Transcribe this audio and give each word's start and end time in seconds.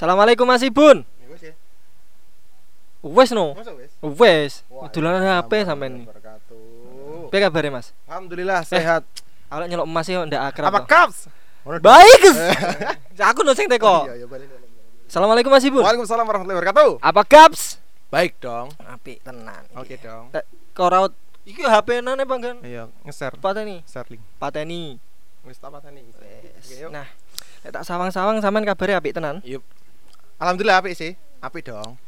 Assalamualaikum 0.00 0.48
Mas 0.48 0.64
Ibun. 0.64 1.04
Ya 1.04 1.52
ya. 1.52 1.54
Wes 3.04 3.36
no. 3.36 3.52
Wes. 4.16 4.64
Dolanan 4.96 5.20
ya, 5.20 5.44
HP 5.44 5.68
sampean. 5.68 6.08
Piye 7.28 7.40
kabare 7.44 7.68
Mas? 7.68 7.92
Alhamdulillah 8.08 8.64
sehat. 8.64 9.04
Awak 9.52 9.68
nyelok 9.68 9.84
emas 9.84 10.08
yo 10.08 10.24
ndak 10.24 10.56
akrab. 10.56 10.72
Apa 10.72 10.80
kaps? 10.88 11.28
Baik. 11.84 12.32
Aku 13.28 13.44
no 13.44 13.52
sing 13.52 13.68
teko. 13.68 14.08
Iya, 14.08 14.24
iya, 14.24 14.26
balik. 14.30 14.48
Assalamualaikum 15.04 15.52
Mas 15.52 15.68
Ibun. 15.68 15.84
Waalaikumsalam 15.84 16.24
warahmatullahi 16.24 16.58
wabarakatuh. 16.64 16.90
Apa 17.04 17.22
kaps? 17.28 17.76
Baik 18.08 18.40
dong. 18.40 18.72
Apik 18.80 19.20
tenan. 19.20 19.68
Oke 19.76 20.00
dong. 20.00 20.32
Kok 20.72 20.88
raut 20.88 21.12
iki 21.44 21.60
HP 21.60 22.00
nane 22.00 22.24
Bang 22.24 22.40
Iya, 22.64 22.88
ngeser. 23.04 23.36
Pateni. 23.36 23.84
Starling. 23.84 24.24
Pateni. 24.40 24.96
Wis 25.44 25.60
tak 25.60 25.68
pateni. 25.76 26.08
Nah, 26.88 27.04
tak 27.68 27.84
sawang-sawang 27.84 28.40
sampean 28.40 28.64
kabare 28.64 28.96
apik 28.96 29.12
tenan. 29.12 29.44
Yup. 29.44 29.60
Alhamdulillah 30.40 30.80
apik 30.80 30.96
sih. 30.96 31.12
Apik 31.38 31.68
dong. 31.68 32.00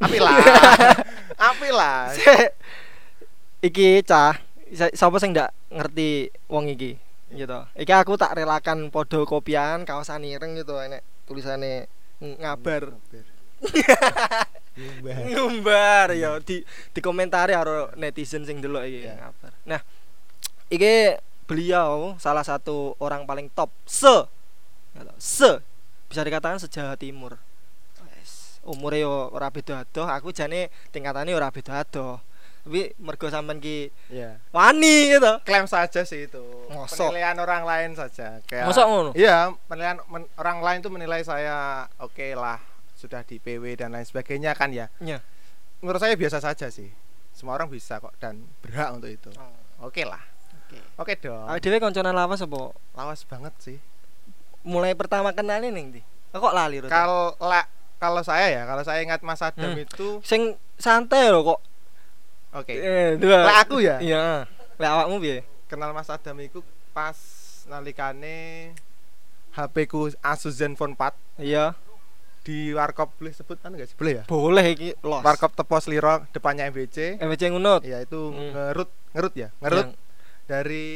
Apik 0.00 0.18
lah. 0.18 0.34
apik 1.52 1.72
lah. 1.72 2.10
iki 3.58 4.06
cah 4.06 4.38
sapa 4.94 5.18
sing 5.18 5.34
ndak 5.34 5.50
ngerti 5.66 6.30
wong 6.46 6.70
iki 6.70 6.94
gitu 7.34 7.58
iki 7.74 7.90
aku 7.90 8.14
tak 8.14 8.38
relakan 8.38 8.86
podo 8.94 9.26
kopian 9.26 9.82
kaosan 9.82 10.22
ireng 10.22 10.54
gitu 10.54 10.78
enek 10.78 11.02
tulisane 11.26 11.90
ng- 12.22 12.38
ngabar 12.38 12.94
ngumbar 15.26 16.14
ya 16.14 16.38
di 16.38 16.62
di 16.94 17.00
komentari 17.02 17.50
karo 17.50 17.90
netizen 17.98 18.46
sing 18.46 18.62
delok 18.62 18.86
iki 18.86 19.10
Ya. 19.10 19.18
ngabar 19.18 19.50
nah 19.66 19.80
iki 20.70 21.18
beliau 21.50 22.14
salah 22.22 22.46
satu 22.46 22.94
orang 23.02 23.26
paling 23.26 23.50
top 23.50 23.74
se 23.90 24.30
gitu, 24.94 25.12
se 25.18 25.50
bisa 26.06 26.22
dikatakan 26.22 26.62
sejawa 26.62 26.94
timur 26.94 27.42
umure 28.68 29.00
yo 29.00 29.32
ora 29.32 29.48
beda 29.48 29.82
adoh 29.82 30.04
aku 30.04 30.28
jane 30.30 30.68
tingkatane 30.88 31.32
ora 31.32 31.48
beda 31.48 31.80
adoh 31.80 32.20
tapi 32.58 32.92
mergo 33.00 33.26
sampean 33.26 33.58
ki 33.58 33.88
Iya. 34.12 34.36
wani 34.52 35.08
gitu 35.10 35.40
Klaim 35.40 35.64
saja 35.64 36.04
sih 36.04 36.28
itu. 36.28 36.42
Mosok? 36.68 37.08
Penilaian 37.08 37.32
orang 37.34 37.64
lain 37.64 37.96
saja. 37.96 38.44
Kayak 38.44 38.68
Mosok 38.68 38.84
ngono? 38.84 39.10
Iya, 39.16 39.56
penilaian 39.64 39.96
men- 40.04 40.28
orang 40.36 40.60
lain 40.60 40.78
tuh 40.78 40.92
menilai 40.92 41.24
saya 41.24 41.88
oke 41.96 42.36
lah, 42.36 42.60
sudah 42.92 43.24
di 43.24 43.40
PW 43.40 43.72
dan 43.74 43.88
lain 43.90 44.04
sebagainya 44.04 44.52
kan 44.52 44.68
ya. 44.68 44.92
Iya. 45.00 45.24
Menurut 45.80 45.96
saya 45.96 46.12
biasa 46.12 46.38
saja 46.38 46.68
sih. 46.68 46.92
Semua 47.32 47.56
orang 47.56 47.72
bisa 47.72 47.96
kok 47.96 48.12
dan 48.18 48.44
berhak 48.60 48.92
untuk 48.92 49.08
itu. 49.08 49.30
Oke 49.80 50.04
lah. 50.04 50.20
Oke. 50.60 50.76
Oke 50.98 51.12
dong. 51.16 51.48
Awake 51.48 51.64
dhewe 51.64 51.80
kancanan 51.80 52.12
lawas 52.12 52.44
apa? 52.44 52.76
Lawas 52.92 53.24
banget 53.24 53.54
sih. 53.64 53.78
Mulai 54.60 54.92
pertama 54.92 55.32
kenalin 55.32 55.72
ning 55.72 55.86
ndi? 55.88 56.02
Kok 56.28 56.52
lali? 56.52 56.84
Kalau 56.84 57.32
la- 57.40 57.64
kalau 57.98 58.22
saya 58.22 58.46
ya, 58.48 58.62
kalau 58.64 58.80
saya 58.80 59.02
ingat 59.02 59.20
Mas 59.20 59.38
Adam 59.38 59.70
Hmm. 59.70 59.82
itu 59.82 60.08
Sing 60.22 60.42
santai 60.74 61.28
lho 61.28 61.42
kok. 61.44 61.60
oke. 62.54 62.70
Eh, 62.70 63.14
dua. 63.16 63.44
Lah 63.44 63.56
aku 63.60 63.78
ya? 63.78 63.98
Iya. 63.98 64.46
Lah 64.76 64.88
awakmu 64.94 65.18
piye? 65.18 65.42
Kenal 65.66 65.90
Mas 65.90 66.06
Adam 66.06 66.38
itu 66.38 66.62
pas 66.90 67.18
nalikane 67.68 68.72
HP 69.50 69.84
ku 69.84 70.08
Asus 70.18 70.56
Zenfone 70.56 70.94
4 70.94 71.12
Iya. 71.36 71.74
di 72.40 72.72
warkop 72.72 73.12
boleh 73.14 73.30
sebut 73.30 73.58
kan 73.58 73.70
enggak 73.70 73.92
sih? 73.92 73.96
Boleh 73.96 74.12
ya? 74.14 74.24
Boleh 74.24 74.64
iki 74.70 74.96
los. 75.02 75.20
Warkop 75.20 75.52
Tepos 75.52 75.84
Liro 75.84 76.24
depannya 76.30 76.64
MBC. 76.64 77.18
MBC 77.18 77.50
ngunut. 77.50 77.82
Ya 77.82 78.00
itu 78.00 78.32
Hmm. 78.32 78.54
ngerut 78.54 78.88
ngerut 79.12 79.32
ya, 79.34 79.48
ngerut 79.58 79.86
Yang- 79.86 79.96
dari 80.46 80.86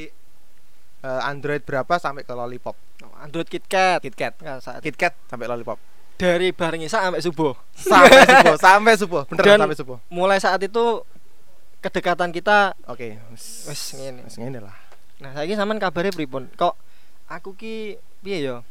eh, 1.02 1.22
Android 1.26 1.60
berapa 1.60 1.98
sampai 1.98 2.22
ke 2.22 2.30
Lollipop. 2.30 2.78
Android 3.18 3.44
KitKat. 3.44 4.00
KitKat. 4.00 4.38
Nah, 4.40 4.62
saat 4.62 4.78
KitKat 4.80 5.18
sampai 5.26 5.50
Lollipop. 5.50 5.74
Dari 6.14 6.52
bareng 6.52 6.80
Isa 6.80 7.02
sampai 7.02 7.20
subuh. 7.20 7.54
Sampai 7.82 8.22
subuh, 8.22 8.56
sampai 8.56 8.94
subuh. 8.94 9.22
Beneran 9.26 9.56
Dan- 9.56 9.60
sampai 9.66 9.78
subuh. 9.78 9.98
Mulai 10.06 10.38
saat 10.38 10.60
itu 10.60 11.02
kedekatan 11.82 12.30
kita 12.30 12.78
Oke. 12.86 13.18
wis 13.32 13.66
ngene. 13.92 14.22
Wis 14.22 14.38
ngene 14.38 14.62
lah. 14.62 14.76
Nah, 15.18 15.34
saiki 15.34 15.54
sampean 15.54 15.78
kabare 15.78 16.10
pripun? 16.10 16.46
Kok 16.52 16.74
aku 17.26 17.54
ki 17.54 17.76
piye 18.20 18.38
ya? 18.42 18.62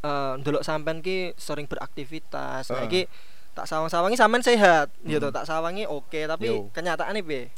Eh 0.00 0.32
ndelok 0.38 0.62
sampean 0.62 1.02
ki 1.02 1.34
sering 1.34 1.66
beraktivitas. 1.66 2.68
Nah, 2.68 2.80
Heeh. 2.80 2.86
iki 2.86 3.02
tak 3.52 3.66
sawang-sawangi 3.66 4.14
sampean 4.14 4.40
sehat. 4.40 4.88
Ya 5.02 5.18
Hmm. 5.18 5.28
toh, 5.28 5.32
tak 5.34 5.44
sawangi 5.44 5.84
oke, 5.84 6.20
tapi 6.24 6.46
Yo. 6.46 6.70
kenyataannya 6.70 7.20
piye? 7.20 7.50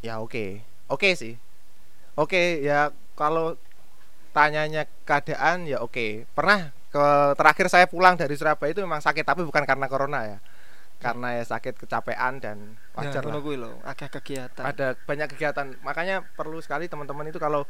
Ya 0.00 0.16
oke. 0.16 0.62
Oke 0.86 1.12
sih. 1.12 1.34
Oke, 2.14 2.60
ya 2.60 2.88
kalau 3.14 3.58
tanyanya 4.30 4.86
keadaan 5.02 5.66
ya 5.66 5.78
oke. 5.80 6.24
Pernah 6.32 6.70
ke 6.90 7.06
terakhir 7.38 7.66
saya 7.70 7.86
pulang 7.86 8.18
dari 8.18 8.34
Surabaya 8.34 8.74
itu 8.74 8.82
memang 8.82 8.98
sakit 8.98 9.22
tapi 9.22 9.46
bukan 9.46 9.62
karena 9.62 9.86
corona 9.86 10.20
ya. 10.26 10.38
Karena 11.00 11.32
ya 11.32 11.44
sakit 11.48 11.80
kecapean 11.80 12.44
dan 12.44 12.76
wajar 12.92 13.24
nah, 13.24 13.40
lah. 13.40 13.40
lho, 13.40 13.72
akeh 13.88 14.12
kegiatan. 14.12 14.60
Ada 14.68 14.98
banyak 15.08 15.32
kegiatan. 15.32 15.80
Makanya 15.80 16.20
perlu 16.36 16.60
sekali 16.60 16.92
teman-teman 16.92 17.24
itu 17.32 17.40
kalau 17.40 17.64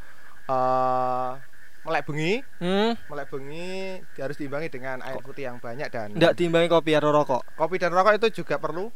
eh 0.50 1.32
melek 1.80 2.04
bengi, 2.10 2.44
Hmm, 2.60 2.92
melek 3.09 3.30
bengi 3.32 4.03
harus 4.20 4.36
diimbangi 4.36 4.69
dengan 4.69 5.00
air 5.00 5.16
putih 5.25 5.48
yang 5.48 5.56
banyak 5.62 5.88
dan 5.88 6.12
ndak 6.12 6.36
diimbangi 6.36 6.69
kopi 6.69 6.92
karo 6.92 7.09
rokok. 7.09 7.41
kopi 7.56 7.80
dan 7.80 7.94
rokok 7.94 8.19
itu 8.20 8.42
juga 8.42 8.60
perlu. 8.60 8.91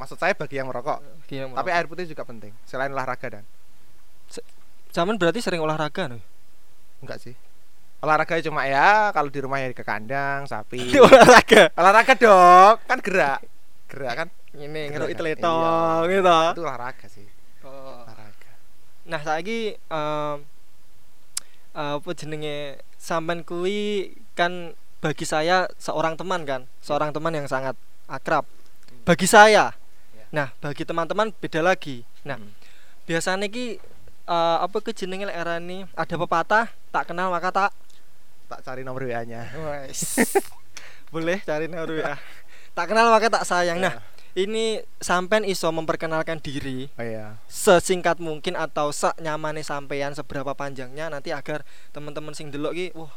Maksud 0.00 0.16
saya 0.16 0.32
bagi 0.32 0.56
yang 0.56 0.72
merokok. 0.72 1.04
Iya, 1.28 1.52
Tapi 1.52 1.70
air 1.74 1.84
putih 1.84 2.08
juga 2.08 2.24
penting 2.24 2.56
selain 2.64 2.88
olahraga 2.88 3.28
dan 3.28 3.44
Zaman 4.92 5.16
berarti 5.16 5.40
sering 5.40 5.60
olahraga 5.64 6.08
nih. 6.08 6.20
Enggak 7.00 7.18
sih. 7.20 7.34
Olahraga 8.02 8.34
cuma 8.42 8.66
ya 8.66 9.14
kalau 9.14 9.30
di 9.30 9.38
rumah 9.38 9.62
ya 9.62 9.70
ke 9.70 9.86
kandang, 9.86 10.42
sapi. 10.42 10.90
olahraga. 11.06 11.70
olahraga 11.78 12.14
dong, 12.18 12.74
kan 12.82 12.98
gerak. 12.98 13.40
Gerak 13.86 14.14
kan? 14.18 14.28
Ini 14.52 14.90
ngeruk 14.90 15.14
teletong 15.14 16.10
Iya. 16.10 16.18
gitu. 16.18 16.38
Itu 16.58 16.62
olahraga 16.66 17.06
sih. 17.06 17.26
Oh. 17.62 18.02
Olahraga. 18.02 18.52
Nah, 19.06 19.20
saiki 19.22 19.78
em 19.78 20.36
apa 21.72 22.10
jenenge 22.12 22.82
sampean 22.98 23.46
kuwi 23.46 24.12
kan 24.34 24.74
bagi 24.98 25.22
saya 25.22 25.70
seorang 25.78 26.18
teman 26.18 26.42
kan, 26.42 26.66
seorang 26.82 27.14
teman 27.14 27.32
yang 27.32 27.46
sangat 27.46 27.78
akrab. 28.10 28.42
Bagi 29.06 29.30
saya. 29.30 29.70
Ya. 30.12 30.24
Nah, 30.34 30.48
bagi 30.58 30.82
teman-teman 30.82 31.30
beda 31.38 31.62
lagi. 31.62 32.02
Nah, 32.26 32.34
Hmm. 32.34 32.50
biasanya 33.06 33.46
ki 33.46 33.78
eh, 34.26 34.58
apa 34.58 34.76
ke 34.78 34.90
jenenge 34.90 35.26
lek 35.26 35.38
arani 35.38 35.86
ada 35.94 36.14
pepatah 36.14 36.66
tak 36.90 37.10
kenal 37.10 37.30
maka 37.30 37.50
tak 37.50 37.70
Tak 38.52 38.60
cari 38.68 38.84
nomor 38.84 39.08
WA-nya. 39.08 39.48
Boleh 41.12 41.40
cari 41.40 41.72
nomor 41.72 41.88
WA. 41.88 42.14
tak 42.72 42.92
kenal 42.92 43.08
maka 43.08 43.32
tak 43.32 43.44
sayang. 43.44 43.80
Nah, 43.80 44.00
ini 44.32 44.80
sampean 44.96 45.44
iso 45.44 45.68
memperkenalkan 45.68 46.40
diri 46.40 46.88
Oh 46.96 47.04
iya. 47.04 47.36
sesingkat 47.48 48.16
mungkin 48.16 48.56
atau 48.56 48.88
sak 48.88 49.20
nyamane 49.20 49.60
sampean 49.60 50.12
seberapa 50.12 50.52
panjangnya 50.52 51.12
nanti 51.12 51.32
agar 51.32 51.64
teman-teman 51.92 52.32
sing 52.32 52.48
delok 52.48 52.72
ki 52.72 52.86
wah 52.92 53.12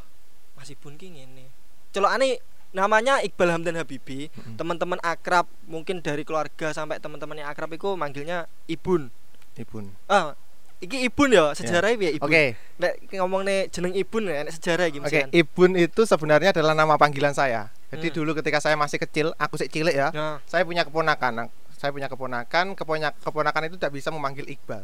masih 0.56 0.75
pun 0.75 0.95
ki 0.95 1.07
ngene. 1.12 1.47
Celokane 1.91 2.40
namanya 2.72 3.24
Iqbal 3.24 3.56
Hamdan 3.56 3.79
Habibi, 3.79 4.28
teman-teman 4.59 5.00
akrab 5.00 5.47
mungkin 5.63 6.03
dari 6.03 6.28
keluarga 6.28 6.75
sampai 6.75 7.00
teman-teman 7.00 7.40
yang 7.40 7.47
akrab 7.47 7.72
itu 7.72 7.95
manggilnya 7.95 8.51
Ibun. 8.68 9.07
Ibun. 9.56 9.88
Ah, 10.12 10.35
iki 10.80 11.08
Ibun 11.08 11.30
ya, 11.30 11.52
sejarahnya 11.52 11.96
piye 11.96 12.12
Ibun? 12.18 12.28
Oke. 12.28 12.44
Nek 12.75 12.94
ngomongne 13.09 13.68
jeneng 13.69 13.94
Ibun 13.94 14.28
ya, 14.28 14.44
nek 14.44 14.53
sejarah 14.53 14.86
iki 14.88 15.00
Oke, 15.00 15.08
mesian. 15.08 15.30
Ibun 15.31 15.72
itu 15.75 16.02
sebenarnya 16.03 16.52
adalah 16.52 16.74
nama 16.74 16.96
panggilan 16.96 17.31
saya. 17.31 17.72
Jadi 17.90 18.12
Hmm. 18.12 18.16
dulu 18.16 18.31
ketika 18.36 18.59
saya 18.59 18.75
masih 18.75 19.00
kecil, 19.00 19.31
aku 19.36 19.56
sih 19.56 19.69
cilik 19.69 19.94
ya. 19.94 20.09
Nah, 20.12 20.44
Saya 20.44 20.68
punya 20.68 20.84
keponakan. 20.84 21.47
Saya 21.75 21.91
punya 21.91 22.07
keponakan, 22.07 22.74
keponak 22.74 23.13
keponakan 23.19 23.68
itu 23.68 23.75
tidak 23.75 23.94
bisa 23.94 24.10
memanggil 24.10 24.44
Iqbal. 24.45 24.83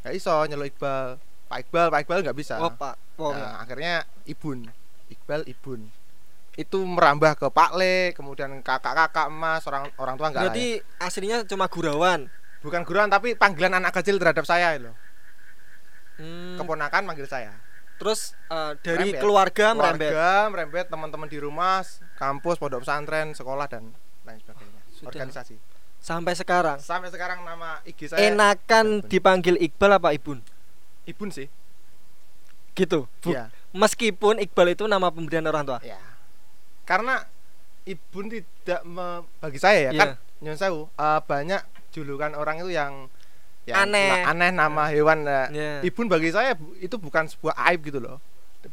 Gak 0.00 0.14
iso 0.14 0.32
nyeluk 0.44 0.70
Iqbal. 0.70 1.20
Pak 1.46 1.58
Iqbal, 1.66 1.86
Pak 1.88 2.00
Iqbal 2.04 2.20
nggak 2.22 2.36
bisa. 2.36 2.56
oh 2.56 2.72
Pak. 2.72 2.94
Oh, 3.18 3.34
Nah, 3.34 3.60
akhirnya 3.60 4.06
Ibun, 4.24 4.64
Iqbal 5.08 5.44
Ibun. 5.44 5.92
Itu 6.54 6.82
merambah 6.82 7.36
ke 7.36 7.46
Pak 7.48 7.72
Le, 7.74 8.12
kemudian 8.12 8.60
kakak-kakak 8.60 9.28
emas, 9.28 9.64
orang 9.66 9.88
orang 9.96 10.14
tua 10.16 10.28
enggak 10.28 10.50
berarti 10.50 10.66
aslinya 10.96 11.44
cuma 11.44 11.68
gurawan. 11.68 12.28
Bukan 12.60 12.84
guruan 12.84 13.08
tapi 13.08 13.32
panggilan 13.32 13.72
anak 13.74 13.92
kecil 13.94 14.16
terhadap 14.16 14.44
saya 14.44 14.76
loh. 14.76 14.94
Hmm, 16.16 16.56
Keponakan 16.56 17.02
manggil 17.04 17.24
saya. 17.24 17.56
terus 17.96 18.32
eh, 18.48 18.72
dari 18.80 19.12
Merembet. 19.12 19.20
keluarga 19.20 19.66
merembet. 19.70 20.08
Keluarga, 20.08 20.48
merembet 20.48 20.86
teman-teman 20.88 21.28
di 21.28 21.36
rumah, 21.36 21.84
kampus, 22.16 22.56
pondok 22.56 22.80
pesantren, 22.80 23.32
sekolah 23.32 23.68
dan 23.68 23.92
lain 24.24 24.40
sebagainya. 24.40 24.80
Sudah. 24.90 25.08
Organisasi. 25.10 25.54
Sampai 25.98 26.32
sekarang. 26.32 26.80
Sampai 26.80 27.12
sekarang 27.12 27.44
nama 27.44 27.84
IG 27.84 28.08
saya 28.08 28.24
Enakan 28.26 29.04
Ibun. 29.04 29.04
dipanggil 29.04 29.56
Iqbal 29.58 29.92
apa 29.94 30.16
Ibun? 30.16 30.40
Ibun 31.04 31.28
sih. 31.28 31.52
Gitu. 32.72 33.04
Bu- 33.20 33.30
Iya. 33.30 33.52
Meskipun 33.70 34.40
Iqbal 34.40 34.72
itu 34.72 34.88
nama 34.88 35.12
pemberian 35.12 35.44
orang 35.44 35.64
tua. 35.66 35.78
Ya. 35.82 36.00
Karena 36.82 37.20
Ibun 37.84 38.32
tidak 38.32 38.80
me- 38.82 39.28
bagi 39.36 39.60
saya 39.60 39.78
ya 39.78 39.92
Iya. 39.92 40.00
kan 40.00 40.10
nyon 40.40 40.56
sewu, 40.56 40.88
eh, 40.90 41.20
banyak 41.22 41.60
julukan 41.90 42.32
orang 42.32 42.58
itu 42.58 42.70
yang 42.70 43.06
yang 43.62 43.84
Aneh. 43.84 44.24
aneh 44.24 44.50
nama 44.50 44.88
hewan 44.88 45.22
eh. 45.22 45.46
Iya. 45.50 45.72
Ibun 45.84 46.06
bagi 46.06 46.30
saya 46.30 46.52
itu 46.76 46.96
bukan 46.96 47.26
sebuah 47.26 47.54
aib 47.68 47.84
gitu 47.84 47.98
loh. 47.98 48.18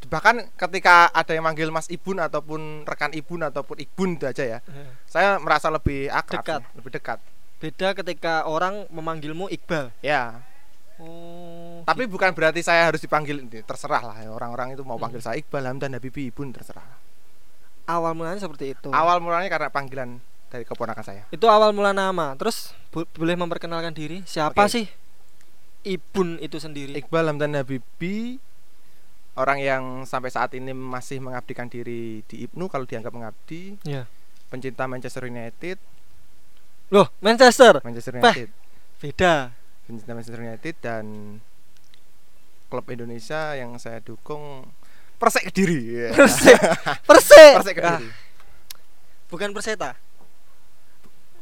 bahkan 0.06 0.44
ketika 0.54 1.08
ada 1.10 1.32
yang 1.32 1.42
manggil 1.42 1.70
Mas 1.70 1.88
Ibun 1.88 2.20
ataupun 2.20 2.84
rekan 2.84 3.08
Ibun 3.10 3.40
ataupun 3.46 3.80
Ibun 3.80 4.10
itu 4.14 4.26
aja 4.26 4.44
ya 4.44 4.60
Eh, 4.62 4.88
saya 5.06 5.40
merasa 5.40 5.68
lebih 5.68 6.08
akrab 6.10 6.44
Dekat. 6.44 6.60
sih, 6.62 6.76
lebih 6.76 6.92
dekat 6.92 7.20
Beda 7.58 7.88
ketika 7.94 8.34
orang 8.44 8.84
memanggilmu 8.88 9.48
Iqbal. 9.50 9.96
ya 10.02 10.44
Oh. 10.98 11.84
tapi 11.84 12.04
bukan 12.04 12.34
berarti 12.34 12.60
saya 12.60 12.84
harus 12.86 12.98
dipanggil 12.98 13.38
terserah 13.62 14.02
lah 14.04 14.18
ya. 14.18 14.30
orang-orang 14.30 14.74
itu 14.74 14.82
mau 14.82 14.96
Hmm. 14.96 15.08
panggil 15.08 15.22
saya 15.22 15.38
Iqbal 15.38 15.64
Hamdan 15.64 15.94
Habibi 15.94 16.28
Ibun 16.28 16.52
terserah 16.52 16.84
awal 17.86 18.12
mulanya 18.12 18.42
seperti 18.42 18.74
itu. 18.74 18.90
awal 18.90 19.22
mulanya 19.22 19.48
karena 19.48 19.70
panggilan 19.70 20.20
dari 20.48 20.64
keponakan 20.64 21.00
saya 21.02 21.24
Itu 21.30 21.46
awal 21.46 21.72
mula 21.72 21.92
nama. 21.92 22.32
Terus 22.34 22.72
bo- 22.90 23.10
boleh 23.12 23.36
memperkenalkan 23.36 23.92
diri? 23.92 24.24
Siapa 24.24 24.58
Oke. 24.60 24.72
sih 24.72 24.86
Ibun 25.84 26.38
itu 26.38 26.58
sendiri? 26.58 26.96
Iqbal 26.96 27.28
Hamdan 27.28 27.56
Habibi 27.56 28.42
orang 29.34 29.58
yang 29.58 29.84
sampai 30.04 30.28
saat 30.28 30.52
ini 30.52 30.72
masih 30.72 31.20
mengabdikan 31.20 31.66
diri 31.66 32.26
di 32.26 32.44
Ibnu 32.44 32.66
kalau 32.66 32.84
dianggap 32.84 33.10
mengabdi 33.10 33.78
Ya. 33.82 34.04
pencinta 34.48 34.84
Manchester 34.84 35.26
United 35.26 35.78
Loh, 36.88 37.12
Manchester. 37.20 37.80
Manchester. 37.82 38.16
United 38.16 38.50
Beda. 38.98 39.52
pencinta 39.84 40.12
Manchester 40.12 40.42
United 40.42 40.76
dan 40.78 41.06
klub 42.68 42.84
Indonesia 42.88 43.54
yang 43.54 43.76
saya 43.76 44.00
dukung 44.00 44.68
Persek 45.16 45.48
Kediri 45.48 45.80
Ya. 46.04 46.10
Persik. 46.12 46.60
Persik. 47.04 47.54
Persek 47.62 47.76
Ah, 47.80 47.96
Kediri 47.96 48.10
bukan 49.28 49.52
Perseta. 49.52 49.96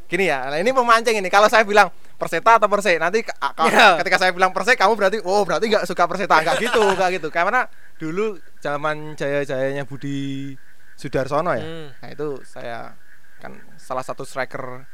Gini 0.05 0.25
ya 0.25 0.45
nah 0.45 0.57
ini 0.57 0.69
memancing 0.69 1.15
ini 1.15 1.27
kalau 1.27 1.45
saya 1.45 1.61
bilang 1.61 1.89
Perseta 2.15 2.55
atau 2.55 2.65
Persik 2.65 2.95
nanti 2.95 3.21
ke- 3.21 3.35
a- 3.35 3.51
Ya. 3.67 3.99
ketika 3.99 4.15
saya 4.17 4.31
bilang 4.31 4.49
Persik 4.49 4.75
kamu 4.75 4.93
berarti 4.93 5.17
oh 5.19 5.43
berarti 5.43 5.67
nggak 5.67 5.83
suka 5.83 6.05
Perseta 6.05 6.39
nggak 6.39 6.57
gitu 6.61 6.79
nggak 6.95 7.09
gitu 7.13 7.27
karena 7.27 7.65
dulu 7.95 8.33
zaman 8.59 9.13
jaya-jayanya 9.13 9.83
Budi 9.83 10.53
Sudarsono 10.93 11.51
ya 11.51 11.59
Hmm. 11.59 11.87
Nah 11.91 12.09
itu 12.09 12.27
saya 12.41 12.95
kan 13.35 13.51
salah 13.75 14.01
satu 14.01 14.23
striker 14.23 14.87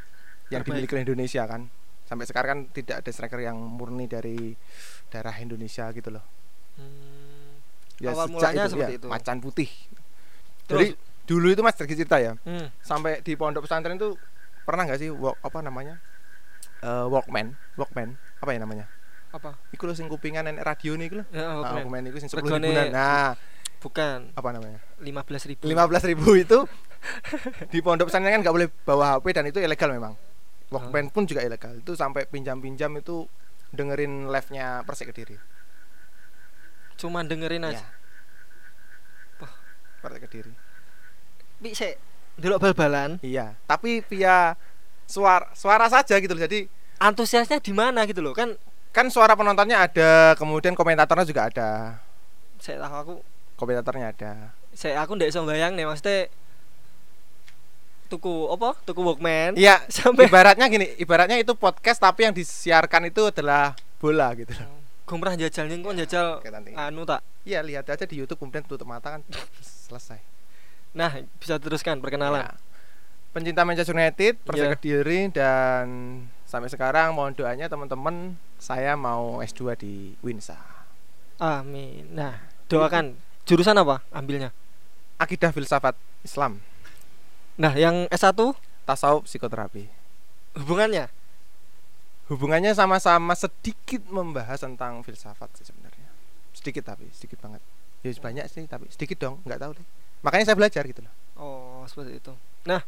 yang 0.50 0.62
Terbaik. 0.62 0.90
dimiliki 0.90 1.06
Indonesia 1.06 1.46
kan. 1.46 1.70
Sampai 2.04 2.26
sekarang 2.26 2.50
kan 2.50 2.60
tidak 2.68 3.00
ada 3.00 3.08
striker 3.08 3.40
yang 3.40 3.56
murni 3.56 4.04
dari 4.04 4.52
darah 5.08 5.38
Indonesia 5.38 5.88
gitu 5.90 6.10
loh. 6.10 6.26
Hmm. 6.76 7.62
Ya 8.02 8.12
Awal 8.12 8.28
mulanya 8.28 8.66
itu, 8.66 8.76
seperti 8.76 8.94
ya, 8.94 9.00
itu. 9.00 9.08
Macan 9.08 9.38
putih. 9.40 9.70
Terus? 10.66 10.80
Jadi 10.82 10.88
dulu 11.24 11.48
itu 11.50 11.62
Mas 11.62 11.78
cerita 11.78 12.18
ya. 12.18 12.34
Hmm. 12.42 12.68
Sampai 12.82 13.22
di 13.22 13.38
pondok 13.38 13.64
pesantren 13.64 13.96
itu 13.96 14.18
pernah 14.64 14.84
nggak 14.84 15.00
sih 15.00 15.10
walk 15.10 15.38
apa 15.40 15.60
namanya? 15.60 15.98
Eh, 16.80 17.06
walkman, 17.06 17.54
walkman. 17.76 18.18
Apa 18.38 18.52
ya 18.52 18.60
namanya? 18.60 18.86
Apa? 19.32 19.56
Iku 19.72 19.86
lho 19.86 19.94
sing 19.94 20.06
kupingan 20.06 20.44
nenek 20.44 20.62
radio 20.62 20.94
nih 20.94 21.08
lho. 21.12 21.24
Ya, 21.30 21.46
Nah, 21.46 21.62
Walkman. 21.62 21.76
walkman 21.82 22.04
iku 22.08 22.18
sing 22.18 22.28
10 22.28 22.42
Regane- 22.42 22.68
ribuan. 22.68 22.90
Nah, 22.92 23.32
Bukan. 23.80 24.20
apa 24.32 24.50
namanya? 24.52 24.80
15 24.98 25.44
ribu. 25.46 25.66
15 25.66 26.04
ribu 26.04 26.30
itu 26.36 26.60
di 27.74 27.80
pondok 27.80 28.08
pesantren 28.08 28.30
kan 28.32 28.42
nggak 28.42 28.54
boleh 28.54 28.68
bawa 28.84 29.18
HP 29.18 29.26
dan 29.32 29.46
itu 29.46 29.58
ilegal 29.58 29.90
memang 29.90 30.14
Walkman 30.70 31.10
pun 31.10 31.26
juga 31.26 31.42
ilegal 31.42 31.74
itu 31.76 31.92
sampai 31.92 32.24
pinjam-pinjam 32.24 32.94
itu 32.94 33.26
dengerin 33.72 34.30
live-nya 34.30 34.86
Persik 34.86 35.10
Kediri 35.10 35.34
Cuman 36.96 37.26
dengerin 37.26 37.66
aja. 37.66 37.82
ya 37.82 37.84
Wah. 39.40 39.54
Persik 40.00 40.22
Kediri 40.24 40.54
Bi 41.58 41.74
sik 41.74 41.98
delok 42.40 42.60
bal-balan, 42.64 43.20
iya. 43.24 43.56
Tapi 43.68 44.04
via 44.08 44.56
suara 45.10 45.52
suara 45.52 45.92
saja 45.92 46.16
gitu 46.20 46.32
loh. 46.32 46.44
Jadi 46.44 46.68
antusiasnya 47.02 47.60
di 47.60 47.74
mana 47.76 48.08
gitu 48.08 48.22
loh. 48.24 48.32
Kan 48.32 48.56
kan 48.92 49.08
suara 49.08 49.36
penontonnya 49.36 49.88
ada 49.88 50.36
kemudian 50.36 50.76
komentatornya 50.76 51.28
juga 51.28 51.48
ada. 51.48 51.70
Saya 52.60 52.78
tahu 52.84 52.96
aku 52.96 53.14
komentatornya 53.60 54.14
ada. 54.16 54.34
saya 54.72 55.04
aku 55.04 55.20
ndak 55.20 55.36
iso 55.36 55.44
bayang 55.44 55.76
nih 55.76 55.84
maksudnya 55.84 56.32
tuku 58.08 58.48
apa? 58.48 58.76
Tuku 58.88 59.00
Walkman. 59.04 59.60
iya 59.60 59.84
Sampai 59.92 60.32
ibaratnya 60.32 60.68
gini 60.72 60.96
ibaratnya 60.96 61.36
itu 61.40 61.52
podcast 61.56 62.00
tapi 62.00 62.28
yang 62.28 62.36
disiarkan 62.36 63.12
itu 63.12 63.28
adalah 63.28 63.76
bola 64.00 64.32
gitu 64.36 64.56
loh. 64.56 64.80
Gue 65.04 65.20
pernah 65.20 65.36
jajal 65.36 65.68
nih 65.68 65.78
kok 65.84 65.96
jajal 66.08 66.26
anu 66.80 67.04
tak. 67.04 67.20
iya 67.44 67.60
lihat 67.60 67.84
aja 67.92 68.08
di 68.08 68.16
YouTube 68.16 68.40
kemudian 68.40 68.64
tutup 68.64 68.88
mata 68.88 69.20
kan 69.20 69.22
selesai 69.92 70.41
Nah, 70.92 71.24
bisa 71.40 71.56
teruskan 71.58 72.00
perkenalan. 72.04 72.44
Ya. 72.46 72.56
Pencinta 73.32 73.64
Manchester 73.64 73.96
United, 73.96 74.44
Persik 74.44 74.68
Iya. 74.68 74.76
Kediri 74.76 75.20
dan 75.32 75.86
sampai 76.44 76.68
sekarang 76.68 77.16
mohon 77.16 77.32
doanya 77.32 77.72
teman-teman 77.72 78.36
saya 78.60 79.00
mau 79.00 79.40
S2 79.40 79.80
di 79.80 80.20
Winsa. 80.20 80.60
Amin. 81.40 82.12
Nah, 82.12 82.44
doakan 82.68 83.16
jurusan 83.48 83.80
apa 83.80 84.04
ambilnya? 84.12 84.52
Akidah 85.16 85.56
filsafat 85.56 85.96
Islam, 86.28 86.60
Nah, 87.62 87.78
yang 87.78 88.10
S1 88.10 88.58
tasawuf 88.88 89.30
psikoterapi. 89.30 89.86
hubungannya 90.58 91.08
Hubungannya 92.32 92.72
sama-sama 92.72 93.36
sedikit 93.36 94.08
membahas 94.08 94.64
tentang 94.64 95.04
filsafat 95.04 95.52
sih 95.60 95.68
sebenarnya. 95.68 96.08
Sedikit 96.56 96.88
tapi 96.88 97.12
sedikit 97.12 97.44
banget. 97.44 97.60
Ya 98.08 98.16
banyak 98.16 98.48
sih 98.48 98.64
tapi 98.72 98.88
sedikit 98.88 99.20
dong, 99.20 99.44
nggak 99.44 99.60
tahu 99.60 99.72
deh. 99.76 99.88
Makanya 100.22 100.46
saya 100.46 100.58
belajar 100.58 100.84
gitu 100.86 101.02
loh. 101.02 101.14
Oh, 101.36 101.82
seperti 101.86 102.18
itu. 102.18 102.34
Nah, 102.64 102.82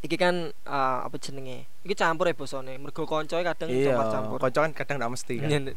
iki 0.00 0.16
kan 0.16 0.48
eh, 0.48 0.98
apa 1.04 1.16
jenenge? 1.16 1.68
Iki 1.84 1.92
campur 1.92 2.26
ya 2.26 2.34
bosone. 2.34 2.76
Mergo 2.76 3.04
koncoe 3.04 3.40
kadang 3.40 3.68
Iya, 3.68 3.92
campur-campur. 3.92 4.36
kocok 4.40 4.62
kan 4.64 4.72
kadang 4.74 4.96
nggak 4.98 5.12
mesti 5.12 5.34
kan. 5.36 5.50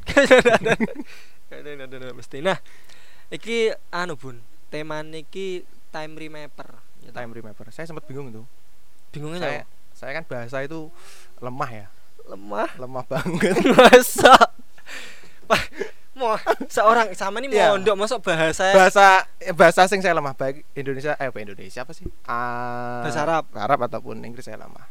Kadang 1.53 1.75
kadang 1.85 2.17
mesti. 2.17 2.41
Nah, 2.41 2.57
iki 3.29 3.69
anu 3.91 4.17
Bun, 4.17 4.41
tema 4.67 5.03
niki 5.03 5.61
time 5.91 6.17
remember. 6.17 6.81
Ya, 7.03 7.11
Time 7.11 7.29
remember. 7.29 7.67
Saya 7.69 7.85
sempat 7.85 8.07
bingung 8.07 8.31
itu. 8.31 8.41
Bingungnya 9.11 9.39
Saya 9.39 9.59
apa? 9.61 9.69
saya 9.93 10.11
kan 10.17 10.23
bahasa 10.25 10.57
itu 10.59 10.89
lemah 11.37 11.69
ya, 11.69 11.87
lemah. 12.25 12.69
lemah 12.79 13.03
banget. 13.05 13.53
Masa? 13.77 14.33
Mau 16.23 16.39
seorang 16.67 17.11
sama 17.11 17.37
ini 17.37 17.51
Iya. 17.51 17.71
mondok 17.71 17.95
masuk 17.97 18.23
bahasa 18.23 18.71
bahasa 18.71 19.27
bahasa 19.51 19.79
asing 19.83 19.99
saya 19.99 20.15
lemah 20.15 20.31
baik 20.31 20.63
Indonesia 20.71 21.13
eh 21.13 21.27
apa 21.27 21.37
Indonesia 21.37 21.83
apa 21.83 21.91
sih 21.91 22.07
Ah, 22.23 23.03
Bahasa 23.03 23.19
Arab. 23.21 23.43
Arab 23.51 23.79
ataupun 23.83 24.23
Inggris 24.23 24.43
saya 24.43 24.55
lemah 24.57 24.87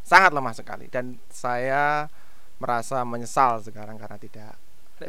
sangat 0.00 0.30
lemah 0.30 0.54
sekali 0.54 0.86
dan 0.86 1.18
saya 1.26 2.06
merasa 2.56 3.02
menyesal 3.02 3.58
sekarang 3.60 3.96
karena 3.96 4.14
tidak 4.16 4.54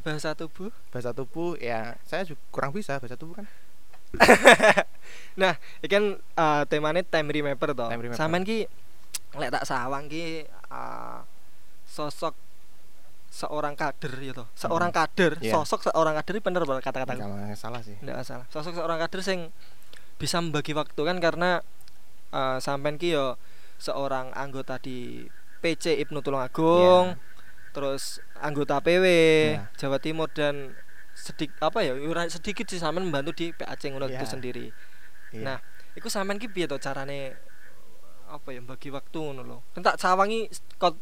bahasa 0.01 0.33
tubuh. 0.33 0.73
bahasa 0.89 1.13
tubuh 1.13 1.55
ya 1.55 1.95
saya 2.03 2.25
juga 2.25 2.41
kurang 2.49 2.73
bisa 2.73 2.97
bahasa 2.97 3.13
tubuh 3.13 3.37
kan 3.37 3.47
Nah, 5.37 5.53
iki 5.79 5.91
kan 5.91 6.05
eh, 6.17 6.63
temane 6.65 7.03
time 7.03 7.27
remember 7.29 7.69
to. 7.69 7.85
Time 7.85 8.01
remember. 8.01 8.17
Sampean 8.17 8.41
ki 8.41 8.65
lek 9.35 9.51
tak 9.51 9.63
sawang 9.63 10.07
ki 10.07 10.43
eh, 10.47 11.19
sosok 11.85 12.33
seorang 13.37 13.77
kader 13.77 14.13
toh. 14.33 14.47
Seorang 14.57 14.89
kader, 14.89 15.37
Iya. 15.37 15.53
sosok 15.53 15.85
seorang 15.85 16.17
kader 16.17 16.41
bener 16.41 16.65
banget 16.65 16.83
kata-kata. 16.83 17.13
kalau 17.13 17.37
nggak 17.37 17.53
salah 17.53 17.81
sih 17.85 17.93
Nggak 18.01 18.25
salah. 18.25 18.45
Sosok 18.49 18.73
seorang 18.73 18.97
kader 18.97 19.21
sing 19.21 19.53
bisa 20.17 20.41
membagi 20.41 20.73
waktu 20.73 20.97
kan 20.97 21.21
karena 21.21 21.61
eh, 22.27 22.57
sampean 22.57 22.97
ki 22.97 23.13
yo 23.13 23.37
seorang 23.77 24.33
anggota 24.33 24.81
di 24.81 25.29
PC 25.57 26.01
Ibnu 26.01 26.19
Tulungagung, 26.19 27.13
Iya. 27.13 27.21
terus 27.71 28.17
anggota 28.35 28.81
PW 28.81 29.05
Iya. 29.53 29.69
Jawa 29.77 30.01
Timur 30.01 30.27
dan 30.27 30.73
sedik 31.13 31.53
apa 31.59 31.81
ya 31.81 31.93
sedikit 32.27 32.65
sih 32.65 32.77
sampean 32.77 33.05
membantu 33.05 33.33
di 33.33 33.53
PAC 33.53 33.89
ngono 33.89 34.09
itu 34.09 34.17
Iya. 34.17 34.25
sendiri. 34.27 34.65
Iya. 35.29 35.43
Nah, 35.45 35.57
iku 35.93 36.09
sampean 36.09 36.37
ki 36.37 36.49
piye 36.49 36.65
to 36.65 36.77
carane 36.77 37.37
apa 38.27 38.51
ya 38.51 38.59
bagi 38.59 38.91
waktu 38.91 39.15
ngono 39.17 39.41
lho. 39.41 39.57
Kan 39.71 39.81
tak 39.81 39.97
sawangi 39.97 40.51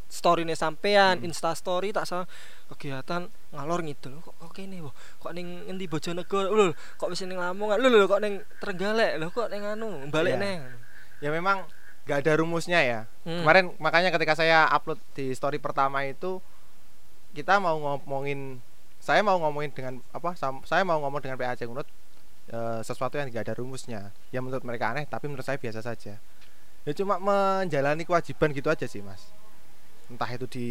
storyne 0.08 0.54
sampean, 0.54 1.20
Hmm. 1.20 1.28
Insta 1.28 1.52
story 1.54 1.90
tak 1.90 2.06
sawang 2.06 2.30
kegiatan 2.66 3.30
ngalor 3.52 3.82
ngidul 3.82 4.22
kok 4.22 4.34
kok 4.38 4.52
kene 4.52 4.82
wah 4.82 4.94
kok 5.18 5.34
ning 5.34 5.66
endi 5.66 5.86
Bojonegoro 5.86 6.50
lho 6.50 6.66
kok 6.98 7.10
wis 7.10 7.22
ning 7.22 7.38
Lamongan 7.38 7.78
lho 7.78 7.90
lho 7.90 8.06
kok 8.06 8.22
ning 8.22 8.42
Trenggalek 8.58 9.18
lho 9.18 9.30
kok 9.30 9.50
ning 9.50 9.62
anu 9.62 10.10
balik 10.10 10.38
Iya. 10.38 10.42
neng. 10.42 10.62
ya 11.22 11.30
memang 11.30 11.66
nggak 12.06 12.18
ada 12.22 12.34
rumusnya 12.38 12.80
ya 12.82 13.00
Hmm. 13.26 13.42
kemarin 13.42 13.66
makanya 13.78 14.10
ketika 14.10 14.34
saya 14.34 14.66
upload 14.68 14.98
di 15.14 15.34
story 15.34 15.58
pertama 15.58 16.06
itu 16.06 16.38
kita 17.34 17.58
mau 17.58 17.76
ngomongin 17.78 18.62
saya 19.02 19.22
mau 19.22 19.38
ngomongin 19.38 19.70
dengan 19.70 19.94
apa 20.10 20.34
saya 20.66 20.82
mau 20.82 20.98
ngomong 21.02 21.22
dengan 21.22 21.38
PAC 21.38 21.66
Unut 21.66 21.86
eh, 22.48 22.82
sesuatu 22.82 23.18
yang 23.18 23.30
tidak 23.30 23.50
ada 23.50 23.54
rumusnya 23.58 24.10
yang 24.30 24.46
menurut 24.46 24.62
mereka 24.62 24.94
aneh 24.94 25.06
tapi 25.06 25.26
menurut 25.26 25.46
saya 25.46 25.58
biasa 25.58 25.82
saja 25.82 26.18
ya 26.86 26.94
cuma 26.94 27.18
menjalani 27.18 28.02
kewajiban 28.02 28.50
gitu 28.50 28.70
aja 28.70 28.86
sih 28.86 29.02
mas 29.02 29.26
entah 30.06 30.30
itu 30.30 30.46
di 30.46 30.68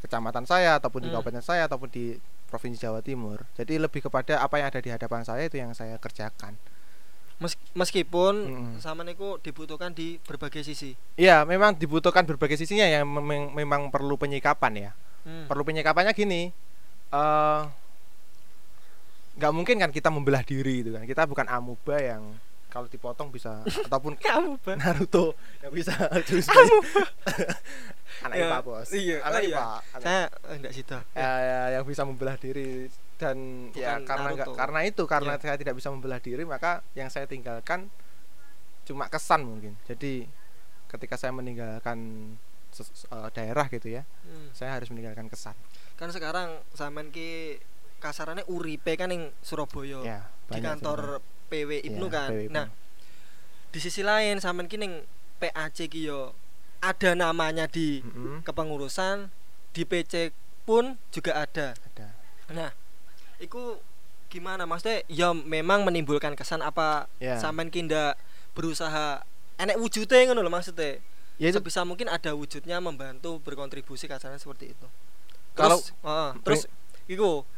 kecamatan 0.00 0.44
saya 0.44 0.80
ataupun 0.80 1.04
di 1.04 1.08
Hmm. 1.08 1.20
kabupaten 1.20 1.44
saya 1.44 1.68
ataupun 1.68 1.88
di 1.88 2.16
provinsi 2.48 2.80
Jawa 2.80 3.00
Timur 3.00 3.44
jadi 3.54 3.76
lebih 3.76 4.00
kepada 4.02 4.40
apa 4.40 4.56
yang 4.56 4.68
ada 4.68 4.80
di 4.80 4.88
hadapan 4.88 5.20
saya 5.22 5.44
itu 5.44 5.60
yang 5.60 5.70
saya 5.70 6.00
kerjakan 6.00 6.56
Mes- 7.36 7.56
meskipun 7.72 8.34
Mm-mm. 8.36 8.76
sama 8.80 9.00
niku 9.00 9.40
dibutuhkan 9.40 9.96
di 9.96 10.20
berbagai 10.20 10.60
sisi. 10.60 10.92
Iya, 11.16 11.48
memang 11.48 11.72
dibutuhkan 11.72 12.28
berbagai 12.28 12.60
sisinya 12.60 12.84
yang 12.84 13.08
memang, 13.08 13.56
memang 13.56 13.88
perlu 13.88 14.20
penyikapan 14.20 14.72
ya. 14.76 14.90
Hmm. 15.24 15.48
Perlu 15.48 15.64
penyikapannya 15.64 16.12
gini. 16.12 16.52
eh 17.10 17.62
nggak 19.40 19.52
mungkin 19.56 19.80
kan 19.80 19.88
kita 19.88 20.12
membelah 20.12 20.44
diri 20.44 20.84
gitu 20.84 20.92
kan 20.92 21.08
kita 21.08 21.24
bukan 21.24 21.48
amuba 21.48 21.96
yang 21.96 22.22
kalau 22.70 22.86
dipotong 22.86 23.28
bisa 23.28 23.60
ataupun 23.86 24.14
Bang. 24.62 24.78
Naruto 24.78 25.34
yang 25.60 25.72
bisa 25.72 25.92
terus 26.26 26.46
anak 28.20 28.36
Ya, 28.36 28.46
IPA 28.46 28.58
bos 28.60 28.88
iya, 28.92 29.16
anak 29.20 29.32
oh 29.34 29.42
iya. 29.42 29.50
IPA 29.50 29.64
anak- 29.66 30.02
Saya 30.02 30.22
enggak 30.50 30.72
situ. 30.72 30.96
ya, 31.12 31.30
ya, 31.40 31.60
yang 31.74 31.84
bisa 31.84 32.02
membelah 32.02 32.36
diri 32.36 32.86
dan 33.16 33.36
ya 33.72 33.96
Bukan 33.96 34.06
karena 34.06 34.28
nggak- 34.30 34.46
Naruto. 34.46 34.58
karena 34.58 34.80
itu 34.82 35.02
karena 35.04 35.32
Iya. 35.34 35.42
saya 35.42 35.56
tidak 35.56 35.74
bisa 35.74 35.88
membelah 35.88 36.18
diri 36.18 36.42
maka 36.42 36.80
yang 36.92 37.08
saya 37.08 37.24
tinggalkan 37.24 37.88
cuma 38.82 39.06
kesan 39.06 39.42
mungkin 39.42 39.76
jadi 39.84 40.26
ketika 40.88 41.14
saya 41.14 41.30
meninggalkan 41.30 41.98
eh, 42.72 43.28
daerah 43.32 43.66
gitu 43.66 43.88
ya 43.88 44.02
Hmm. 44.22 44.50
saya 44.52 44.74
harus 44.74 44.88
meninggalkan 44.88 45.26
kesan 45.26 45.54
Kan 45.94 46.08
sekarang 46.08 46.62
sampean 46.70 47.10
ki 47.10 47.60
kasarannya 47.98 48.46
uripe 48.46 48.94
kan 48.94 49.08
yang 49.08 49.28
Surabaya. 49.38 50.00
ya 50.00 50.20
di 50.48 50.58
kantor 50.58 51.20
PW 51.50 51.70
Ibnu 51.84 52.06
Iya, 52.06 52.14
kan. 52.14 52.28
PW 52.30 52.40
Ibnu. 52.46 52.54
Nah, 52.54 52.66
di 53.68 53.78
sisi 53.78 54.00
lain 54.00 54.38
sampean 54.38 54.66
ki 54.66 54.76
ning 54.76 55.02
PAC 55.36 55.86
ki 55.86 56.06
yo 56.06 56.32
ada 56.78 57.12
namanya 57.12 57.66
di 57.66 58.00
Mm-mm, 58.00 58.40
kepengurusan, 58.40 59.28
di 59.70 59.82
PC 59.82 60.30
pun 60.62 60.96
juga 61.10 61.36
ada. 61.36 61.74
ada 61.74 62.08
Nah, 62.48 62.70
itu 63.36 63.78
gimana 64.26 64.64
maksudnya? 64.64 65.02
Ya 65.06 65.30
memang 65.30 65.82
menimbulkan 65.82 66.32
kesan 66.32 66.60
apa 66.60 67.10
ya 67.18 67.36
sampean 67.36 67.68
ki 67.68 67.84
ndak 67.84 68.14
berusaha 68.52 69.22
enek 69.56 69.76
wujudnya 69.76 70.26
ngono 70.26 70.40
lho 70.40 70.48
maksudnya. 70.48 70.98
ya 71.36 71.48
itu 71.48 71.56
Sebisa 71.56 71.82
mungkin 71.82 72.04
ada 72.06 72.32
wujudnya 72.32 72.78
membantu 72.78 73.40
berkontribusi 73.40 74.04
kasarnya 74.04 74.36
seperti 74.36 74.70
itu. 74.70 74.86
Kalau- 75.52 75.80
terus, 75.80 75.96
heeh, 76.04 76.30
terus 76.42 76.62
iku 77.06 77.48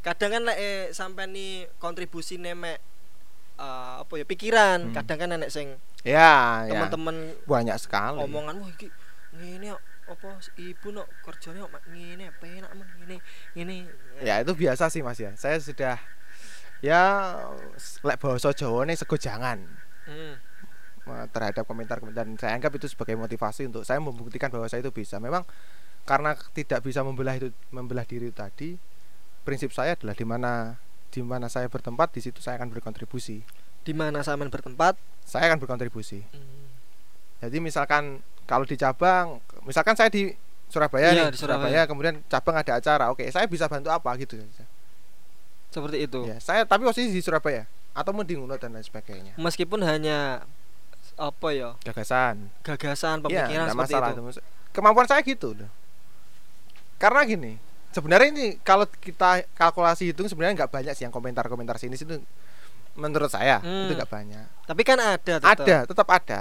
kadang 0.00 0.30
kan 0.30 0.42
lek 0.44 0.56
eh, 0.56 0.82
sampean 0.90 1.30
ni 1.30 1.46
kontribusi 1.76 2.36
nemek 2.36 2.78
eh, 3.60 3.94
apa 4.00 4.12
ya 4.16 4.24
pikiran, 4.24 4.88
Hmm. 4.88 4.94
kadang 4.96 5.18
kan 5.20 5.36
enek 5.36 5.52
sing 5.52 5.76
ya 6.00 6.64
ya 6.64 6.72
teman-teman 6.72 7.36
banyak 7.44 7.76
sekali. 7.76 8.24
omongan 8.24 8.56
wah 8.56 8.70
iki 8.70 8.88
ngene 9.36 9.76
apa 10.08 10.28
ibu 10.58 10.88
nok 10.90 11.06
kerjane 11.22 11.60
kok 11.60 11.70
ngene 11.86 12.32
penak 12.40 12.72
men 12.72 12.88
ngene 12.98 13.16
ngene. 13.54 13.76
Ya 14.24 14.40
itu 14.40 14.56
biasa 14.56 14.88
sih 14.88 15.04
mas 15.04 15.20
ya. 15.20 15.30
Saya 15.36 15.60
sudah 15.60 16.00
ya 16.80 17.02
lek 18.02 18.16
bahasa 18.16 18.50
Jawa 18.50 18.88
nih 18.88 18.96
sego 18.96 19.14
jangan 19.14 19.60
Hmm. 20.08 20.34
eh, 21.06 21.26
terhadap 21.30 21.62
komentar-komentar. 21.62 22.24
Dan 22.24 22.34
saya 22.34 22.56
anggap 22.56 22.72
itu 22.74 22.88
sebagai 22.88 23.14
motivasi 23.14 23.68
untuk 23.68 23.84
saya 23.84 24.00
membuktikan 24.00 24.48
bahwa 24.48 24.66
saya 24.66 24.80
itu 24.80 24.90
bisa. 24.90 25.20
Memang 25.20 25.44
karena 26.02 26.32
tidak 26.56 26.80
bisa 26.80 27.04
membelah 27.04 27.36
itu 27.36 27.52
membelah 27.68 28.02
diri 28.02 28.32
tadi 28.32 28.74
prinsip 29.40 29.70
saya 29.70 29.94
adalah 29.94 30.16
di 30.16 30.24
mana 30.24 30.80
di 31.10 31.20
mana 31.20 31.50
saya 31.50 31.66
bertempat 31.66 32.14
di 32.14 32.20
situ 32.22 32.38
saya 32.38 32.56
akan 32.62 32.70
berkontribusi 32.70 33.42
di 33.82 33.92
mana 33.92 34.22
sampean 34.22 34.48
bertempat 34.48 34.94
saya 35.26 35.50
akan 35.50 35.58
berkontribusi 35.58 36.22
hmm. 36.22 36.66
jadi 37.44 37.56
misalkan 37.58 38.22
kalau 38.46 38.62
di 38.66 38.78
cabang 38.78 39.42
misalkan 39.66 39.94
saya 39.98 40.10
di 40.10 40.30
Surabaya 40.70 41.10
Iya, 41.10 41.26
nih 41.26 41.34
di 41.34 41.38
Surabaya. 41.38 41.66
Surabaya. 41.66 41.82
kemudian 41.90 42.14
cabang 42.30 42.56
ada 42.62 42.72
acara 42.78 43.04
oke 43.10 43.26
saya 43.34 43.50
bisa 43.50 43.66
bantu 43.66 43.90
apa 43.90 44.10
gitu 44.22 44.38
seperti 45.70 46.06
itu 46.06 46.20
ya 46.26 46.38
saya 46.38 46.62
tapi 46.62 46.86
posisi 46.86 47.10
di 47.10 47.22
Surabaya 47.22 47.66
atau 47.90 48.14
di 48.22 48.34
Nguno 48.38 48.54
dan 48.54 48.70
lain 48.74 48.86
sebagainya 48.86 49.34
meskipun 49.34 49.82
hanya 49.82 50.46
apa 51.18 51.48
ya 51.52 51.74
gagasan 51.82 52.48
gagasan 52.62 53.20
Iya, 53.26 53.44
pemikiran 53.44 53.64
nggak 53.66 53.76
seperti 53.76 53.92
masalah 53.92 54.10
itu 54.14 54.22
itu. 54.22 54.42
Kemampuan 54.70 55.06
saya 55.10 55.20
gitu 55.26 55.48
loh. 55.58 55.70
Karena 57.00 57.20
gini, 57.26 57.58
sebenarnya 57.90 58.28
ini 58.30 58.46
kalau 58.60 58.86
kita 58.88 59.44
kalkulasi 59.52 60.08
hitung 60.08 60.26
sebenarnya 60.26 60.54
nggak 60.58 60.72
banyak 60.72 60.92
sih 60.92 61.02
yang 61.02 61.10
komentar-komentar 61.10 61.76
sini 61.76 61.94
situ. 61.94 62.18
Menurut 62.92 63.28
saya 63.28 63.58
Hmm. 63.58 63.86
itu 63.86 63.94
nggak 63.94 64.08
banyak. 64.08 64.46
tapi 64.64 64.82
kan 64.82 64.98
ada 64.98 65.18
tetap. 65.36 65.46
Ada, 65.58 65.76
tetap 65.84 66.08
ada. 66.08 66.40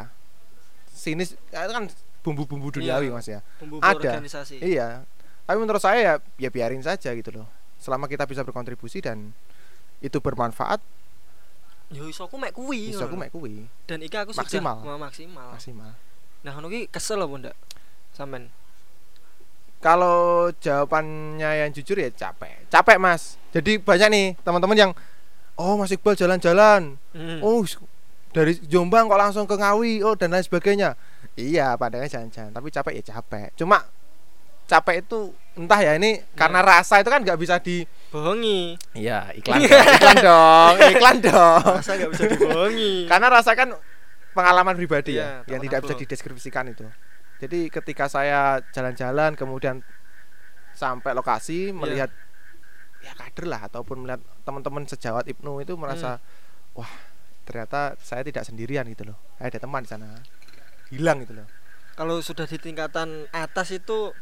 Sini 0.89 1.23
ya, 1.49 1.63
itu 1.63 1.73
kan 1.73 1.85
bumbu-bumbu 2.19 2.69
duniawi 2.71 3.07
Iya. 3.07 3.13
mas 3.13 3.27
ya. 3.27 3.39
bumbu 3.57 3.79
ada. 3.79 3.95
organisasi 3.95 4.59
Iya. 4.59 5.05
Tapi 5.43 5.57
menurut 5.57 5.79
saya 5.79 5.97
ya, 5.97 6.13
ya 6.37 6.49
biarin 6.49 6.79
saja 6.79 7.09
gitu 7.09 7.31
loh. 7.31 7.47
Selama 7.77 8.05
kita 8.05 8.25
bisa 8.25 8.41
berkontribusi 8.41 8.99
dan 8.99 9.31
itu 9.99 10.17
bermanfaat, 10.17 10.77
yo 11.89 12.05
iso 12.05 12.21
aku 12.23 12.35
mek 12.35 12.51
kuwi 12.51 12.91
bisa 12.91 13.03
aku 13.03 13.15
mek 13.15 13.31
kuwi 13.31 13.65
dan 13.83 13.97
iki 13.97 14.13
aku 14.13 14.29
Maksimal. 14.31 14.77
sudah 14.79 14.99
maksimal 14.99 15.47
maksimal. 15.51 15.91
nah 16.39 16.53
ngono 16.53 16.69
ki 16.69 16.85
kesel 16.85 17.17
apa 17.17 17.33
ndak 17.35 17.55
sampean 18.13 18.53
Kalau 19.79 20.51
jawabannya 20.59 21.63
yang 21.65 21.69
jujur 21.71 21.95
ya 21.95 22.12
capek. 22.12 22.67
Capek, 22.67 23.00
Mas. 23.00 23.39
Jadi 23.55 23.79
banyak 23.79 24.07
nih 24.12 24.25
teman-teman 24.43 24.75
yang 24.75 24.91
oh 25.55 25.79
Mas 25.79 25.91
Iqbal 25.95 26.19
jalan-jalan. 26.19 27.00
Hmm. 27.15 27.39
Oh 27.39 27.63
dari 28.29 28.59
Jombang 28.69 29.09
kok 29.09 29.17
langsung 29.17 29.45
ke 29.50 29.55
Ngawi, 29.57 30.05
oh 30.05 30.13
dan 30.13 30.36
lain 30.36 30.45
sebagainya. 30.45 30.93
Iya, 31.33 31.74
padahal 31.79 32.05
jalan-jalan, 32.05 32.51
tapi 32.51 32.67
capek 32.69 32.93
ya 33.01 33.03
capek. 33.15 33.55
Cuma 33.57 33.81
capek 34.69 35.01
itu 35.01 35.33
entah 35.57 35.81
ya 35.81 35.98
ini 35.98 36.21
karena 36.38 36.62
rasa 36.62 37.01
itu 37.01 37.09
kan 37.09 37.25
nggak 37.25 37.41
bisa 37.41 37.57
di 37.57 37.81
bohongi 38.13 38.77
Iya, 38.93 39.33
iklan 39.33 39.65
dong, 39.65 39.81
iklan 39.98 40.17
dong, 40.21 40.74
iklan 40.93 41.17
dong. 41.25 41.63
masa 41.81 41.91
nggak 41.98 42.12
bisa 42.13 42.24
dibohongi 42.29 42.93
Karena 43.09 43.27
rasa 43.33 43.57
kan 43.57 43.74
pengalaman 44.38 44.77
pribadi 44.77 45.17
Iya, 45.17 45.41
ya, 45.50 45.57
yang 45.57 45.62
tidak 45.65 45.81
pernah 45.81 45.98
bisa 45.98 46.01
dideskripsikan 46.05 46.65
itu. 46.69 46.86
Jadi 47.39 47.72
ketika 47.72 48.12
saya 48.12 48.60
jalan-jalan 48.75 49.34
kemudian 49.34 49.79
sampai 50.75 51.15
lokasi 51.15 51.72
melihat 51.72 52.12
ya 53.00 53.15
kader 53.15 53.48
lah 53.48 53.67
ataupun 53.67 54.03
melihat 54.03 54.19
teman-teman 54.43 54.84
sejawat 54.84 55.24
Ibnu 55.27 55.63
itu 55.63 55.75
merasa 55.79 56.19
Hmm. 56.19 56.84
wah 56.84 56.91
ternyata 57.48 57.96
saya 57.98 58.22
tidak 58.22 58.43
sendirian 58.43 58.84
gitu 58.91 59.08
loh. 59.08 59.17
Ada 59.39 59.58
teman 59.58 59.84
di 59.84 59.89
sana. 59.89 60.19
Hilang 60.91 61.24
gitu 61.24 61.38
loh. 61.38 61.48
kalau 61.93 62.24
sudah 62.24 62.48
di 62.48 62.55
tingkatan 62.55 63.27
atas 63.36 63.75
itu 63.75 64.15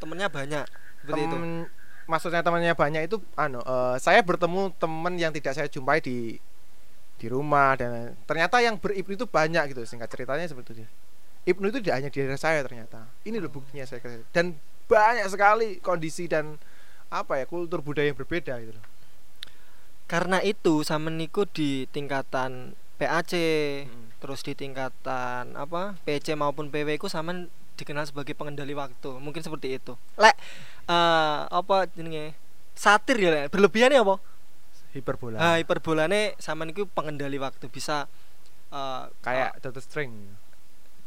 temennya 0.00 0.32
banyak 0.32 0.64
seperti 1.04 1.20
itu 1.20 1.36
Temen, 1.36 1.68
maksudnya 2.08 2.40
temannya 2.40 2.72
banyak 2.72 3.04
itu 3.04 3.20
anu 3.36 3.60
eh, 3.60 3.96
saya 4.00 4.24
bertemu 4.24 4.72
teman 4.80 5.20
yang 5.20 5.28
tidak 5.28 5.52
saya 5.52 5.68
jumpai 5.68 6.00
di 6.00 6.40
di 7.20 7.26
rumah 7.28 7.76
dan 7.76 8.16
ternyata 8.24 8.64
yang 8.64 8.80
beribnu 8.80 9.12
itu 9.14 9.28
banyak 9.28 9.76
gitu 9.76 9.84
singkat 9.84 10.08
ceritanya 10.08 10.48
seperti 10.48 10.82
itu. 10.82 10.88
Ibnu 11.42 11.74
itu 11.74 11.78
tidak 11.82 11.94
hanya 11.98 12.08
di 12.10 12.18
daerah 12.22 12.38
saya 12.38 12.62
ternyata 12.62 13.10
ini 13.26 13.42
loh 13.42 13.50
buktinya 13.50 13.82
saya 13.82 13.98
kira. 13.98 14.22
dan 14.30 14.54
banyak 14.86 15.26
sekali 15.26 15.68
kondisi 15.82 16.30
dan 16.30 16.58
apa 17.10 17.42
ya 17.42 17.44
kultur 17.50 17.82
budaya 17.82 18.08
yang 18.10 18.18
berbeda 18.18 18.56
gitu 18.62 18.72
loh 18.72 18.84
karena 20.06 20.38
itu 20.44 20.84
sama 20.84 21.08
niku 21.08 21.48
di 21.48 21.88
tingkatan 21.90 22.76
PAC 23.00 23.32
Mm. 23.88 24.14
terus 24.22 24.46
di 24.46 24.54
tingkatan 24.54 25.58
apa 25.58 25.98
PC 26.06 26.38
maupun 26.38 26.70
PW 26.70 26.94
ku 27.02 27.10
sama 27.10 27.50
dikenal 27.74 28.06
sebagai 28.06 28.36
pengendali 28.38 28.76
waktu 28.78 29.18
mungkin 29.18 29.42
seperti 29.42 29.74
itu 29.80 29.98
lek 30.14 30.36
eh, 30.86 31.40
apa 31.50 31.90
jenenge 31.90 32.38
satir 32.78 33.18
ya 33.18 33.30
Lek. 33.34 33.50
berlebihan 33.50 33.90
ya 33.90 34.06
apa 34.06 34.22
hiperbola 34.94 35.36
nah, 35.40 35.56
hiperbolane 35.58 36.36
sama 36.38 36.62
niku 36.62 36.86
pengendali 36.86 37.40
waktu 37.42 37.66
bisa 37.66 38.06
eh, 38.70 39.04
kayak 39.24 39.58
Dr. 39.58 39.82
String 39.82 40.12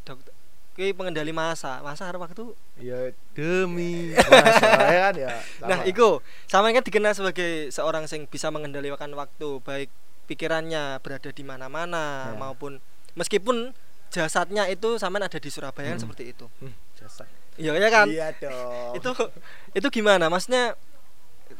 dokter 0.05 0.33
pengendali 0.75 1.31
masa 1.31 1.79
masa 1.81 2.11
ada 2.11 2.19
waktu 2.19 2.51
ya 2.77 3.09
demi 3.31 4.11
masa 4.27 4.69
ya 4.91 4.99
kan 5.07 5.15
ya 5.15 5.33
Nah, 5.63 5.79
sama. 5.81 5.87
iku 5.87 6.09
sama 6.45 6.67
kan 6.69 6.83
dikenal 6.83 7.15
sebagai 7.15 7.71
seorang 7.71 8.03
yang 8.05 8.27
bisa 8.27 8.51
mengendalikan 8.51 9.07
waktu, 9.15 9.63
baik 9.63 9.87
pikirannya 10.27 10.99
berada 10.99 11.31
di 11.31 11.43
mana-mana 11.43 12.33
Ya. 12.33 12.35
maupun 12.35 12.83
meskipun 13.15 13.71
jasadnya 14.11 14.67
itu 14.67 14.99
sama 14.99 15.17
ada 15.17 15.39
di 15.39 15.47
Surabaya 15.47 15.91
kan 15.91 15.97
Hmm. 15.97 16.03
seperti 16.03 16.35
itu. 16.35 16.45
Hmm, 16.59 16.75
jasa. 16.99 17.23
Iya 17.55 17.71
ya 17.79 17.87
kan? 17.87 18.07
iya 18.11 18.27
dong 18.35 18.99
Itu 18.99 19.09
itu 19.71 19.87
gimana? 19.89 20.27
Maksudnya 20.27 20.75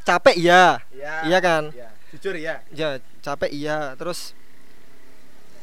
capek 0.03 0.35
iya. 0.35 0.83
Iya. 0.91 1.13
Iya 1.23 1.39
kan? 1.39 1.63
Iya. 1.71 1.87
Jujur 2.11 2.35
ya. 2.35 2.59
Ya, 2.75 2.99
capek 3.23 3.47
iya. 3.47 3.95
Terus 3.95 4.35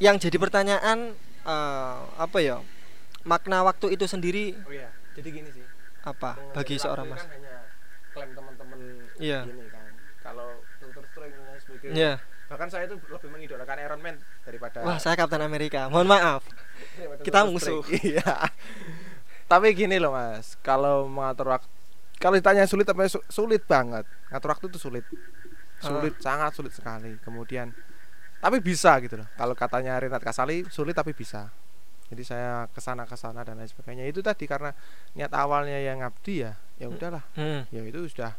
yang 0.00 0.16
jadi 0.16 0.40
pertanyaan 0.40 1.12
eh, 1.44 1.96
apa 2.16 2.38
ya? 2.40 2.64
Makna 3.22 3.62
waktu 3.62 3.92
itu 3.92 4.04
sendiri 4.04 4.58
Oh 4.58 4.68
iya. 4.68 4.90
Jadi 5.12 5.28
gini 5.30 5.48
sih. 5.48 5.64
apa 6.02 6.34
Mengenai 6.34 6.54
bagi 6.54 6.74
seorang 6.76 7.06
itu 7.06 7.14
Mas? 7.14 7.20
Kan 7.20 7.30
hanya 7.32 7.54
klaim 8.10 8.30
teman-teman 8.32 8.78
Iya. 9.16 9.40
gini 9.44 9.64
kan. 9.68 9.86
Kalau 10.20 10.48
Dr. 10.80 11.04
Strange 11.06 11.34
dan 11.36 11.58
sebagainya. 11.58 11.94
Iya. 11.94 12.12
Bahkan 12.48 12.68
saya 12.68 12.84
itu 12.84 12.96
lebih 13.00 13.28
mengidolakan 13.28 13.76
Iron 13.78 14.00
Man 14.00 14.16
daripada 14.42 14.78
Wah, 14.82 14.98
saya 14.98 15.14
Kapten 15.14 15.40
Amerika. 15.40 15.88
Mohon 15.88 16.08
maaf. 16.10 16.42
kita 17.22 17.44
musuh. 17.44 17.80
Iya. 18.02 18.50
Tapi 19.46 19.72
gini 19.72 19.96
loh 19.96 20.10
Mas, 20.10 20.56
kalau 20.60 21.04
mengatur 21.06 21.52
waktu 21.52 21.68
kalau 22.16 22.34
ditanya 22.34 22.64
sulit 22.64 22.86
apa 22.86 23.02
su- 23.06 23.24
sulit 23.26 23.62
banget. 23.62 24.06
Ngatur 24.28 24.48
waktu 24.50 24.66
itu 24.68 24.78
sulit. 24.78 25.04
Sulit, 25.78 26.14
sangat 26.18 26.54
sulit 26.54 26.70
sekali. 26.70 27.18
Kemudian 27.18 27.74
tapi 28.38 28.58
bisa 28.58 28.94
gitu 28.98 29.16
loh. 29.16 29.28
Kalau 29.32 29.54
katanya 29.54 29.96
Renat 29.96 30.18
Kasali 30.18 30.66
sulit 30.66 30.92
tapi 30.92 31.10
bisa. 31.12 31.50
Jadi 32.12 32.22
saya 32.22 32.68
ke 32.68 32.76
sana 32.78 33.08
ke 33.08 33.16
sana 33.16 33.40
dan 33.40 33.56
lain 33.56 33.66
sebagainya. 33.66 34.04
Itu 34.04 34.20
tadi 34.20 34.44
karena 34.44 34.76
niat 35.16 35.32
awalnya 35.32 35.80
yang 35.80 36.04
ngabdi 36.04 36.44
ya, 36.44 36.52
ya 36.76 36.86
udahlah. 36.86 37.24
Hmm. 37.32 37.64
Ya 37.72 37.80
itu 37.80 38.04
sudah 38.06 38.36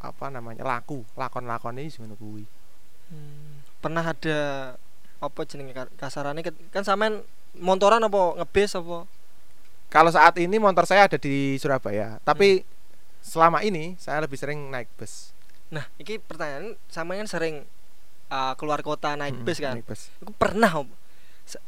apa 0.00 0.26
namanya 0.28 0.64
laku. 0.64 1.04
Lakon-lakon 1.14 1.76
ini 1.76 1.92
ngono 1.92 2.16
kuwi. 2.16 2.44
Hmm, 3.12 3.60
pernah 3.78 4.02
ada 4.02 4.38
apa 5.16 5.40
jenenge 5.44 5.72
ka- 5.72 5.92
kasarane 5.96 6.40
ket- 6.40 6.56
kan 6.68 6.80
sampean 6.80 7.20
montoran 7.54 8.00
apa 8.00 8.40
ngebis 8.40 8.72
apa? 8.74 9.04
Kalau 9.86 10.10
saat 10.10 10.34
ini 10.36 10.56
motor 10.56 10.82
saya 10.82 11.06
ada 11.06 11.14
di 11.16 11.54
Surabaya 11.56 12.18
tapi 12.20 12.66
selama 13.22 13.62
ini 13.62 13.94
saya 13.96 14.24
lebih 14.24 14.36
sering 14.36 14.68
naik 14.68 14.88
bus. 14.96 15.30
Nah 15.70 15.86
iki 15.96 16.18
pertanyaan 16.18 16.74
sampean 16.88 17.24
kan 17.24 17.30
sering 17.30 17.54
uh, 18.28 18.52
keluar 18.56 18.80
kota 18.80 19.14
naik 19.14 19.38
Mm, 19.38 19.46
bis 19.46 19.58
kan? 19.60 19.78
naik 19.78 19.86
bus. 19.86 20.10
Iku 20.18 20.32
pernah 20.34 20.72
se- 20.72 21.04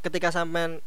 ketika 0.03 0.29
sampean 0.29 0.83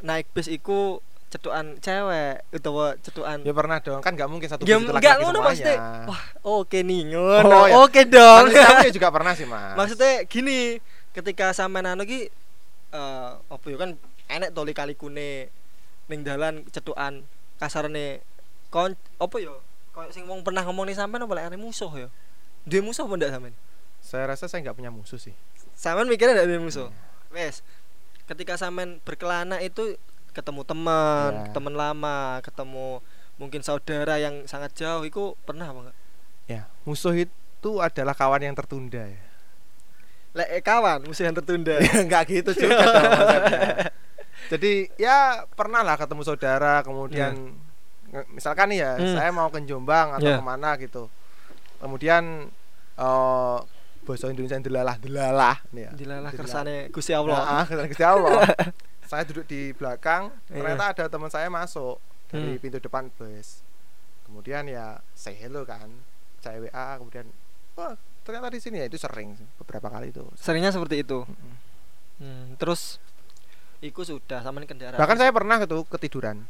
naik 0.00 0.30
bis 0.32 0.46
iku 0.48 1.02
cetukan 1.30 1.78
cewek 1.78 2.42
utawa 2.50 2.98
cetukan 2.98 3.38
ya 3.46 3.54
pernah 3.54 3.78
dong 3.78 4.02
kan 4.02 4.18
nggak 4.18 4.26
mungkin 4.26 4.50
satu 4.50 4.66
Ya 4.66 4.82
bus 4.82 4.90
itu 4.90 4.90
laki-laki 4.90 5.22
semuanya. 5.22 5.42
maksudnya. 5.46 5.76
Wah, 6.10 6.22
oke 6.42 6.78
nih 6.82 7.00
ngono. 7.14 7.46
Oh, 7.54 7.66
ya. 7.70 7.74
Oke 7.86 8.00
dong. 8.10 8.50
Manusia 8.50 8.66
aku 8.66 8.90
juga 8.90 9.08
pernah 9.14 9.32
sih 9.38 9.46
mas 9.46 9.78
Maksudnya 9.78 10.26
gini, 10.26 10.82
ketika 11.14 11.54
sampean 11.54 11.86
anu 11.86 12.02
ki 12.02 12.26
eh 12.90 13.30
apa 13.38 13.66
ya 13.70 13.76
kan 13.78 13.94
enek 14.26 14.50
toli 14.50 14.74
kali 14.74 14.98
kune 14.98 15.50
ning 16.10 16.26
dalan 16.26 16.66
cetukan 16.74 17.22
kasarane 17.62 18.18
kon 18.74 18.98
apa 19.22 19.36
ya 19.38 19.54
koyo 19.94 20.10
sing 20.10 20.26
wong 20.26 20.42
pernah 20.42 20.66
ngomong 20.66 20.90
nih 20.90 20.98
sampean 20.98 21.22
apa 21.22 21.34
lek 21.38 21.54
musuh 21.54 21.90
ya 21.94 22.08
duwe 22.66 22.82
musuh 22.82 23.06
apa 23.06 23.14
ndak 23.14 23.30
sampean 23.30 23.54
saya 24.02 24.26
rasa 24.26 24.50
saya 24.50 24.66
nggak 24.66 24.74
punya 24.74 24.90
musuh 24.90 25.18
sih 25.18 25.34
sampean 25.78 26.10
mikirnya 26.10 26.42
ndak 26.42 26.50
duwe 26.50 26.58
musuh 26.66 26.90
wes 27.30 27.62
ketika 28.30 28.54
sampean 28.54 29.02
berkelana 29.02 29.58
itu 29.58 29.98
ketemu 30.30 30.62
teman 30.62 31.30
Ya. 31.34 31.50
teman 31.50 31.74
lama 31.74 32.38
ketemu 32.40 33.02
mungkin 33.34 33.60
saudara 33.60 34.14
yang 34.16 34.46
sangat 34.46 34.70
jauh 34.72 35.02
itu 35.02 35.34
pernah 35.42 35.66
apa 35.66 35.78
enggak 35.82 35.96
ya 36.46 36.62
musuh 36.82 37.10
itu 37.12 37.70
adalah 37.76 38.14
kawan 38.14 38.38
yang 38.40 38.54
tertunda 38.54 39.02
ya 39.02 39.22
lek 40.30 40.48
eh, 40.48 40.62
kawan 40.62 41.02
musuh 41.02 41.26
yang 41.26 41.34
tertunda 41.34 41.74
Ya, 41.82 42.06
nggak 42.06 42.22
gitu 42.28 42.50
juga 42.56 42.86
jadi 44.50 44.72
ya 44.96 45.16
pernah 45.50 45.82
lah 45.82 45.96
ketemu 45.96 46.22
saudara 46.22 46.80
kemudian 46.80 47.58
nge- 48.08 48.28
misalkan 48.30 48.70
nih 48.70 48.78
ya 48.80 48.92
Hmm. 48.94 49.14
saya 49.16 49.30
mau 49.30 49.48
ke 49.48 49.58
Jombang 49.62 50.14
atau 50.14 50.26
Ya. 50.28 50.38
ke 50.38 50.44
mana 50.44 50.70
gitu 50.76 51.10
kemudian 51.78 52.46
eh 52.94 53.58
bahasa 54.10 54.26
Indonesia 54.26 54.52
yang 54.52 54.66
delalah 54.66 54.96
delalah 54.96 55.56
nih 55.70 55.82
ya. 55.82 55.90
Delalah. 55.94 56.30
kersane 56.30 56.90
Gusti 56.90 57.12
Allah. 57.12 57.38
Nah, 57.38 57.64
kersane 57.64 57.88
Gusti 57.88 58.02
Allah. 58.04 58.42
Saya 59.10 59.22
duduk 59.24 59.42
di 59.44 59.70
belakang 59.72 60.30
Iya. 60.46 60.54
ternyata 60.56 60.84
ada 60.88 61.04
teman 61.06 61.26
saya 61.28 61.46
masuk 61.46 61.98
dari 62.26 62.54
Hmm. 62.54 62.60
pintu 62.60 62.78
depan 62.78 63.10
bus. 63.12 63.62
Kemudian 64.22 64.62
ya 64.64 64.98
say 65.12 65.34
hello 65.34 65.62
kan 65.62 65.90
saya 66.38 66.58
WA 66.60 66.94
kemudian 66.96 67.26
wah 67.74 67.94
ternyata 68.22 68.46
di 68.48 68.58
sini 68.58 68.78
ya? 68.78 68.86
Itu 68.86 68.96
sering 68.96 69.34
beberapa 69.56 69.86
kali 69.88 70.10
itu. 70.10 70.22
Seringnya 70.34 70.70
seperti 70.70 71.02
itu. 71.02 71.22
Mm-mm. 71.22 71.54
Hmm, 72.18 72.46
terus 72.54 73.02
iku 73.80 74.04
sudah 74.04 74.38
sama 74.40 74.62
kendaraan. 74.62 74.94
Bahkan 74.94 75.16
saya 75.16 75.30
pernah 75.30 75.58
gitu 75.58 75.82
ketiduran. 75.88 76.46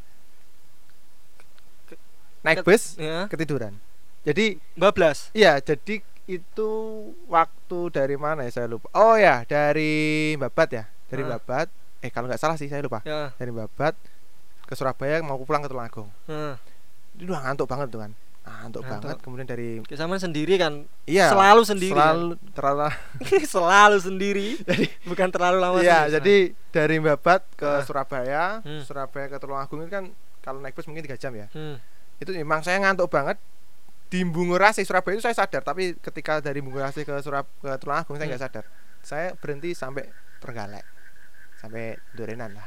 Ke- 1.87 2.01
naik 2.43 2.61
bus 2.61 2.97
ya 2.97 3.25
ketiduran. 3.27 3.73
Jadi 4.21 4.61
bablas 4.77 5.33
iya 5.33 5.57
jadi 5.59 6.05
itu 6.31 6.71
waktu 7.27 7.79
dari 7.91 8.15
mana 8.15 8.43
ya 8.43 8.53
saya 8.53 8.67
lupa 8.67 8.87
oh 8.93 9.15
ya 9.15 9.43
dari 9.43 9.93
Babat 10.35 10.69
ya 10.71 10.85
dari 11.07 11.23
Ah. 11.23 11.37
Babat 11.37 11.67
eh 12.01 12.09
kalau 12.09 12.27
nggak 12.27 12.39
salah 12.39 12.55
sih 12.55 12.67
saya 12.67 12.81
lupa 12.81 13.03
ya 13.03 13.35
dari 13.35 13.51
Babat 13.51 13.99
ke 14.63 14.73
Surabaya 14.73 15.19
mau 15.21 15.35
pulang 15.39 15.59
ke 15.59 15.69
Tulungagung 15.69 16.07
Heeh. 16.25 16.55
itu 17.17 17.27
udah 17.27 17.43
ngantuk 17.43 17.67
banget 17.67 17.89
tuh 17.89 18.01
kan 18.01 18.13
Ah, 18.41 18.65
ngantuk 18.65 18.83
Ngantuk. 18.83 19.03
banget 19.05 19.19
kemudian 19.21 19.47
dari 19.47 19.69
sampean 19.91 20.17
sendiri 20.19 20.55
kan 20.57 20.73
iya 21.05 21.29
selalu 21.29 21.63
sendiri 21.63 21.93
selalu 21.93 22.27
terlalu 22.51 22.81
kan? 22.81 22.95
selalu 23.53 23.99
sendiri 24.01 24.49
Jadi- 24.65 24.91
bukan 25.05 25.29
terlalu 25.29 25.57
lama 25.59 25.77
iya 25.79 26.07
sendiri. 26.07 26.15
jadi 26.15 26.37
dari 26.73 26.97
Babat 27.01 27.43
ke 27.53 27.69
Ah. 27.69 27.83
Surabaya 27.83 28.45
Hmm. 28.61 28.81
Surabaya 28.81 29.27
ke 29.27 29.37
Tulungagung 29.37 29.83
itu 29.83 29.91
kan 29.91 30.05
kalau 30.41 30.57
naik 30.59 30.73
bus 30.73 30.87
mungkin 30.87 31.05
tiga 31.05 31.19
jam 31.19 31.35
ya 31.35 31.51
Hmm. 31.51 31.77
itu 32.17 32.31
memang 32.33 32.61
saya 32.61 32.79
ngantuk 32.79 33.09
banget 33.09 33.37
di 34.11 34.27
Bungurasi 34.27 34.83
Surabaya 34.83 35.15
itu 35.15 35.23
saya 35.23 35.39
sadar 35.39 35.63
tapi 35.63 35.95
ketika 36.03 36.43
dari 36.43 36.59
Bungurasi 36.59 37.07
ke 37.07 37.15
Surab 37.23 37.47
ke 37.63 37.71
Tulungagung 37.79 38.19
saya 38.19 38.27
nggak 38.27 38.43
sadar. 38.43 38.65
Saya 39.01 39.33
berhenti 39.39 39.73
sampai 39.73 40.11
Trenggalek 40.43 40.85
sampai 41.63 41.95
Durenan 42.13 42.59
lah. 42.59 42.67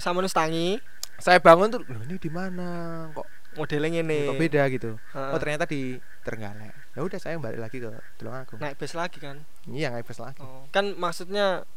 Sama 0.00 0.24
nus 0.24 0.32
tangi 0.32 0.80
saya 1.20 1.42
bangun 1.42 1.68
tuh 1.74 1.80
loh 1.84 2.02
ini 2.08 2.16
di 2.16 2.30
mana? 2.32 3.04
Kok 3.12 3.26
modelnya 3.60 4.00
ini 4.00 4.32
kok 4.32 4.40
beda 4.40 4.62
gitu. 4.72 4.96
Heeh. 5.12 5.30
oh 5.34 5.38
ternyata 5.38 5.68
di 5.68 6.00
Trenggalek. 6.24 6.72
Ya 6.96 7.00
udah 7.04 7.18
saya 7.20 7.36
balik 7.36 7.60
lagi 7.60 7.84
ke 7.84 7.92
Tulungagung 8.16 8.56
naik 8.56 8.80
bus 8.80 8.96
lagi 8.96 9.20
kan? 9.20 9.44
Iya 9.68 9.92
nggak 9.92 10.08
bus 10.08 10.18
lagi. 10.24 10.40
Oh. 10.40 10.64
kan 10.72 10.96
maksudnya 10.96 11.68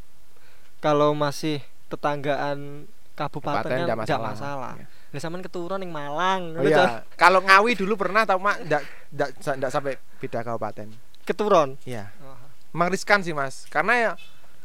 kalau 0.80 1.12
masih 1.12 1.60
tetanggaan 1.91 2.88
kabupaten 3.13 3.60
Kabupaten 3.67 3.89
kan 3.91 3.97
masalah. 4.00 4.32
masalah. 4.34 4.74
Iya. 4.80 4.88
Lah 5.12 5.19
sampean 5.19 5.43
keturunan 5.43 5.84
yang 5.84 5.91
Malang 5.91 6.56
oh 6.56 6.63
iya. 6.63 7.04
kalau 7.19 7.43
Ngawi 7.43 7.76
dulu 7.76 8.00
pernah 8.00 8.24
tau 8.24 8.39
mak? 8.39 8.63
Nggak 8.63 8.82
nggak 9.12 9.30
nggak 9.60 9.71
sampai 9.71 9.93
beda 10.24 10.39
kabupaten. 10.41 10.88
Keturun 11.28 11.76
iya. 11.84 12.12
Oh. 12.24 12.39
emang 12.71 12.89
riskan 12.89 13.19
sih 13.19 13.36
mas. 13.36 13.67
Karena 13.67 13.93
ya 14.00 14.12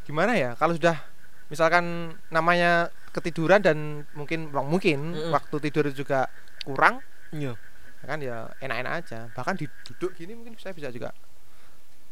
gimana 0.06 0.38
ya 0.38 0.54
kalau 0.54 0.78
sudah 0.78 1.02
misalkan 1.50 2.14
namanya 2.30 2.94
ketiduran 3.11 3.59
dan 3.62 4.06
mungkin 4.14 4.50
mungkin 4.50 5.14
Mm-mm. 5.14 5.32
waktu 5.35 5.56
tidur 5.66 5.90
juga 5.90 6.30
kurang 6.66 7.02
iya. 7.30 7.54
ya 8.02 8.06
kan 8.06 8.18
ya 8.22 8.37
enak-enak 8.62 8.92
aja. 9.02 9.20
Bahkan 9.35 9.54
duduk 9.59 10.14
gini 10.14 10.38
mungkin 10.38 10.54
saya 10.62 10.74
bisa 10.74 10.94
juga 10.94 11.11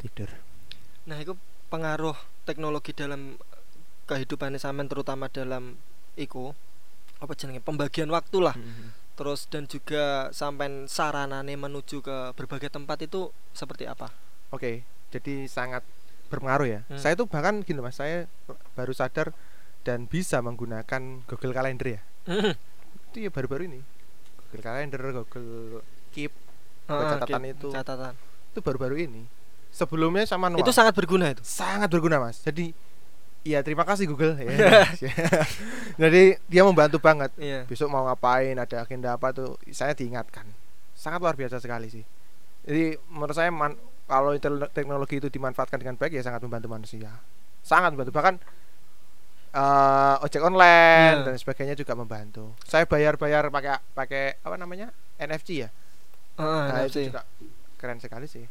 tidur. 0.05 0.29
Nah, 1.09 1.17
itu 1.17 1.33
pengaruh 1.73 2.17
teknologi 2.45 2.93
dalam 2.93 3.41
kehidupan 4.05 4.57
sampean 4.61 4.89
terutama 4.89 5.33
dalam 5.33 5.81
iku 6.17 6.53
apa 7.25 7.35
jenenge 7.35 7.61
pembagian 7.61 8.09
waktu 8.09 8.39
lah. 8.39 8.57
Terus 9.15 9.47
dan 9.47 9.65
juga 9.65 10.05
sampean 10.31 10.85
saranane 10.85 11.55
menuju 11.55 11.99
ke 11.99 12.17
berbagai 12.33 12.69
tempat 12.69 12.99
itu 13.01 13.21
seperti 13.51 13.87
apa? 13.87 14.11
oke 14.51 14.83
jadi 15.09 15.47
sangat 15.47 15.83
berpengaruh 16.25 16.67
ya 16.69 16.81
Hmm. 16.85 16.95
saya 16.97 17.15
tuh 17.15 17.25
bahkan 17.25 17.59
gini 17.61 17.79
mas 17.79 17.95
saya 17.95 18.27
baru 18.73 18.91
sadar 18.91 19.35
dan 19.81 20.05
bisa 20.05 20.39
menggunakan 20.39 21.23
Google 21.25 21.51
Calendar 21.51 21.89
ya 21.89 22.01
itu 23.05 23.19
ya 23.21 23.31
baru-baru 23.31 23.67
ini 23.69 23.81
Google 24.45 24.63
Calendar 24.63 25.01
Google 25.13 25.83
Keep 26.11 26.33
Heeh, 26.85 27.03
catatan 27.13 27.43
Ki- 27.43 27.51
itu. 27.53 27.69
Catatan. 27.69 28.15
itu 28.49 28.61
baru-baru 28.61 28.95
ini 29.01 29.23
sebelumnya 29.69 30.23
sama 30.25 30.47
manual 30.49 30.61
Itu 30.61 30.71
sangat 30.71 30.95
berguna 30.95 31.31
itu. 31.31 31.43
sangat 31.43 31.87
berguna 31.89 32.19
mas 32.21 32.39
jadi 32.39 32.71
ya 33.45 33.61
terima 33.61 33.85
kasih 33.85 34.09
Google. 34.09 34.35
Ya. 34.45 34.89
jadi 35.95 36.41
dia 36.45 36.63
membantu 36.65 36.99
banget. 36.99 37.31
Iya. 37.37 37.65
besok 37.65 37.89
mau 37.89 38.05
ngapain 38.05 38.57
ada 38.57 38.83
agenda 38.83 39.13
apa 39.13 39.31
tuh 39.31 39.55
saya 39.71 39.93
diingatkan. 39.93 40.49
Sangat 40.93 41.21
luar 41.21 41.37
biasa 41.37 41.61
sekali 41.61 41.87
sih. 41.87 42.05
Jadi 42.65 42.97
menurut 43.09 43.33
saya 43.33 43.53
man- 43.53 43.77
kalau 44.05 44.37
teknologi 44.69 45.17
itu 45.17 45.29
dimanfaatkan 45.29 45.77
dengan 45.77 45.97
baik 45.97 46.13
ya 46.13 46.21
sangat 46.21 46.41
membantu 46.41 46.69
manusia. 46.69 47.21
Sangat 47.61 47.93
membantu. 47.93 48.13
Bahkan 48.13 48.35
eh, 49.55 50.17
ojek 50.21 50.43
online 50.43 51.21
Iya. 51.21 51.25
dan 51.25 51.35
sebagainya 51.37 51.75
juga 51.75 51.95
membantu. 51.95 52.53
Saya 52.65 52.85
bayar-bayar 52.85 53.49
pakai 53.49 53.77
pakai 53.93 54.25
apa 54.41 54.57
namanya? 54.57 54.91
NFC 55.15 55.63
ya? 55.63 55.69
Heeh, 56.35 56.63
nah 56.67 56.83
NFC. 56.83 57.07
itu 57.07 57.15
juga 57.15 57.23
keren 57.79 58.01
sekali 58.01 58.27
sih. 58.27 58.45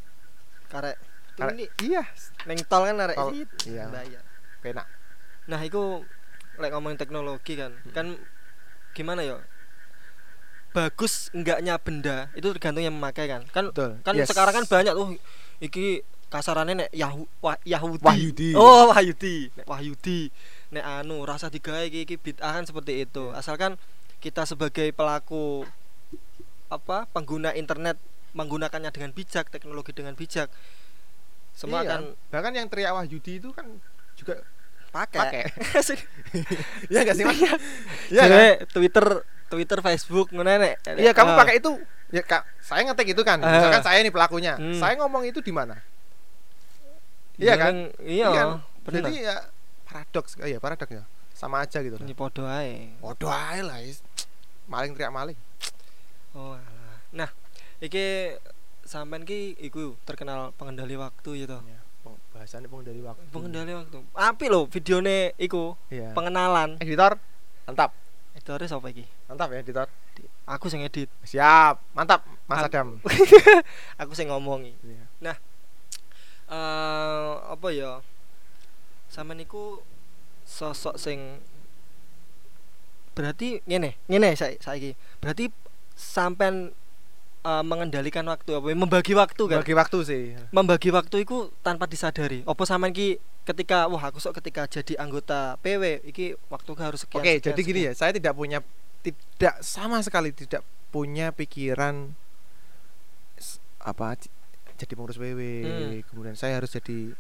Karek. 0.70 0.96
Karena- 1.34 1.54
ini 1.56 1.66
iya. 1.84 2.06
Neng 2.46 2.62
tol 2.64 2.86
kan 2.86 2.98
arek? 3.00 3.18
Sit, 3.34 3.50
iya. 3.68 3.90
bayar. 3.90 4.24
Penak 4.64 4.88
Nah, 5.44 5.60
itu 5.60 6.08
lek 6.56 6.72
ngomongin 6.72 6.96
teknologi 6.96 7.60
kan. 7.60 7.76
Hmm. 7.76 7.92
Kan 7.92 8.08
gimana 8.96 9.20
ya? 9.20 9.44
Bagus 10.72 11.30
enggaknya 11.36 11.78
benda 11.78 12.32
itu 12.34 12.48
tergantung 12.56 12.82
yang 12.82 12.96
memakai 12.96 13.28
kan. 13.28 13.44
Kan 13.52 13.70
betul 13.70 14.00
kan 14.02 14.16
Yes. 14.16 14.32
sekarang 14.32 14.56
kan 14.56 14.66
banyak 14.66 14.94
tuh 14.96 15.20
iki 15.60 16.02
kasarannya 16.32 16.88
nek 16.88 16.90
Yahu, 16.90 17.28
Wah- 17.44 17.62
Yahudi. 17.62 18.02
Wahyudi. 18.02 18.50
Oh, 18.56 18.90
Wahyudi. 18.90 19.54
Nek 19.54 19.68
Wahyudi. 19.68 20.34
Nek 20.74 20.82
anu 20.82 21.22
rasa 21.22 21.52
digawe 21.52 21.86
iki 21.86 22.10
iki 22.10 22.16
bid'ah 22.16 22.58
kan 22.58 22.66
seperti 22.66 23.06
itu. 23.06 23.30
Iya. 23.30 23.38
Asalkan 23.38 23.78
kita 24.18 24.48
sebagai 24.48 24.90
pelaku 24.90 25.68
apa 26.74 27.06
pengguna 27.12 27.54
internet 27.54 28.02
menggunakannya 28.34 28.90
dengan 28.90 29.14
bijak, 29.14 29.54
teknologi 29.54 29.94
dengan 29.94 30.16
bijak. 30.16 30.50
Semua 31.54 31.86
Iya. 31.86 32.00
akan 32.00 32.02
bahkan 32.32 32.54
yang 32.56 32.66
teriak 32.66 32.96
Wahyudi 32.96 33.38
itu 33.38 33.54
kan 33.54 33.68
juga 34.18 34.42
pakai. 34.94 35.20
pakai 35.20 35.44
Iya 36.92 37.00
gak 37.02 37.16
sih 37.16 37.24
mas? 37.24 37.34
Iya 37.36 37.54
Iya 38.10 38.24
kan? 38.24 38.40
Twitter, 38.70 39.06
Twitter, 39.48 39.80
Facebook 39.82 40.30
ngono 40.30 40.46
nek. 40.48 40.78
Iya 40.94 41.12
kamu 41.12 41.32
Ah. 41.32 41.38
pakai 41.40 41.58
itu 41.58 41.72
ya 42.10 42.22
kak 42.22 42.46
saya 42.60 42.86
ngetik 42.86 43.12
itu 43.12 43.22
kan 43.22 43.38
Ah. 43.38 43.50
misalkan 43.52 43.82
saya 43.82 43.98
ini 43.98 44.08
pelakunya 44.08 44.54
Hmm. 44.54 44.78
saya 44.78 44.94
ngomong 44.96 45.26
itu 45.26 45.42
di 45.42 45.50
mana 45.50 45.82
iya 47.36 47.58
kan 47.58 47.90
Iya, 47.98 48.28
Iya 48.28 48.28
kan? 48.32 48.48
bener. 48.86 49.02
jadi 49.02 49.14
ya 49.24 49.36
paradoks 49.84 50.38
ya 50.40 50.58
paradoks 50.58 50.94
ya 50.94 51.04
sama 51.34 51.60
aja 51.60 51.82
gitu 51.82 51.98
Ini 51.98 52.14
podo 52.14 52.46
ae. 52.46 52.94
Waduh 53.02 53.28
ae 53.28 53.60
lah 53.60 53.82
is. 53.82 54.06
maling 54.64 54.94
teriak 54.94 55.12
maling 55.12 55.36
Oh, 56.32 56.54
alah. 56.54 56.98
Nah, 57.12 57.30
iki 57.78 58.34
sampean 58.82 59.22
ki 59.22 59.54
iku 59.60 59.94
terkenal 60.02 60.50
pengendali 60.52 60.96
waktu 60.96 61.46
gitu. 61.46 61.54
Ya, 61.60 61.78
bahasannya 62.34 62.68
pengendali 62.68 63.00
waktu. 63.00 63.24
Pengendali 63.30 63.72
waktu. 63.72 63.98
Apik 64.12 64.50
lho 64.50 64.66
videone 64.66 65.32
iku 65.38 65.78
Iya. 65.88 66.12
pengenalan. 66.12 66.82
Editor, 66.82 67.22
mantap. 67.64 67.94
Editore 68.34 68.66
sapa 68.66 68.90
iki? 68.90 69.06
Mantap 69.30 69.54
ya, 69.54 69.62
editor. 69.62 69.88
Aku 70.44 70.68
sing 70.68 70.82
edit. 70.82 71.08
Siap, 71.24 71.80
mantap, 71.94 72.26
Mas 72.50 72.60
Aku- 72.60 72.68
Adam. 72.68 72.88
Aku 74.02 74.12
sing 74.18 74.28
ngomongi. 74.28 74.74
Iya. 74.82 75.38
eh 76.44 77.34
apa 77.48 77.68
ya? 77.72 78.04
Sampean 79.08 79.40
niku 79.40 79.80
sosok 80.44 81.00
sing 81.00 81.40
berarti 83.14 83.62
ngene, 83.70 83.96
ngene 84.10 84.34
saya 84.36 84.58
saiki. 84.60 84.98
Berarti 85.22 85.48
sampean 85.94 86.74
eh, 87.44 87.64
mengendalikan 87.64 88.24
waktu 88.26 88.52
apa 88.56 88.68
ya? 88.72 88.76
membagi 88.76 89.14
waktu 89.14 89.44
kan? 89.46 89.58
Bagi 89.62 89.76
waktu 89.76 89.98
sih. 90.04 90.24
Membagi 90.50 90.90
waktu 90.90 91.16
itu 91.24 91.52
tanpa 91.60 91.86
disadari. 91.86 92.42
Apa 92.44 92.64
sampean 92.64 92.92
ki 92.92 93.20
ketika 93.44 93.92
wah 93.92 94.00
aku 94.00 94.24
sok 94.24 94.40
ketika 94.40 94.64
jadi 94.66 94.96
anggota 94.98 95.60
PW 95.60 96.08
iki 96.08 96.40
waktu 96.48 96.72
harus 96.80 97.04
sekian. 97.04 97.20
Oke, 97.20 97.32
sekian, 97.38 97.48
jadi 97.52 97.62
gini 97.62 97.80
sekian. 97.84 97.92
ya, 97.92 98.00
saya 98.00 98.12
tidak 98.16 98.34
punya 98.34 98.60
tidak 99.04 99.56
sama 99.60 100.00
sekali 100.00 100.32
tidak 100.32 100.64
punya 100.88 101.36
pikiran 101.36 102.16
apa 103.84 104.16
jadi 104.80 104.94
pengurus 104.96 105.20
WW, 105.20 105.42
Hmm. 105.64 106.00
kemudian 106.08 106.36
saya 106.40 106.56
harus 106.58 106.72
jadi 106.72 107.12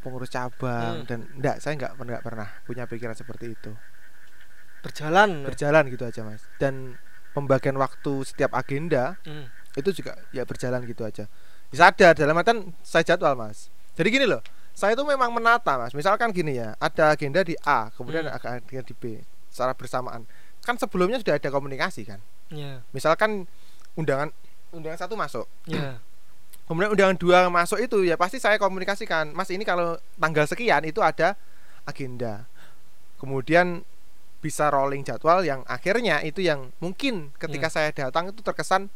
pengurus 0.00 0.30
cabang 0.30 1.02
Hmm. 1.02 1.06
dan 1.06 1.18
enggak, 1.34 1.56
saya 1.58 1.74
enggak 1.74 1.92
pernah 1.94 2.10
enggak 2.14 2.24
pernah 2.24 2.48
punya 2.64 2.84
pikiran 2.86 3.14
seperti 3.14 3.52
itu. 3.52 3.72
Berjalan. 4.80 5.42
Berjalan 5.44 5.90
gitu 5.90 6.06
aja, 6.06 6.22
Mas. 6.22 6.46
Dan 6.62 6.94
pembagian 7.38 7.74
waktu 7.74 8.12
setiap 8.22 8.50
agenda 8.52 9.14
Hmm. 9.22 9.46
itu 9.74 9.90
juga 9.94 10.18
ya 10.30 10.42
berjalan 10.42 10.82
gitu 10.82 11.02
aja. 11.02 11.30
Sadar 11.70 12.12
dalam 12.12 12.34
artian 12.34 12.72
saya 12.80 13.04
jadwal, 13.04 13.34
Mas. 13.34 13.68
Jadi 13.94 14.08
gini 14.10 14.24
loh, 14.24 14.40
saya 14.72 14.92
itu 14.92 15.02
memang 15.02 15.28
menata, 15.28 15.76
Mas. 15.76 15.92
Misalkan 15.92 16.30
gini 16.30 16.56
ya, 16.56 16.74
ada 16.76 17.12
agenda 17.12 17.40
di 17.40 17.54
A, 17.62 17.92
kemudian 17.92 18.24
Hmm. 18.24 18.34
ada 18.34 18.58
agenda 18.58 18.82
di 18.82 18.94
B 18.94 19.02
secara 19.48 19.72
bersamaan. 19.72 20.24
Kan 20.60 20.74
sebelumnya 20.76 21.18
sudah 21.18 21.36
ada 21.36 21.48
komunikasi 21.48 22.02
kan. 22.04 22.18
Ya, 22.48 22.80
Misalkan 22.90 23.44
undangan 23.94 24.32
undangan 24.70 24.98
satu 24.98 25.14
masuk, 25.14 25.44
ya. 25.64 26.00
kemudian 26.68 26.92
undangan 26.92 27.16
dua 27.16 27.38
masuk 27.48 27.78
itu 27.78 28.02
ya 28.02 28.16
pasti 28.16 28.36
saya 28.36 28.56
komunikasikan, 28.56 29.32
Mas 29.32 29.48
ini 29.48 29.62
kalau 29.62 29.96
tanggal 30.16 30.44
sekian 30.44 30.84
itu 30.84 31.00
ada 31.00 31.36
agenda. 31.84 32.48
Kemudian 33.16 33.82
bisa 34.38 34.70
rolling 34.70 35.02
jadwal 35.02 35.42
yang 35.42 35.66
akhirnya 35.66 36.22
itu 36.22 36.38
yang 36.38 36.70
mungkin 36.78 37.34
ketika 37.36 37.66
Ya. 37.66 37.74
saya 37.74 37.88
datang 37.90 38.30
itu 38.30 38.38
terkesan 38.38 38.86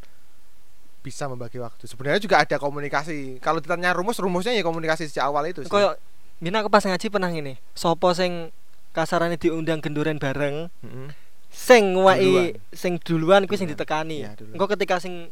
bisa 1.03 1.27
membagi 1.27 1.59
waktu. 1.59 1.83
Sebenarnya 1.85 2.23
juga 2.23 2.39
ada 2.39 2.57
komunikasi. 2.57 3.43
Kalau 3.43 3.59
ditanya 3.59 3.91
rumus, 3.91 4.23
rumusnya 4.23 4.55
ya 4.55 4.63
komunikasi 4.63 5.11
sejak 5.11 5.27
awal 5.27 5.51
itu 5.51 5.67
sih. 5.67 5.71
Koyo 5.71 5.99
Mina 6.39 6.59
aku 6.59 6.71
pas 6.71 6.83
ngaji 6.83 7.07
pernah 7.07 7.31
ngene. 7.31 7.59
Sopo 7.73 8.11
sing 8.13 8.51
kasarane 8.91 9.35
diundang 9.35 9.79
genduren 9.79 10.19
bareng, 10.19 10.67
Mm-mm. 10.83 11.11
sing 11.49 11.95
ngwai 11.95 12.19
Duluan. 12.19 12.51
sing 12.71 12.93
duluan 12.99 13.43
kuwi 13.47 13.59
sing 13.59 13.67
ditekani. 13.67 14.27
Duluan. 14.35 14.55
Engko 14.55 14.67
ketika 14.71 14.99
sing 14.99 15.31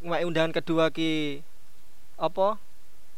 ngwai 0.00 0.24
undangan 0.24 0.52
kedua 0.52 0.88
ki 0.88 1.40
apa? 2.16 2.56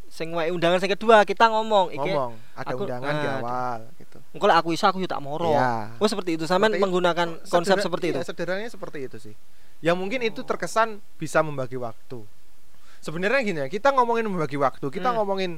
Sing 0.06 0.30
ngwai 0.30 0.50
undangan 0.50 0.78
sing 0.78 0.90
kedua 0.90 1.22
kita 1.22 1.50
ngomong 1.50 1.90
iki. 1.90 2.10
Ngomong, 2.10 2.34
ada 2.54 2.66
aku- 2.68 2.86
undangan 2.86 3.10
di 3.12 3.26
ah, 3.26 3.34
awal 3.38 3.80
gitu. 4.12 4.20
Engko 4.30 4.44
lek 4.44 4.60
aku 4.60 4.68
iso 4.70 4.84
aku 4.84 5.00
yo 5.00 5.08
tak 5.08 5.18
moro. 5.18 5.48
Iya. 5.48 5.96
Oh 5.96 6.04
seperti 6.04 6.36
itu. 6.36 6.44
Sampean 6.44 6.76
menggunakan 6.76 7.40
konsep 7.42 7.72
Sederhana- 7.72 7.82
seperti 7.82 8.06
iya, 8.06 8.14
itu. 8.14 8.20
Sederhananya 8.22 8.68
seperti 8.68 8.98
itu 9.00 9.16
sih. 9.18 9.34
Yang 9.80 9.96
mungkin 9.96 10.20
itu 10.20 10.40
terkesan 10.42 11.00
bisa 11.16 11.40
membagi 11.40 11.74
waktu. 11.74 12.20
Sebenarnya 13.00 13.40
gini 13.40 13.58
ya, 13.58 13.66
kita 13.66 13.90
ngomongin 13.90 14.28
membagi 14.28 14.54
waktu, 14.54 14.86
kita 14.86 15.10
Hmm. 15.10 15.16
ngomongin 15.18 15.50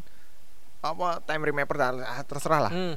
apa 0.81 1.21
time 1.23 1.43
remember 1.43 1.77
ah, 1.77 2.23
terserah 2.23 2.61
lah. 2.63 2.73
Hmm. 2.73 2.97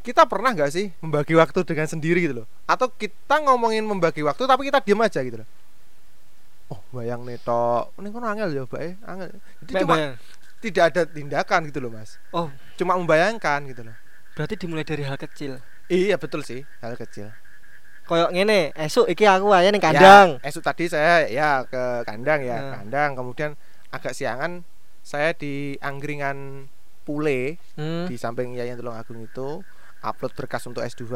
Kita 0.00 0.24
pernah 0.24 0.56
nggak 0.56 0.70
sih 0.70 0.88
membagi 0.96 1.36
waktu 1.36 1.60
dengan 1.60 1.84
sendiri 1.84 2.24
gitu 2.24 2.40
loh? 2.40 2.46
Atau 2.64 2.88
kita 2.88 3.36
ngomongin 3.42 3.84
membagi 3.84 4.22
waktu 4.22 4.46
tapi 4.46 4.64
kita 4.64 4.80
diam 4.80 4.96
aja 4.98 5.20
gitu 5.20 5.44
loh? 5.44 5.48
Oh, 6.70 6.80
bayang 6.94 7.26
nih 7.26 7.36
tok. 7.36 7.92
Ini 7.98 8.08
kan 8.08 8.24
angel 8.24 8.48
ya, 8.50 8.62
Mbak. 8.64 8.80
eh, 8.80 8.94
Angel. 9.02 9.28
Mbak, 9.60 9.76
cuma 9.76 9.92
bayang. 9.92 10.14
tidak 10.62 10.84
ada 10.86 11.02
tindakan 11.04 11.60
gitu 11.66 11.78
loh, 11.82 11.90
Mas. 11.90 12.14
Oh, 12.30 12.46
Cuma 12.78 12.94
membayangkan 12.94 13.60
gitu 13.66 13.82
loh. 13.84 13.96
Berarti 14.32 14.54
dimulai 14.56 14.82
dari 14.82 15.02
hal 15.02 15.16
kecil. 15.16 15.58
Iya, 15.86 16.16
betul 16.16 16.42
sih, 16.42 16.62
hal 16.80 16.94
kecil. 16.94 17.30
Koyok 18.06 18.30
ngene, 18.30 18.74
esuk 18.74 19.06
iki 19.06 19.22
aku 19.22 19.50
aja 19.50 19.70
ning 19.70 19.78
kandang. 19.78 20.38
Ya, 20.38 20.48
esok 20.50 20.62
tadi 20.62 20.86
saya 20.86 21.26
ya 21.26 21.62
ke 21.64 22.02
kandang 22.02 22.42
ya, 22.42 22.58
Ya. 22.58 22.70
kandang. 22.74 23.14
Kemudian 23.14 23.54
agak 23.90 24.14
siangan 24.14 24.62
saya 25.02 25.30
di 25.32 25.78
angkringan 25.78 26.66
Pule 27.00 27.56
Hmm. 27.74 28.06
di 28.06 28.14
samping 28.14 28.52
Yayan 28.52 28.76
Tulung 28.76 28.94
Agung 28.94 29.18
itu 29.18 29.64
upload 30.00 30.32
berkas 30.34 30.62
untuk 30.64 30.82
S2 30.82 31.10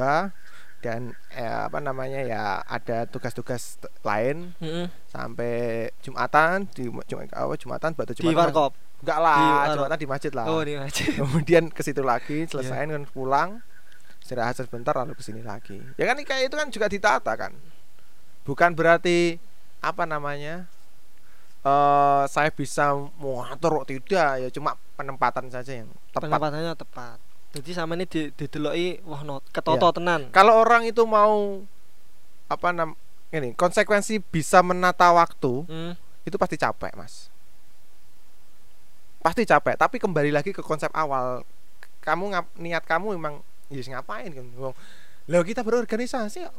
dan 0.81 1.13
eh, 1.31 1.45
apa 1.65 1.79
namanya 1.79 2.21
ya 2.21 2.43
ada 2.61 3.05
tugas-tugas 3.05 3.77
lain 4.01 4.53
Mm-mm. 4.59 4.89
sampai 5.07 5.89
Jumatan 6.01 6.67
di 6.69 6.89
Jum, 7.05 7.21
apa 7.23 7.55
Jumatan 7.55 7.95
batu 7.95 8.13
Di 8.13 8.21
Jumatan 8.21 8.39
warkop. 8.49 8.73
Enggak 9.05 9.15
Di 9.15 9.23
lah 9.23 9.37
warkop. 9.37 9.77
Jumatan 9.77 9.99
di 9.99 10.09
masjid 10.09 10.33
lah 10.33 10.45
Oh, 10.47 10.61
di 10.61 10.75
masjid. 10.75 11.13
kemudian 11.21 11.69
ke 11.69 11.81
situ 11.81 12.01
lagi 12.01 12.39
Iya. 12.41 12.51
selesai 12.51 12.89
kan 12.89 13.05
pulang 13.07 13.51
istirahat 14.19 14.57
sebentar 14.57 14.97
lalu 14.97 15.13
ke 15.13 15.21
sini 15.21 15.45
lagi 15.45 15.77
ya 15.95 16.05
kan 16.05 16.17
kayak 16.17 16.49
itu 16.49 16.57
kan 16.57 16.69
juga 16.69 16.89
ditata 16.89 17.33
kan 17.35 17.53
bukan 18.43 18.73
berarti 18.73 19.37
apa 19.79 20.05
namanya 20.05 20.65
eh 21.61 22.23
saya 22.27 22.49
bisa 22.49 22.93
mengatur 23.17 23.85
tidak 23.85 24.31
ya 24.39 24.49
cuma 24.51 24.77
penempatan 24.95 25.49
saja 25.49 25.73
yang 25.77 25.89
tepat 26.11 26.29
Penempatannya 26.29 26.73
tepat. 26.75 27.19
Jadi 27.53 27.71
sama 27.71 27.95
ini 27.95 28.05
di 28.05 28.29
dideloki 28.31 28.99
wah 29.03 29.23
no, 29.23 29.39
ketoto 29.47 29.87
Iya. 29.87 29.95
tenan. 29.95 30.21
kalau 30.31 30.59
orang 30.59 30.85
itu 30.85 31.05
mau 31.05 31.63
apa 32.47 32.69
nam 32.71 32.93
ini 33.31 33.53
konsekuensi 33.53 34.21
bisa 34.21 34.61
menata 34.61 35.09
waktu 35.11 35.65
Hmm. 35.65 35.93
itu 36.23 36.35
pasti 36.35 36.55
capek 36.55 36.93
mas 36.95 37.33
pasti 39.25 39.43
capek 39.43 39.75
tapi 39.75 39.97
kembali 39.97 40.29
lagi 40.29 40.53
ke 40.53 40.61
konsep 40.61 40.93
awal 40.93 41.41
kamu 41.99 42.25
ngap, 42.31 42.47
niat 42.55 42.85
kamu 42.85 43.17
memang 43.17 43.41
ya 43.67 43.81
wis 43.81 43.89
ngapain 43.89 44.29
kan 44.29 44.45
Ngomong, 44.47 44.77
lah 45.25 45.41
kita 45.41 45.65
berorganisasi 45.65 46.45
kok. 46.45 46.53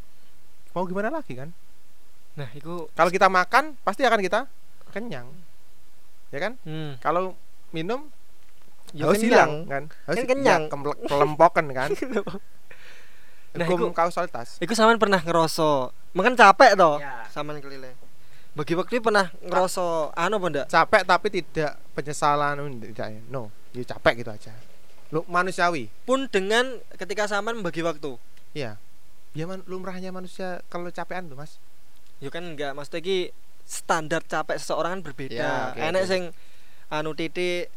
mau 0.74 0.84
gimana 0.84 1.14
lagi 1.14 1.38
kan 1.38 1.54
Nah, 2.36 2.52
itu 2.52 2.90
kalau 2.92 3.08
kita 3.08 3.30
makan 3.30 3.80
pasti 3.80 4.02
akan 4.02 4.20
kita 4.20 4.50
kenyang 4.90 5.30
ya 6.28 6.40
kan 6.42 6.58
hmm. 6.60 7.00
kalau 7.00 7.38
minum 7.70 8.10
Ya 8.92 9.06
harus 9.06 9.18
kenyang. 9.18 9.30
hilang 9.30 9.52
kan 9.66 9.84
harus 10.04 10.18
Kan 10.18 10.26
kenyang. 10.28 10.62
ya, 10.62 10.72
kemple- 10.74 11.00
kelempokan 11.06 11.66
kan 11.70 11.90
Nah, 13.56 13.64
hukum 13.66 13.88
iku- 13.88 13.96
kausalitas 13.96 14.60
Iku 14.60 14.76
sampean 14.76 15.00
pernah 15.00 15.16
ngeroso. 15.16 15.96
Makan 16.12 16.36
capek 16.36 16.76
toh? 16.76 17.00
Ya. 17.00 17.24
Sampean 17.30 17.64
kelile. 17.64 17.96
Bagi 18.56 18.74
waktu 18.74 19.04
pernah 19.04 19.28
ngeroso 19.44 20.16
anu 20.16 20.40
apa 20.40 20.48
ndak? 20.48 20.66
capek 20.72 21.02
tapi 21.04 21.28
tidak 21.30 21.76
penyesalan 21.92 22.56
tidak 22.80 23.08
ya 23.12 23.22
no 23.28 23.52
ya 23.76 23.84
capek 23.86 24.24
gitu 24.24 24.32
aja 24.32 24.52
lu 25.12 25.28
manusiawi 25.28 25.92
Pun 26.04 26.26
dengan 26.26 26.80
ketika 26.96 27.28
sampean 27.28 27.60
membagi 27.60 27.84
waktu. 27.84 28.16
Iya. 28.56 28.80
Ya 29.36 29.46
man, 29.46 29.62
lumrahnya 29.68 30.10
manusia 30.10 30.64
kalau 30.72 30.88
capean 30.90 31.28
tuh, 31.28 31.36
Mas. 31.36 31.60
Ya 32.18 32.32
kan 32.32 32.42
enggak 32.42 32.72
maksudnya 32.72 33.04
ki 33.04 33.18
standar 33.68 34.24
capek 34.24 34.56
seseorang 34.56 34.98
kan 34.98 35.02
berbeda. 35.04 35.36
Ya, 35.36 35.54
oke, 35.76 35.80
Enek 35.84 36.02
oke. 36.02 36.10
sing 36.10 36.24
anu 36.88 37.12
titik 37.12 37.68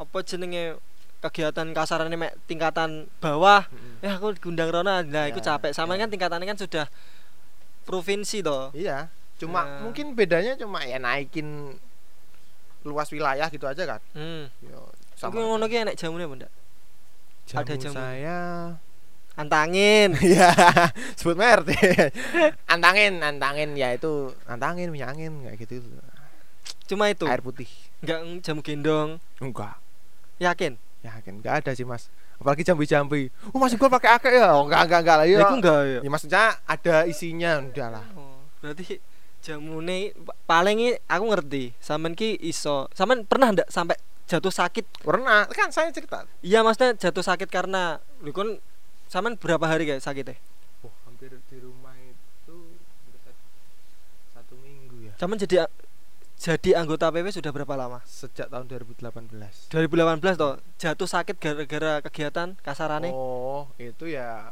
apa 0.00 0.18
jenenge 0.24 0.80
kegiatan 1.20 1.70
kasarane 1.70 2.16
mek 2.16 2.34
tingkatan 2.48 3.06
bawah 3.20 3.68
ya 4.00 4.16
aku 4.16 4.34
diundang 4.34 4.72
Rona 4.72 5.04
nah 5.04 5.28
itu 5.28 5.38
Ya, 5.38 5.54
capek 5.54 5.70
sama 5.70 5.94
ya. 5.94 6.02
kan 6.02 6.08
tingkatannya 6.10 6.48
kan 6.48 6.58
sudah 6.58 6.86
provinsi 7.84 8.42
toh 8.42 8.74
Iya. 8.74 9.06
Cuma 9.42 9.60
Ya. 9.60 9.82
mungkin 9.82 10.14
bedanya 10.14 10.54
cuma 10.54 10.78
ya 10.80 10.96
naikin 10.96 11.74
luas 12.82 13.10
wilayah 13.10 13.46
gitu 13.46 13.62
aja 13.64 13.82
kan. 13.84 14.00
hmm. 14.12 14.46
Yo, 14.64 14.86
sama. 15.14 15.34
ngono 15.36 15.66
ki 15.66 15.82
enek 15.82 15.94
jamune 15.94 16.22
apa 16.22 16.34
ndak 16.36 16.52
Jamu 17.44 17.58
ada 17.60 17.74
jamu. 17.76 17.94
saya. 17.96 18.40
antangin 19.32 20.12
Iya, 20.24 20.50
sebut 21.14 21.34
merek. 21.34 22.12
antangin, 22.72 23.18
antangin 23.18 23.72
ya 23.72 23.90
itu 23.90 24.30
antangin 24.44 24.90
minyak 24.90 25.10
angin 25.10 25.32
kayak 25.42 25.58
gitu. 25.58 25.82
cuma 26.84 27.08
itu 27.08 27.24
Air 27.24 27.40
putih. 27.40 27.66
enggak 27.98 28.18
jamu 28.42 28.60
gendong 28.60 29.10
Enggak. 29.38 29.74
yakin 30.38 30.78
Ya 31.00 31.18
kan 31.18 31.34
enggak 31.34 31.54
ada 31.60 31.70
sih, 31.72 31.82
Mas. 31.82 32.06
Apalagi 32.38 32.62
jambi-jambi. 32.62 33.26
Oh, 33.50 33.58
Mas 33.58 33.74
gua 33.74 33.90
pakai 33.90 34.10
akeh 34.12 34.32
ya. 34.36 34.54
Oh, 34.54 34.62
enggak, 34.62 34.86
enggak, 34.86 35.00
enggak 35.02 35.16
lah 35.16 35.26
ya 35.26 35.34
ya. 35.36 35.46
enggak 35.48 35.80
ya 35.82 35.98
Ya 35.98 36.08
maksudnya 36.08 36.42
ada 36.62 36.96
isinya 37.04 37.50
udah 37.58 37.88
lah. 37.90 38.04
oh, 38.14 38.38
berarti 38.60 39.02
jamune 39.42 39.98
pa- 40.16 40.38
paling 40.44 40.78
aku 41.04 41.24
ngerti 41.26 41.74
sampean 41.76 42.14
ki 42.14 42.38
iso 42.40 42.86
sampean 42.90 43.22
pernah 43.22 43.50
ndak 43.50 43.68
sampai 43.68 43.98
jatuh 44.24 44.48
sakit 44.50 45.02
Pernah 45.02 45.44
kan 45.46 45.68
saya 45.68 45.90
cerita. 45.90 46.24
iya 46.40 46.62
maksudnya 46.62 46.94
jatuh 46.94 47.20
sakit 47.20 47.48
karena 47.48 47.98
lu 48.18 48.30
kan 48.30 48.56
sampean 49.06 49.34
berapa 49.34 49.60
hari 49.62 49.84
kayak 49.84 50.00
sakitnya 50.00 50.38
Oh, 50.80 50.90
hampir 51.04 51.30
di 51.30 51.58
rumah 51.58 51.92
itu 52.00 52.56
satu 54.32 54.54
minggu 54.56 54.96
ya. 55.04 55.12
Cuman 55.16 55.36
jadi 55.36 55.66
jadi 56.34 56.70
anggota 56.74 57.06
PP 57.06 57.30
sudah 57.32 57.50
berapa 57.50 57.74
lama? 57.76 58.02
sejak 58.02 58.46
tahun 58.46 58.66
2018 58.66 59.70
2018 59.70 60.34
toh. 60.34 60.58
Jatuh 60.74 61.08
sakit 61.08 61.36
gara-gara 61.36 62.02
kegiatan 62.02 62.58
kasarane. 62.58 63.10
oh 63.10 63.70
itu 63.76 64.06
ya 64.08 64.50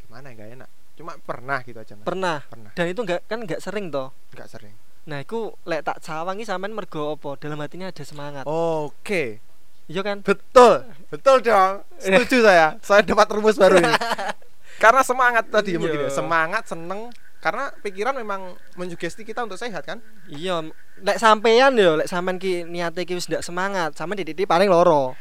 gimana 0.00 0.28
ya 0.28 0.34
nggak 0.34 0.50
enak 0.56 0.70
cuma 1.02 1.18
pernah 1.18 1.58
gitu 1.60 1.76
aja 1.76 1.92
mas 1.92 2.06
Pernah. 2.06 2.38
pernah 2.46 2.70
Dan 2.72 2.86
itu 2.86 3.00
enggak 3.00 3.20
kan 3.26 3.38
enggak 3.38 3.58
sering 3.58 3.90
toh. 3.90 4.14
nggak 4.30 4.46
sering 4.46 4.74
Nah, 5.02 5.18
iku 5.18 5.58
lek 5.64 5.82
tak 5.82 5.98
cawangi 5.98 6.46
sampean 6.46 6.70
mergo 6.70 7.12
apa? 7.12 7.34
Dalam 7.36 7.58
hatinya 7.58 7.90
ada 7.90 8.00
semangat. 8.00 8.46
oke 8.46 9.42
Iya 9.84 10.00
kan? 10.00 10.22
betul 10.22 10.86
betul 11.10 11.42
dong 11.42 11.82
setuju 11.98 12.38
saya 12.40 12.78
saya 12.78 13.02
dapat 13.02 13.26
rumus 13.28 13.58
baru 13.58 13.76
ini 13.76 13.90
karena 14.78 15.02
semangat 15.02 15.50
tadi 15.50 15.74
Iya. 15.74 15.82
mungkin 15.82 16.00
ya. 16.00 16.08
semangat 16.08 16.64
seneng 16.64 17.10
karena 17.38 17.74
pikiran 17.82 18.14
memang 18.14 18.40
menyugesti 18.72 19.22
kita 19.22 19.42
untuk 19.42 19.58
sehat 19.58 19.82
kan 19.82 19.98
Iya, 20.28 20.70
lek 20.96 21.18
sampean 21.18 21.74
yo, 21.74 21.98
lek 21.98 22.06
sampean 22.06 22.38
ki 22.38 22.62
niate 22.64 23.02
ki 23.02 23.12
wis 23.12 23.26
ndak 23.26 23.42
semangat, 23.42 23.90
sampean 23.92 24.22
titik 24.22 24.46
paling 24.46 24.70
loro. 24.70 25.18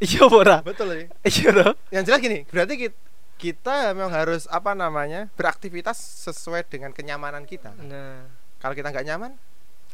Iya 0.00 0.24
ora? 0.24 0.64
betul 0.64 0.88
ya 0.90 1.04
Iya 1.22 1.48
toh? 1.52 1.72
yang 1.90 2.02
jelas 2.02 2.18
gini 2.18 2.46
berarti 2.46 2.74
kita, 2.78 2.96
kita 3.40 3.96
memang 3.96 4.12
harus 4.12 4.44
apa 4.52 4.76
namanya 4.76 5.32
beraktivitas 5.32 5.96
sesuai 6.28 6.68
dengan 6.68 6.92
kenyamanan 6.92 7.48
kita. 7.48 7.72
Nah, 7.80 8.28
kalau 8.60 8.76
kita 8.76 8.92
nggak 8.92 9.06
nyaman? 9.08 9.32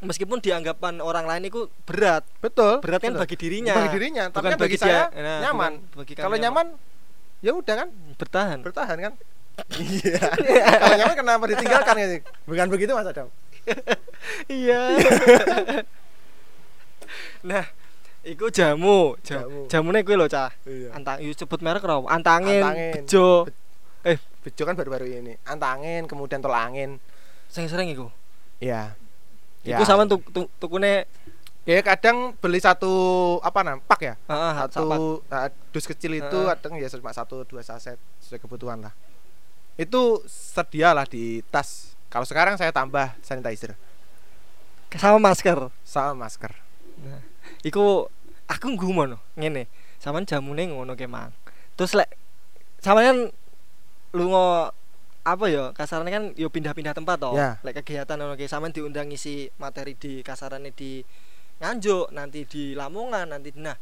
Meskipun 0.03 0.43
dianggapan 0.43 1.01
orang 1.01 1.25
lain 1.25 1.49
itu 1.49 1.73
berat, 1.89 2.27
betul 2.43 2.85
berat 2.85 3.01
kan 3.01 3.17
betul. 3.17 3.23
bagi 3.23 3.37
dirinya. 3.39 3.73
bagi 3.81 3.97
dirinya 3.97 4.29
tapi 4.29 4.45
bukan 4.45 4.53
kan 4.53 4.59
bagi, 4.61 4.77
bagi 4.77 4.79
saya 4.83 5.03
dia. 5.09 5.23
Nah, 5.25 5.39
nyaman. 5.49 5.73
bagi 5.95 6.13
kalau 6.13 6.27
kami 6.29 6.37
nyaman 6.43 6.67
ya 7.41 7.53
udah 7.55 7.75
kan? 7.87 7.89
Bertahan. 8.19 8.59
bertahan 8.61 8.99
kan? 8.99 9.15
Iya. 9.81 10.21
Kalau 10.85 10.97
nyaman 11.01 11.17
kenapa 11.17 11.45
ditinggalkan 11.49 11.95
gitu? 11.97 12.29
Bukan 12.45 12.67
begitu 12.69 12.93
mas 12.93 13.09
Adam. 13.09 13.33
Iya. 14.53 15.01
nah, 17.41 17.65
iku 18.27 18.51
jamu, 18.51 19.15
Jamu. 19.23 19.71
jamu. 19.71 19.91
Jamune 19.95 20.03
kuwi 20.03 20.19
lho, 20.19 20.27
Cah. 20.27 20.51
iya 20.65 20.91
Antang 20.91 21.23
yuk 21.23 21.33
sebut 21.33 21.63
merek 21.63 21.83
ora? 21.83 22.03
Antangin, 22.07 22.59
Antangin. 22.61 22.93
bejo. 22.99 23.47
bejo 24.43 24.63
kan 24.63 24.75
baru-baru 24.75 25.11
ini 25.11 25.35
antangin 25.43 26.07
kemudian 26.07 26.39
tol 26.39 26.55
angin 26.55 27.03
Sing 27.47 27.67
sering 27.67 27.87
iku. 27.89 28.07
ya 28.59 28.95
Iku 29.63 29.83
sama 29.83 30.07
tuk 30.07 30.23
tuk 30.31 30.47
tukune 30.59 31.11
ya 31.67 31.83
kadang 31.83 32.31
beli 32.39 32.63
satu 32.63 32.87
apa 33.43 33.67
namanya 33.67 33.83
pak 33.85 34.01
ya 34.01 34.15
heeh 34.15 34.53
satu 34.65 35.19
nah, 35.27 35.51
dus 35.75 35.83
kecil 35.83 36.15
itu 36.15 36.23
Heeh. 36.23 36.47
kadang 36.55 36.79
ya 36.79 36.87
cuma 36.87 37.11
satu 37.11 37.43
dua 37.43 37.67
saset 37.67 37.99
sesuai 38.23 38.39
kebutuhan 38.39 38.79
lah 38.79 38.95
itu 39.75 40.23
sedialah 40.25 41.03
di 41.05 41.43
tas 41.51 41.99
kalau 42.07 42.23
sekarang 42.23 42.55
saya 42.55 42.71
tambah 42.71 43.11
sanitizer 43.19 43.75
sama 44.95 45.19
masker. 45.21 45.59
sama 45.83 46.15
masker 46.17 46.55
Nah, 46.97 47.21
iku 47.67 48.07
aku 48.47 48.67
nggumono 48.79 49.19
ngene. 49.35 49.67
Sampeyan 49.99 50.31
jamune 50.31 50.71
ngono 50.71 50.95
ke 50.95 51.11
mang. 51.11 51.35
Terus 51.75 51.99
lek 51.99 52.15
sampeyan 52.79 53.35
lunga 54.15 54.71
apa 55.27 55.51
ya 55.51 55.75
kasarane 55.75 56.15
kan 56.15 56.25
yo 56.39 56.47
pindah-pindah 56.47 56.95
tempat 56.95 57.19
toh. 57.19 57.35
Ya. 57.35 57.59
Lek 57.67 57.83
kegiatan 57.83 58.15
ngono 58.15 58.39
ke 58.39 58.47
sampeyan 58.47 58.71
diundang 58.71 59.11
ngisi 59.11 59.51
materi 59.59 59.99
di 59.99 60.23
kasarane 60.23 60.71
di 60.71 61.03
Nganjuk, 61.57 62.13
nanti 62.13 62.45
di 62.45 62.77
Lamongan, 62.77 63.33
nanti 63.33 63.49
nah 63.57 63.73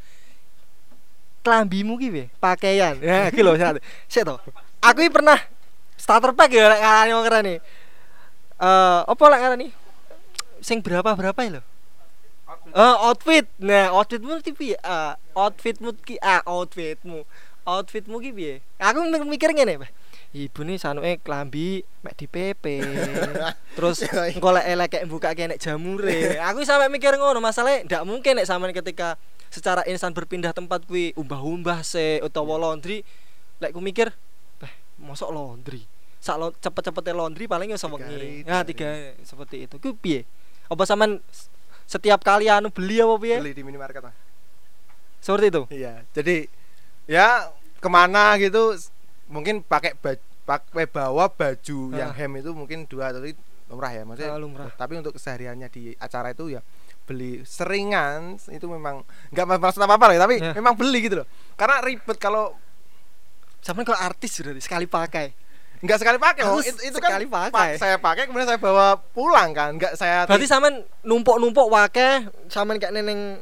klambimu 1.42 1.98
ki? 1.98 2.30
Pakaian. 2.38 2.94
Ya, 3.02 3.26
iki 3.34 3.42
lho 3.42 3.58
sik. 3.58 3.82
Sik 4.06 4.22
to. 4.22 4.38
Aku 4.78 5.02
pernah 5.10 5.36
starter 5.98 6.32
pack 6.32 6.54
ya 6.54 6.70
lek 6.70 6.80
ngarani 6.80 7.10
wong 7.12 7.24
ngarani. 7.26 7.54
Eh, 8.62 9.00
apa 9.10 9.24
lek 9.26 9.40
ngarani? 9.42 9.68
Sing 10.62 10.80
berapa-berapa 10.80 11.36
ya 11.42 11.50
lho? 11.58 11.62
Eh 12.74 12.94
outfit. 13.00 13.46
Nah, 13.62 13.94
outfitmu 13.94 14.42
ki 14.42 14.50
piye? 14.50 14.76
Ah, 14.82 15.14
outfitmu 15.32 15.94
ki 15.96 16.18
ah 16.18 16.42
outfitmu. 16.42 17.22
Outfitmu 17.62 18.18
ki 18.18 18.30
piye? 18.34 18.54
Aku 18.76 19.06
mi- 19.06 19.30
mikir 19.30 19.54
ngene, 19.54 19.78
Pak. 19.78 19.90
Ibu 20.34 20.66
nih 20.66 20.82
sanuke 20.82 21.22
klambi 21.22 21.86
mek 22.02 22.18
di 22.18 22.26
PP. 22.26 22.82
Terus 23.78 24.02
Iya, 24.02 24.26
iya. 24.26 24.34
engko 24.34 24.50
lek 24.50 24.66
elek 24.66 24.88
kayak 24.90 25.06
buka 25.06 25.30
kayak 25.30 25.54
nek 25.54 25.62
jamure. 25.62 26.42
Aku 26.50 26.66
sampe 26.66 26.90
mikir 26.90 27.14
ngono, 27.14 27.38
masalahnya 27.38 27.86
ndak 27.86 28.02
mungkin 28.02 28.42
nek 28.42 28.46
sampean 28.50 28.74
ketika 28.74 29.14
secara 29.54 29.86
instan 29.86 30.10
berpindah 30.10 30.50
tempat 30.50 30.82
kuwi 30.90 31.14
umbah-umbah 31.14 31.86
se 31.86 32.18
utawa 32.20 32.58
laundry 32.58 33.06
lek 33.62 33.70
ku 33.70 33.78
mikir, 33.78 34.10
"Eh, 34.58 34.72
mosok 34.98 35.30
laundry." 35.30 35.86
Sak 36.18 36.42
lo 36.42 36.50
cepet-cepete 36.58 37.14
laundry 37.14 37.46
paling 37.46 37.70
ya 37.70 37.78
hari, 37.78 37.86
sewengi. 37.86 38.42
Nah, 38.42 38.66
tiga 38.66 39.14
seperti 39.22 39.70
itu. 39.70 39.78
Ku 39.78 39.94
piye? 39.94 40.26
Apa 40.66 40.82
sampean 40.82 41.22
s- 41.30 41.46
setiap 41.84 42.20
kali 42.20 42.46
anu 42.46 42.68
beli 42.68 42.98
apa 42.98 43.14
piye? 43.16 43.36
beli 43.38 43.52
di 43.52 43.62
minimarket 43.62 44.02
lah 44.02 44.14
Seperti 45.18 45.46
itu. 45.48 45.62
iya 45.70 46.04
jadi 46.10 46.48
ya 47.04 47.48
ke 47.76 47.88
mana 47.88 48.36
gitu 48.36 48.76
mungkin 49.26 49.60
pakai 49.60 49.94
baju 49.94 50.20
pakai 50.44 50.84
bawa 50.84 51.24
baju 51.26 51.78
yang 51.90 52.12
Ah. 52.12 52.14
hem 52.14 52.36
itu 52.36 52.52
mungkin 52.52 52.84
dua 52.84 53.08
atau 53.08 53.24
lumrah 53.66 53.88
ya 53.90 54.04
maksudnya 54.04 54.28
Ah, 54.28 54.36
lumrah. 54.36 54.68
tapi 54.70 54.92
untuk 54.94 55.16
kesehariannya 55.16 55.68
di 55.68 55.96
acara 55.96 56.30
itu 56.30 56.52
ya 56.52 56.60
beli 57.04 57.40
seringan 57.42 58.36
itu 58.46 58.64
memang 58.66 59.00
nggak 59.30 59.46
maksud 59.56 59.80
apa 59.80 59.94
apa 59.94 60.04
lah 60.08 60.14
ya, 60.14 60.20
tapi 60.20 60.36
Ya. 60.38 60.52
memang 60.52 60.72
beli 60.72 61.00
gitu 61.02 61.20
loh 61.20 61.28
karena 61.54 61.80
ribet 61.80 62.16
kalau 62.16 62.52
Sampean 63.60 63.88
kok 63.88 63.96
artis 63.96 64.36
berarti 64.36 64.60
sekali 64.60 64.84
pakai. 64.84 65.32
Nggak 65.84 65.98
sekali 66.00 66.16
pakai 66.16 66.42
oh, 66.42 66.58
itu, 66.58 66.80
itu 66.82 66.96
kan 66.96 67.12
sekali 67.12 67.28
pakai. 67.28 67.52
pa- 67.52 67.76
saya 67.76 67.96
pakai 67.96 68.24
kemudian 68.24 68.48
saya 68.48 68.56
bawa 68.56 68.96
pulang 69.12 69.52
kan 69.52 69.76
nggak 69.76 69.92
saya 69.94 70.24
Berarti 70.24 70.46
sampean 70.46 70.74
numpuk-numpuk 71.02 71.68
wakeh 71.68 72.24
sampean 72.48 72.80
kayak 72.80 72.94
neneng 72.94 73.36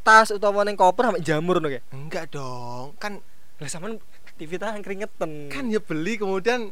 tas 0.00 0.30
utawa 0.30 0.62
neng 0.62 0.74
koper 0.74 1.10
sampe 1.10 1.18
jamur 1.20 1.58
kayak. 1.58 1.82
enggak 1.90 2.30
dong 2.30 2.94
kan 2.96 3.18
Lah 3.58 3.66
sampean 3.66 3.98
aktivitas 4.24 4.78
keringetan. 4.78 5.50
kan 5.50 5.66
ya 5.66 5.78
beli 5.78 6.14
kemudian 6.16 6.70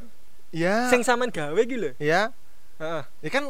ya 0.50 0.86
sing 0.86 1.02
sampean 1.02 1.28
gawe 1.28 1.58
lho. 1.58 1.90
ya 1.98 2.30
Heeh. 2.78 3.02
ya 3.20 3.30
kan 3.30 3.44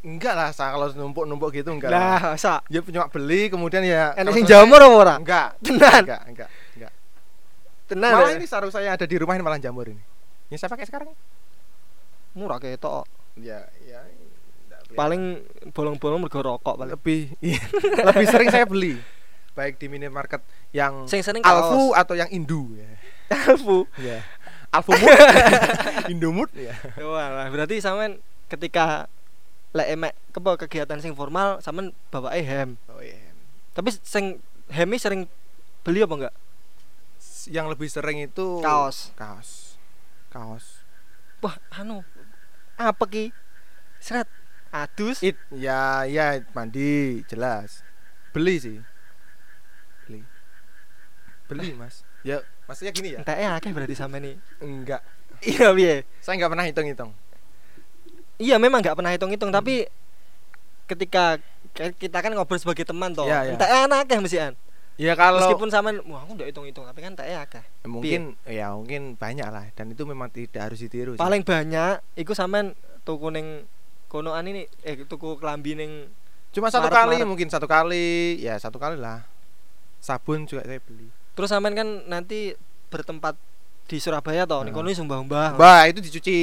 enggak 0.00 0.32
lah 0.32 0.48
sa 0.48 0.70
kalau 0.70 0.88
numpuk-numpuk 0.90 1.50
gitu 1.52 1.70
enggak 1.70 1.90
lah. 1.90 2.38
Sak. 2.38 2.64
ya 2.66 2.80
cuma 2.80 3.06
beli 3.06 3.46
kemudian 3.46 3.82
ya 3.82 4.14
kalau 4.14 4.30
sing 4.30 4.46
jamur 4.46 4.78
apa 4.78 4.94
ora? 4.94 5.14
enggak 5.18 5.58
Tenan. 5.60 6.02
enggak 6.02 6.22
enggak 6.24 6.48
enggak 6.72 6.92
Tenan. 7.84 8.12
malah 8.14 8.30
ya? 8.30 8.38
ini 8.38 8.46
sarung 8.46 8.70
saya 8.70 8.94
ada 8.94 9.02
di 9.02 9.16
rumah 9.18 9.34
ini 9.34 9.42
malah 9.42 9.58
jamur 9.58 9.84
ini 9.84 9.98
ini 10.50 10.56
saya 10.58 10.68
pakai 10.68 10.84
sekarang 10.84 11.14
murah 12.32 12.58
ketok. 12.58 13.06
ya 13.36 13.62
ya 13.80 14.02
enggak 14.66 14.80
kelihatan. 14.84 14.98
Paling 14.98 15.22
bolong-bolong 15.70 16.20
mergo 16.20 16.40
rokok 16.40 16.74
paling. 16.76 16.92
lebih 16.92 17.20
iya, 17.38 17.62
lebih 18.10 18.26
sering 18.26 18.50
saya 18.50 18.66
beli 18.66 18.98
baik 19.50 19.78
di 19.78 19.86
minimarket 19.86 20.42
yang 20.70 21.06
Sing 21.06 21.22
sering 21.22 21.42
Alfu 21.42 21.90
atau 21.90 22.14
yang 22.14 22.30
Indu 22.30 22.74
ya 22.74 22.86
Alfu. 23.50 23.86
ya 23.98 24.22
Alfamart 24.70 25.18
Indomut 26.12 26.50
ya 26.54 26.70
Wah, 27.02 27.50
berarti 27.50 27.82
sampean 27.82 28.22
ketika 28.46 29.10
lek 29.70 29.90
emek 29.90 30.14
kepo 30.30 30.54
kegiatan 30.56 30.98
sing 30.98 31.14
formal 31.14 31.58
sampean 31.58 31.90
bawake 32.10 32.42
hem. 32.42 32.78
oh 32.86 33.02
iya 33.02 33.18
Tapi 33.70 33.90
sing 33.96 34.38
hemi 34.70 34.98
sering 34.98 35.26
beli 35.82 36.02
apa 36.02 36.14
enggak? 36.16 36.34
yang 37.46 37.66
lebih 37.66 37.86
sering 37.86 38.20
itu 38.20 38.62
Kaos. 38.62 39.10
kaos 39.14 39.69
kaos 40.30 40.86
Wah, 41.40 41.56
anu 41.72 42.04
apa 42.76 43.04
ki? 43.04 43.32
Seret. 43.98 44.28
Adus. 44.70 45.18
it 45.18 45.34
ya 45.50 46.06
ya 46.06 46.38
mandi 46.54 47.20
jelas 47.26 47.82
beli 48.30 48.54
sih 48.56 48.78
beli 50.06 50.22
beli 51.50 51.74
mas 51.74 52.06
ya 52.22 52.38
maksudnya 52.70 52.94
gini 52.94 53.18
ya 53.18 53.26
Enteke 53.26 53.44
akeh 53.50 53.70
berarti 53.74 53.98
sampean 53.98 54.22
nih. 54.22 54.36
enggak 54.62 55.02
Iya 55.42 55.74
piye? 55.74 56.06
saya 56.22 56.38
nggak 56.38 56.52
pernah 56.54 56.66
hitung 56.70 56.86
hitung 56.86 57.10
Iya 58.38 58.56
memang 58.56 58.78
nggak 58.80 58.94
pernah 58.94 59.10
hitung-hitung 59.10 59.50
tapi 59.50 59.90
ketika 60.86 61.36
kita 61.98 62.18
kan 62.22 62.32
ngobrol 62.32 62.56
sebagai 62.56 62.88
teman 62.88 63.12
toh. 63.12 63.28
Iya, 63.28 63.46
iya. 63.46 63.52
Enteke 63.52 63.74
ana 63.74 63.96
akeh 64.00 64.16
mesian. 64.16 64.54
Ya 65.00 65.16
kalau 65.16 65.40
Meskipun 65.40 65.72
sampean 65.72 65.96
wah 66.04 66.20
aku 66.20 66.36
ndak 66.36 66.52
hitung-hitung 66.52 66.84
tapi 66.84 67.00
kan 67.00 67.16
enteke 67.16 67.32
akeh. 67.32 67.64
mungkin 67.88 68.36
ya 68.44 68.76
mungkin 68.76 69.16
banyak 69.16 69.48
lah 69.48 69.64
dan 69.72 69.88
itu 69.88 70.04
memang 70.04 70.28
tidak 70.28 70.68
harus 70.68 70.76
ditiru 70.78 71.16
sih. 71.16 71.20
Paling 71.20 71.40
banyak 71.40 72.04
iku 72.14 72.36
sampean 72.36 72.76
tuku 73.00 73.32
ning 73.32 73.64
konoan 74.06 74.44
ini 74.44 74.68
eh 74.84 75.00
tuku 75.00 75.40
klambi 75.40 75.72
ning 75.72 76.12
cuma 76.50 76.68
satu 76.68 76.86
Maret, 76.86 76.98
kali 77.00 77.16
Maret. 77.16 77.28
mungkin 77.30 77.48
satu 77.48 77.64
kali 77.64 78.36
ya 78.38 78.58
satu 78.58 78.76
kali 78.76 79.00
lah 79.00 79.24
sabun 79.98 80.44
juga 80.44 80.66
saya 80.66 80.82
beli 80.82 81.08
terus 81.32 81.48
sampean 81.48 81.72
kan 81.72 81.88
nanti 82.04 82.52
bertempat 82.90 83.38
di 83.86 83.96
Surabaya 83.96 84.44
toh 84.44 84.62
Nah. 84.62 84.70
kono 84.70 84.90
sumbah-umbah. 84.90 85.56
bah 85.56 85.86
itu 85.86 85.98
dicuci 85.98 86.36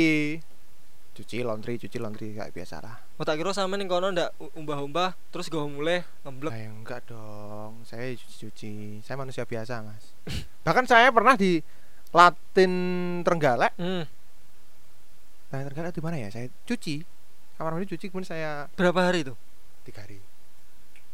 cuci 1.18 1.42
laundry 1.42 1.82
cuci 1.82 1.98
laundry 1.98 2.38
kayak 2.38 2.54
biasa 2.54 2.78
lah. 2.78 3.02
Oh, 3.18 3.26
tak 3.26 3.42
kira 3.42 3.50
sampean 3.50 3.82
ning 3.82 3.90
kono 3.90 4.14
ndak 4.14 4.38
u- 4.38 4.54
umbah-umbah 4.54 5.18
terus 5.34 5.50
go 5.50 5.66
mulai 5.66 6.06
ngemblek. 6.22 6.54
Eh, 6.54 6.70
enggak 6.70 7.02
dong. 7.10 7.82
Saya 7.82 8.14
cuci 8.14 8.36
cuci 8.46 8.72
saya 9.02 9.18
manusia 9.18 9.42
biasa 9.42 9.82
mas. 9.82 10.14
Bahkan 10.66 10.86
saya 10.86 11.10
pernah 11.10 11.34
di 11.34 11.58
Latin 12.14 12.72
Trenggalek. 13.26 13.74
Hmm. 13.82 14.06
Latin 15.50 15.66
Trenggalek 15.74 15.94
di 15.98 16.04
mana 16.06 16.16
ya? 16.22 16.30
Saya 16.30 16.46
cuci. 16.64 17.02
Kamar 17.58 17.74
mandi 17.74 17.90
cuci 17.90 18.14
kemudian 18.14 18.30
saya 18.30 18.70
Berapa 18.78 19.02
hari 19.02 19.26
itu? 19.26 19.34
tiga 19.82 20.06
hari. 20.06 20.22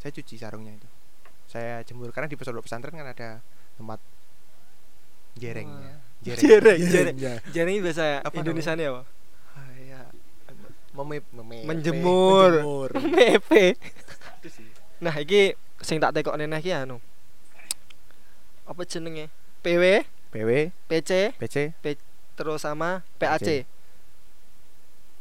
Saya 0.04 0.12
cuci 0.12 0.36
sarungnya 0.36 0.76
itu. 0.76 0.90
Saya 1.48 1.80
jemur 1.88 2.12
karena 2.12 2.28
di 2.28 2.36
pondok 2.36 2.68
pesantren 2.68 2.92
kan 2.92 3.08
ada 3.08 3.40
tempat 3.80 4.04
jerengnya. 5.38 6.04
Jereng, 6.24 6.40
jereng. 6.40 6.80
Jerengnya. 6.88 7.34
Jadi 7.52 7.68
ini 7.68 7.82
biasa 7.84 8.02
ya? 8.08 8.18
Apa 8.24 8.36
Indonesia 8.40 8.72
nih 8.80 8.88
apa? 8.96 9.04
Memip, 10.94 11.26
memip, 11.34 11.66
Menjemur. 11.66 12.52
menjemur. 12.62 12.90
Mepe. 13.18 13.74
Itu 14.38 14.48
sih. 14.48 14.70
Nah, 15.02 15.14
iki 15.18 15.58
sing 15.82 15.98
tak 15.98 16.14
tekok 16.14 16.38
neneh 16.38 16.62
iki 16.62 16.70
anu. 16.70 17.02
Apa 18.64 18.86
jenenge? 18.86 19.28
PW, 19.66 20.06
PW, 20.30 20.70
PC, 20.88 21.34
PC, 21.36 21.58
terus 22.36 22.62
sama 22.62 23.02
PAC. 23.18 23.66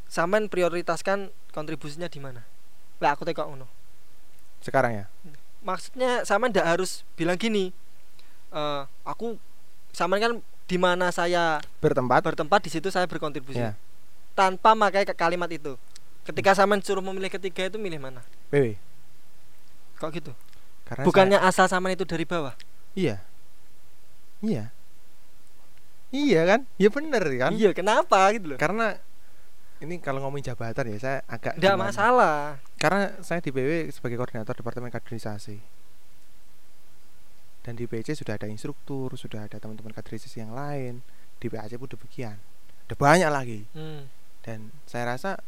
Saman 0.05 0.45
prioritaskan 0.45 1.33
kontribusinya 1.49 2.05
di 2.05 2.21
mana? 2.21 2.45
Lah 3.01 3.17
aku 3.17 3.25
tekok 3.25 3.49
ngono. 3.49 3.67
sekarang 4.61 4.95
ya. 4.95 5.05
Maksudnya 5.59 6.23
saman 6.23 6.47
ndak 6.53 6.63
harus 6.63 7.03
bilang 7.19 7.35
gini. 7.35 7.75
eh 8.53 8.81
aku 9.03 9.35
saman 9.91 10.21
kan 10.21 10.31
di 10.63 10.77
mana 10.77 11.11
saya 11.11 11.59
Bertempat. 11.81 12.23
bertempat 12.23 12.59
di 12.63 12.71
situ 12.71 12.87
saya 12.87 13.03
berkontribusi. 13.03 13.59
Ya. 13.59 13.75
Tanpa 14.33 14.73
pakai 14.73 15.05
kalimat 15.13 15.49
itu. 15.49 15.77
Ketika 16.23 16.55
saman 16.55 16.79
suruh 16.79 17.03
memilih 17.03 17.29
ketiga 17.29 17.67
itu 17.67 17.77
milih 17.77 17.99
mana? 17.99 18.21
PW. 18.49 18.77
Kok 19.99 20.09
gitu? 20.13 20.31
Karena 20.83 21.03
Bukannya 21.03 21.39
asal 21.39 21.67
saman 21.67 21.93
itu 21.93 22.03
dari 22.03 22.23
bawah? 22.23 22.53
saya- 22.53 22.67
iya. 22.95 23.15
Iya. 24.43 24.65
Iya 26.13 26.41
kan? 26.45 26.59
Ya 26.77 26.89
bener 26.93 27.23
kan? 27.35 27.51
Iya, 27.53 27.73
kenapa 27.73 28.29
gitu 28.31 28.53
loh? 28.53 28.59
Karena 28.59 29.01
ini 29.81 29.97
kalau 29.97 30.21
ngomongin 30.21 30.53
jabatan 30.53 30.93
ya 30.93 30.97
saya 30.97 31.17
agak 31.25 31.57
gimana. 31.75 31.89
masalah. 31.89 32.37
Karena 32.77 33.17
saya 33.19 33.41
di 33.41 33.49
PW 33.49 33.89
sebagai 33.89 34.15
koordinator 34.15 34.53
departemen 34.53 34.89
kaderisasi. 34.89 35.57
Dan 37.63 37.79
di 37.79 37.87
PC 37.87 38.13
sudah 38.13 38.35
ada 38.35 38.45
instruktur, 38.45 39.15
sudah 39.15 39.47
ada 39.47 39.55
teman-teman 39.55 39.91
kaderisasi 39.91 40.43
yang 40.43 40.51
lain. 40.51 40.99
Di 41.39 41.47
PAC 41.47 41.75
pun 41.75 41.87
demikian. 41.87 42.35
Ada 42.85 42.95
banyak 42.95 43.29
lagi. 43.31 43.59
Hmm. 43.71 44.07
Dan 44.43 44.75
saya 44.85 45.15
rasa 45.15 45.39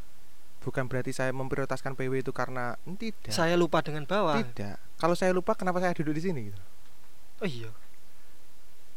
bukan 0.63 0.87
berarti 0.89 1.13
saya 1.13 1.29
memprioritaskan 1.35 1.93
PW 1.93 2.25
itu 2.25 2.31
karena 2.31 2.79
tidak. 2.97 3.29
Saya 3.29 3.53
lupa 3.59 3.83
dengan 3.83 4.07
bawah. 4.07 4.39
Tidak. 4.41 4.97
Kalau 4.97 5.13
saya 5.13 5.35
lupa 5.35 5.53
kenapa 5.53 5.83
saya 5.83 5.91
duduk 5.93 6.15
di 6.15 6.23
sini 6.23 6.39
gitu. 6.49 6.61
Oh 7.43 7.47
iya. 7.47 7.69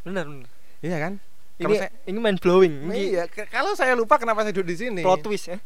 Benar, 0.06 0.24
benar. 0.30 0.48
Iya 0.78 0.96
kan? 1.02 1.12
Ini 1.58 1.74
saya 1.74 1.90
ini 2.06 2.18
mind 2.22 2.38
blowing. 2.38 2.87
Iya, 2.94 3.26
kalau 3.50 3.74
saya 3.74 3.98
lupa 3.98 4.14
kenapa 4.14 4.46
saya 4.46 4.54
duduk 4.54 4.70
di 4.70 4.78
sini? 4.78 5.02
plot 5.02 5.26
twist 5.26 5.50
ya. 5.50 5.58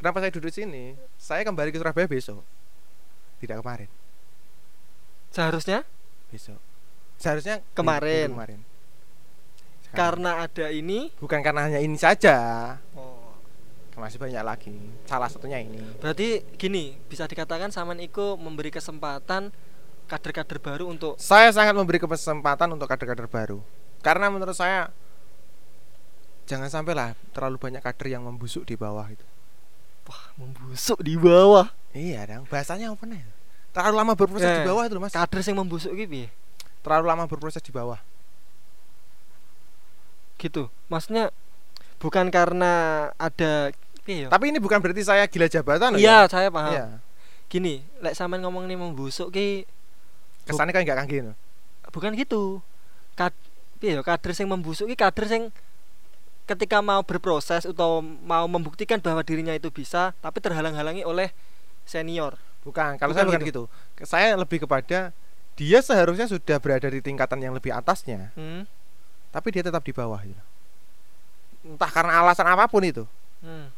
Kenapa 0.00 0.24
saya 0.24 0.32
duduk 0.32 0.48
di 0.48 0.56
sini? 0.64 0.82
Saya 1.20 1.44
kembali 1.44 1.68
ke 1.68 1.76
Surabaya 1.76 2.08
besok. 2.08 2.40
Tidak 3.44 3.60
kemarin, 3.60 3.92
Seharusnya 5.28 5.84
besok. 6.32 6.56
Seharusnya 7.20 7.60
Kemarin. 7.76 8.32
minggu 8.32 8.36
kemarin. 8.40 8.60
Sekarang. 9.84 9.96
karena 10.00 10.30
ada 10.48 10.66
ini 10.72 11.12
bukan 11.20 11.40
karena 11.44 11.60
hanya 11.68 11.80
ini 11.84 11.96
saja. 12.00 12.36
oh, 12.96 13.13
Masih 13.94 14.18
banyak 14.18 14.42
lagi. 14.42 14.74
Salah 15.06 15.30
satunya 15.30 15.62
ini. 15.62 15.78
berarti 16.02 16.42
gini, 16.58 16.98
bisa 17.06 17.30
dikatakan 17.30 17.70
Saman 17.70 18.02
Iko 18.02 18.34
memberi 18.34 18.74
kesempatan 18.74 19.54
kader-kader 20.10 20.58
baru 20.60 20.84
untuk 20.90 21.16
Saya 21.16 21.48
sangat 21.54 21.72
memberi 21.78 22.02
kesempatan 22.02 22.74
untuk 22.74 22.90
kader-kader 22.90 23.30
baru. 23.30 23.58
Karena 24.04 24.28
menurut 24.28 24.52
saya 24.52 24.90
jangan 26.44 26.68
sampailah 26.68 27.16
terlalu 27.32 27.56
banyak 27.56 27.80
kader 27.80 28.18
yang 28.18 28.22
membusuk 28.26 28.68
di 28.68 28.76
bawah 28.76 29.08
itu. 29.08 29.24
wah, 30.04 30.24
membusuk 30.36 31.00
di 31.00 31.16
bawah. 31.16 31.72
Iya, 31.96 32.28
dong. 32.28 32.44
Bahasanya 32.52 32.92
apa 32.92 33.08
nih? 33.08 33.24
Terlalu 33.72 33.94
lama 33.96 34.12
berproses 34.12 34.44
Eh, 34.44 34.60
di 34.60 34.68
bawah 34.68 34.84
itu 34.84 34.92
loh, 34.92 35.02
Mas. 35.02 35.16
Kader 35.16 35.40
yang 35.40 35.58
membusuk 35.64 35.96
gitu? 35.96 36.28
Terlalu 36.84 37.04
lama 37.08 37.24
berproses 37.24 37.64
di 37.64 37.72
bawah. 37.72 37.96
Gitu. 40.36 40.68
Maksudnya 40.92 41.32
bukan 42.04 42.28
karena 42.28 42.72
ada 43.16 43.72
piye 44.04 44.26
ya? 44.26 44.28
Tapi 44.28 44.52
ini 44.52 44.60
bukan 44.60 44.76
berarti 44.78 45.00
saya 45.00 45.24
gila 45.24 45.48
jabatan 45.48 45.96
Iya, 45.96 46.28
saya 46.28 46.52
paham. 46.52 46.68
ya. 46.68 46.76
Iya. 46.76 46.86
Gini, 47.48 47.80
lek 47.98 48.12
Saman 48.12 48.44
ngomong 48.44 48.68
nih 48.68 48.76
membusuk 48.76 49.30
ki 49.30 49.64
Kesannya 50.44 50.70
kan 50.70 50.84
enggak 50.84 50.98
kan 50.98 51.06
gitu. 51.06 51.32
bukan 51.88 52.12
gitu. 52.12 52.60
Kad 53.14 53.32
piye 53.78 53.94
ya 53.94 54.02
kader 54.02 54.32
yang 54.34 54.52
membusuk 54.52 54.84
ki 54.84 54.94
kader 54.94 55.24
yang 55.24 55.44
ketika 56.44 56.78
mau 56.78 57.00
berproses 57.00 57.64
atau 57.64 58.04
mau 58.04 58.44
membuktikan 58.44 59.00
bahwa 59.00 59.24
dirinya 59.24 59.50
itu 59.50 59.72
bisa 59.72 60.12
tapi 60.18 60.38
terhalang-halangi 60.38 61.00
oleh 61.00 61.32
senior. 61.82 62.36
Bukan, 62.60 62.96
kalau 62.96 63.12
Bukan 63.12 63.24
saya 63.24 63.28
bukan 63.30 63.42
gitu. 63.42 63.62
Ke- 63.94 64.04
Saya 64.04 64.36
lebih 64.36 64.60
kepada 64.60 65.12
dia 65.54 65.78
seharusnya 65.80 66.26
sudah 66.26 66.58
berada 66.58 66.84
di 66.86 66.98
tingkatan 66.98 67.38
yang 67.38 67.52
lebih 67.52 67.70
atasnya, 67.70 68.32
Hmm. 68.34 68.66
tapi 69.30 69.48
dia 69.48 69.62
tetap 69.62 69.80
di 69.80 69.92
bawah 69.92 70.18
gitu. 70.18 70.40
Entah 71.64 71.88
karena 71.88 72.20
alasan 72.20 72.44
apa 72.44 72.68
pun 72.68 72.84
itu. 72.84 73.08
Hmm. 73.40 73.72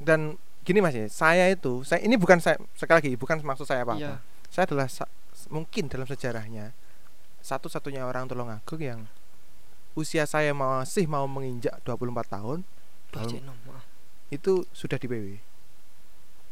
Dan 0.00 0.34
gini 0.64 0.80
Mas 0.80 0.96
ya, 0.96 1.04
saya 1.06 1.52
itu, 1.52 1.84
saya 1.84 2.00
ini 2.00 2.16
bukan 2.16 2.40
saya 2.40 2.56
sekali 2.74 2.96
lagi 3.04 3.12
bukan 3.14 3.44
maksud 3.44 3.68
saya 3.68 3.84
apa-apa. 3.84 4.00
Iya. 4.00 4.14
Saya 4.48 4.64
adalah 4.66 4.88
sa- 4.88 5.10
mungkin 5.52 5.92
dalam 5.92 6.08
sejarahnya 6.08 6.72
satu-satunya 7.44 8.00
orang 8.08 8.24
Tulungagung 8.24 8.80
yang 8.80 9.00
usia 9.92 10.24
saya 10.24 10.56
masih 10.56 11.04
mau 11.04 11.28
menginjak 11.28 11.76
24 11.84 12.24
tahun 12.26 12.58
maaf. 13.68 13.84
itu 14.32 14.64
sudah 14.72 14.96
di 14.96 15.06
PW. 15.06 15.26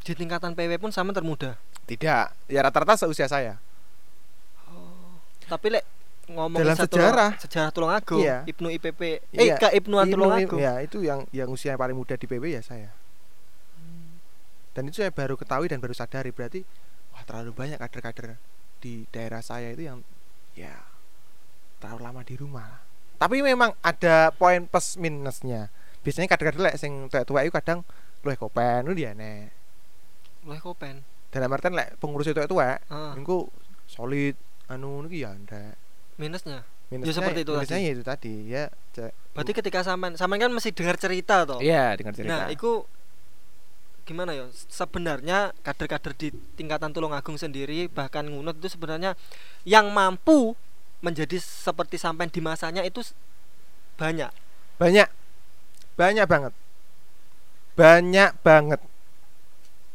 Di 0.05 0.13
tingkatan 0.13 0.53
PW 0.53 0.77
pun 0.79 0.93
sama 0.93 1.11
termuda. 1.11 1.57
Tidak, 1.89 2.47
ya 2.47 2.61
rata-rata 2.63 2.95
seusia 2.95 3.27
saya. 3.27 3.59
Tapi 5.43 5.67
lek 5.69 5.85
ngomong 6.25 6.55
Dalam 6.57 6.77
sejarah. 6.77 7.31
sejarah 7.37 7.71
Tulungagung, 7.71 8.23
Iya. 8.23 8.47
Ibnu 8.47 8.69
IPP, 8.71 9.01
eh 9.29 9.43
Iya. 9.45 9.59
Kak 9.59 9.73
Ibnuan 9.73 10.07
Ibnu- 10.07 10.15
Tulungagung. 10.15 10.59
Ya, 10.59 10.79
itu 10.79 11.01
yang 11.01 11.27
yang 11.31 11.49
usia 11.49 11.75
paling 11.75 11.93
muda 11.93 12.15
di 12.15 12.25
PW 12.25 12.47
ya 12.49 12.63
saya. 12.63 12.95
Dan 14.73 14.89
itu 14.89 14.99
saya 14.99 15.11
baru 15.11 15.35
ketahui 15.35 15.67
dan 15.67 15.79
baru 15.79 15.93
sadari 15.93 16.31
berarti 16.31 16.65
wah 17.13 17.23
terlalu 17.23 17.53
banyak 17.53 17.77
kader-kader 17.77 18.41
di 18.79 19.05
daerah 19.11 19.45
saya 19.45 19.69
itu 19.69 19.85
yang 19.85 20.01
ya 20.53 20.73
terlalu 21.77 22.01
lama 22.03 22.21
di 22.23 22.35
rumah. 22.35 22.81
Tapi 23.15 23.39
memang 23.39 23.77
ada 23.81 24.33
poin 24.33 24.65
plus 24.65 24.97
minusnya. 24.97 25.69
Biasanya 26.01 26.27
kader-kader 26.27 26.63
lek 26.63 26.77
sing 26.77 27.07
tua-tua 27.07 27.45
itu 27.45 27.53
kadang 27.53 27.85
luwih 28.23 28.39
kopen 28.39 28.87
lu 28.87 28.97
dia 28.97 29.13
nek. 29.13 29.53
Loh 30.43 30.57
kopen. 30.57 31.05
Dalam 31.29 31.49
artian 31.49 31.73
lek 31.73 32.01
pengurus 32.01 32.27
itu 32.27 32.41
tua 32.43 32.81
Ah, 32.89 33.13
niku 33.13 33.53
solid 33.85 34.35
anu 34.67 35.05
niki 35.05 35.21
ya 35.21 35.37
ndak. 35.37 35.77
Minusnya. 36.23 36.63
Minusnya, 36.95 37.15
seperti 37.19 37.41
itu 37.43 37.53
minusnya 37.57 37.79
tadi. 37.81 37.87
ya 37.87 37.91
itu 37.91 38.03
tadi 38.07 38.35
ya. 38.47 38.65
Berarti 39.35 39.53
ketika 39.59 39.81
saman, 39.83 40.15
saman 40.15 40.39
kan 40.39 40.53
mesti 40.55 40.71
dengar 40.71 40.95
cerita 41.01 41.43
toh. 41.43 41.59
Iya, 41.59 41.99
dengar 41.99 42.15
cerita. 42.15 42.31
Nah, 42.31 42.47
itu 42.53 42.87
gimana 44.07 44.31
ya? 44.37 44.47
Sebenarnya 44.71 45.51
kader-kader 45.67 46.13
di 46.15 46.29
tingkatan 46.55 46.95
Tulungagung 46.95 47.35
sendiri 47.41 47.91
bahkan 47.91 48.29
ngunut 48.29 48.63
itu 48.63 48.79
sebenarnya 48.79 49.19
yang 49.67 49.91
mampu 49.91 50.55
menjadi 51.03 51.43
seperti 51.43 51.99
sampai 51.99 52.31
di 52.31 52.39
masanya 52.39 52.87
itu 52.87 53.03
banyak. 53.99 54.31
banyak 54.79 55.09
banyak 55.95 56.27
banget 56.27 56.53
banyak 57.77 58.31
banget 58.43 58.81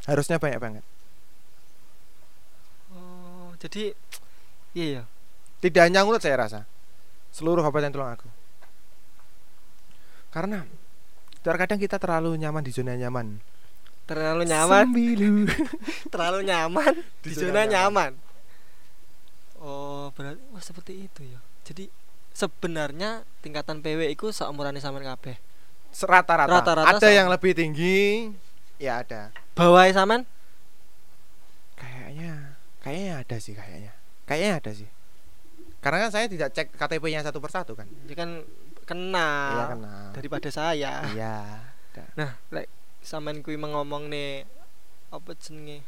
harusnya 0.06 0.38
banyak 0.38 0.60
banget 0.62 0.84
Oh, 2.94 3.52
jadi 3.60 3.98
iya 4.78 5.02
ya. 5.02 5.04
Tidak 5.64 5.90
hanya 5.90 6.06
ngurut 6.06 6.22
saya 6.22 6.38
rasa 6.38 6.60
seluruh 7.34 7.62
kabupaten 7.66 7.92
Tulungagung 7.94 8.34
karena 10.30 10.68
terkadang 11.42 11.80
kita 11.80 11.98
terlalu 11.98 12.36
nyaman 12.38 12.62
di 12.64 12.72
zona 12.74 12.94
nyaman 12.98 13.40
Terlalu 14.08 14.48
nyaman, 14.48 14.88
Sembilu. 14.88 15.52
terlalu 16.16 16.40
nyaman 16.48 16.94
di, 17.20 17.28
Di 17.28 17.36
zona 17.36 17.52
zona 17.52 17.62
nyaman. 17.68 18.12
Oh, 19.60 20.08
berarti 20.16 20.40
wah 20.48 20.64
seperti 20.64 21.12
itu 21.12 21.28
ya. 21.28 21.44
Jadi 21.68 21.92
sebenarnya 22.32 23.28
tingkatan 23.44 23.84
PW 23.84 24.08
itu 24.16 24.32
seumurannya 24.32 24.80
sama 24.80 25.04
kabeh. 25.04 25.36
rata-rata 26.08 26.48
Rata-rata 26.48 26.88
ada 26.88 27.04
sama. 27.04 27.12
yang 27.20 27.28
lebih 27.28 27.52
tinggi 27.52 28.32
ya 28.80 29.04
ada 29.04 29.34
Bawah 29.58 29.84
saman? 29.92 30.24
kayaknya 31.76 32.56
kayaknya 32.80 33.14
ada 33.22 33.36
sih 33.42 33.54
kayaknya 33.58 33.94
kayaknya 34.24 34.52
ada 34.62 34.72
sih 34.72 34.90
karena 35.78 35.98
kan 36.04 36.12
saya 36.12 36.26
tidak 36.26 36.50
cek 36.52 36.74
KTP-nya 36.74 37.22
satu 37.22 37.38
persatu 37.38 37.74
kan 37.74 37.86
Ya 38.06 38.16
kan 38.16 38.42
kenal 38.84 39.52
iya 39.52 39.66
kenal 39.70 40.06
daripada 40.12 40.50
saya. 40.50 40.94
iya. 41.12 41.36
Nah, 42.14 42.38
lek 42.50 42.70
sampean 43.02 43.42
kuwi 43.42 43.58
mengomong 43.58 44.06
nih 44.08 44.46
apa 45.10 45.34
jenenge? 45.34 45.82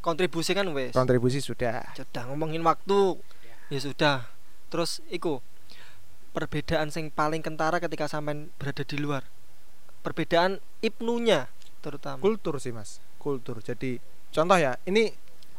Kontribusi 0.00 0.50
kan 0.50 0.64
wes. 0.72 0.90
kontribusi 0.90 1.38
sudah 1.38 1.92
Sudah 1.92 2.24
ngomongin 2.26 2.64
waktu. 2.64 3.20
Ya 3.68 3.76
sudah. 3.76 4.24
Terus 4.66 5.04
iku 5.06 5.44
perbedaan 6.30 6.88
sing 6.88 7.10
paling 7.10 7.44
kentara 7.44 7.76
ketika 7.76 8.08
sampean 8.08 8.48
berada 8.56 8.80
di 8.80 8.96
luar. 8.96 9.28
Perbedaan 10.00 10.64
ibnunya 10.80 11.52
terutama. 11.80 12.20
kultur 12.20 12.56
sih 12.56 12.72
mas 12.72 13.00
kultur 13.16 13.60
jadi 13.60 13.96
contoh 14.30 14.56
ya 14.56 14.76
ini 14.84 15.12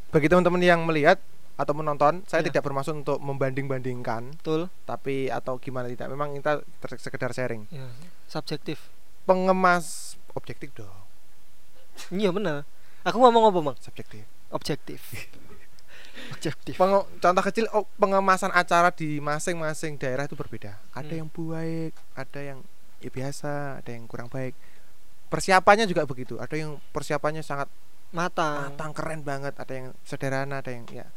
bagi 0.09 0.29
teman-teman 0.29 0.61
yang 0.61 0.81
melihat 0.81 1.17
atau 1.53 1.73
menonton, 1.73 2.23
saya 2.25 2.41
Iya. 2.41 2.49
tidak 2.49 2.63
bermaksud 2.63 2.95
untuk 2.97 3.17
membanding-bandingkan, 3.17 4.35
betul 4.35 4.67
tapi 4.83 5.27
atau 5.27 5.55
gimana 5.55 5.85
tidak. 5.85 6.07
Memang 6.07 6.33
kita 6.33 6.63
sekedar 6.95 7.31
sharing. 7.31 7.67
ya 7.67 7.87
subjektif 8.25 8.91
Pengemas 9.21 10.15
objektif 10.31 10.71
dong, 10.71 10.89
iya 12.09 12.29
bener 12.29 12.63
aku 13.01 13.17
ngomong 13.17 13.47
apa 13.47 13.59
bang 13.61 13.77
subjektif. 13.77 14.23
objektif 14.49 14.99
objektif 16.33 16.73
Penge- 16.73 17.07
contoh 17.17 17.43
kecil 17.43 17.65
oh, 17.69 17.85
pengemasan 17.95 18.49
acara 18.49 18.89
di 18.89 19.19
masing-masing 19.19 19.95
daerah 19.95 20.25
itu 20.25 20.33
berbeda. 20.33 20.79
Ada 20.91 21.07
Hmm. 21.07 21.19
yang 21.19 21.29
baik, 21.29 21.93
ada 22.13 22.39
yang 22.41 22.59
ya 22.97 23.09
biasa, 23.09 23.53
ada 23.77 23.89
yang 23.89 24.05
kurang 24.05 24.27
baik. 24.27 24.53
Persiapannya 25.27 25.85
juga 25.85 26.03
begitu. 26.03 26.35
Ada 26.37 26.55
yang 26.55 26.77
persiapannya 26.91 27.41
sangat 27.41 27.67
matang 28.09 28.69
matang, 28.69 28.91
keren 28.91 29.21
banget. 29.21 29.55
Ada 29.55 29.73
yang 29.73 29.87
sederhana, 30.01 30.59
ada 30.59 30.69
yang 30.69 30.83
ya 30.87 31.07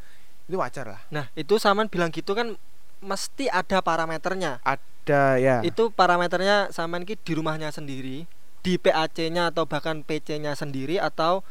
itu 0.44 0.56
wajar 0.60 0.86
lah. 0.86 1.00
nah 1.08 1.26
itu 1.32 1.56
saman 1.56 1.88
bilang 1.88 2.12
gitu 2.12 2.36
kan 2.36 2.56
mesti 3.04 3.52
ada 3.52 3.84
parameternya 3.84 4.60
Ada 4.64 5.36
ya. 5.36 5.56
itu 5.60 5.92
parameternya 5.92 6.72
saman 6.72 7.04
ki 7.04 7.20
di 7.20 7.32
rumahnya 7.36 7.68
sendiri 7.68 8.24
di 8.64 8.80
PAC-nya 8.80 9.52
atau 9.52 9.68
bahkan 9.68 10.00
PC-nya 10.00 10.56
sendiri 10.56 10.96
atau 10.96 11.44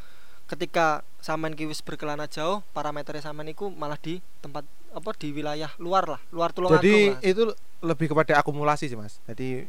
ketika 0.50 1.06
saman 1.22 1.54
ki 1.54 1.70
wis 1.70 1.86
berkelana 1.86 2.26
jauh 2.26 2.66
parameternya 2.74 3.22
saman 3.30 3.48
iku 3.54 3.70
malah 3.70 3.98
di 4.02 4.18
tempat 4.42 4.66
apa 4.94 5.10
di 5.18 5.30
wilayah 5.34 5.70
luar 5.82 6.06
lah 6.06 6.22
luar 6.34 6.54
Tulungagung 6.54 6.82
Jadi 6.82 6.98
lah. 7.14 7.22
itu 7.22 7.42
lebih 7.82 8.08
kepada 8.14 8.38
akumulasi 8.42 8.90
sih 8.90 8.98
mas. 8.98 9.18
Jadi 9.30 9.66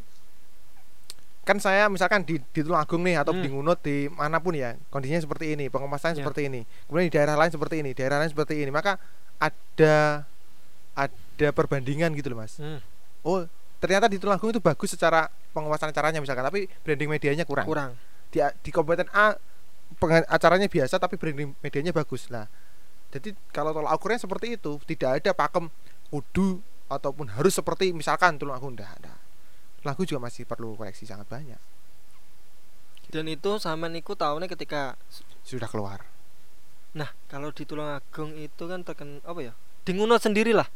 kan 1.45 1.61
saya 1.61 1.87
misalkan 1.87 2.25
di 2.25 2.41
di 2.51 2.61
Tulungagung 2.61 3.05
nih 3.05 3.21
atau 3.21 3.37
Hmm. 3.37 3.45
di 3.45 3.49
Ngunut 3.49 3.79
di 3.81 3.97
mana 4.09 4.41
pun 4.41 4.53
ya 4.53 4.75
kondisinya 4.89 5.21
seperti 5.21 5.53
ini 5.53 5.69
pengemasan 5.69 6.17
Ya. 6.17 6.25
seperti 6.25 6.49
ini 6.49 6.65
kemudian 6.89 7.07
di 7.09 7.15
daerah 7.15 7.37
lain 7.37 7.53
seperti 7.53 7.85
ini 7.85 7.91
daerah 7.93 8.17
lain 8.19 8.33
seperti 8.33 8.59
ini 8.59 8.73
maka 8.73 8.97
ada 9.37 10.25
ada 10.95 11.49
perbandingan 11.51 12.15
gitu 12.15 12.33
loh 12.33 12.41
mas. 12.41 12.57
Hmm, 12.57 12.81
oh 13.23 13.45
ternyata 13.79 14.09
di 14.09 14.17
Tulungagung 14.17 14.51
itu 14.51 14.63
bagus 14.63 14.97
secara 14.97 15.29
pengemasan 15.53 15.93
acaranya 15.93 16.19
misalkan 16.19 16.43
tapi 16.43 16.67
branding 16.81 17.11
medianya 17.11 17.45
kurang, 17.45 17.69
kurang. 17.69 17.91
Di 18.33 18.41
di 18.65 18.71
kabupaten 18.73 19.07
A 19.13 19.37
acaranya 20.27 20.67
biasa 20.67 20.97
tapi 20.97 21.15
branding 21.15 21.53
medianya 21.61 21.93
bagus. 21.93 22.27
Nah 22.33 22.49
jadi 23.13 23.31
kalau 23.53 23.71
tolak 23.71 23.95
ukurnya 23.95 24.19
seperti 24.19 24.57
itu 24.57 24.81
tidak 24.89 25.23
ada 25.23 25.31
pakem 25.31 25.69
kudu 26.09 26.59
ataupun 26.89 27.27
harus 27.31 27.53
seperti 27.53 27.91
misalkan 27.91 28.39
Tulungagung 28.39 28.75
enggak 28.75 28.91
ada 29.03 29.15
lagu 29.85 30.03
juga 30.03 30.21
masih 30.25 30.49
perlu 30.49 30.75
koreksi 30.75 31.05
sangat 31.05 31.29
banyak 31.29 31.61
dan 33.13 33.25
itu 33.31 33.61
saman 33.63 33.95
iku 33.95 34.17
tahunnya 34.19 34.51
ketika 34.51 34.99
sudah 35.45 35.69
keluar 35.71 36.03
Nah, 36.95 37.11
kalau 37.27 37.51
di 37.51 37.67
Tulungagung 37.67 38.39
itu 38.39 38.71
kan 38.71 38.87
terken 38.87 39.19
apa 39.27 39.43
ya? 39.43 39.53
Di 39.83 39.99
Ngunut 39.99 40.23
sendiri 40.23 40.55
lah. 40.55 40.71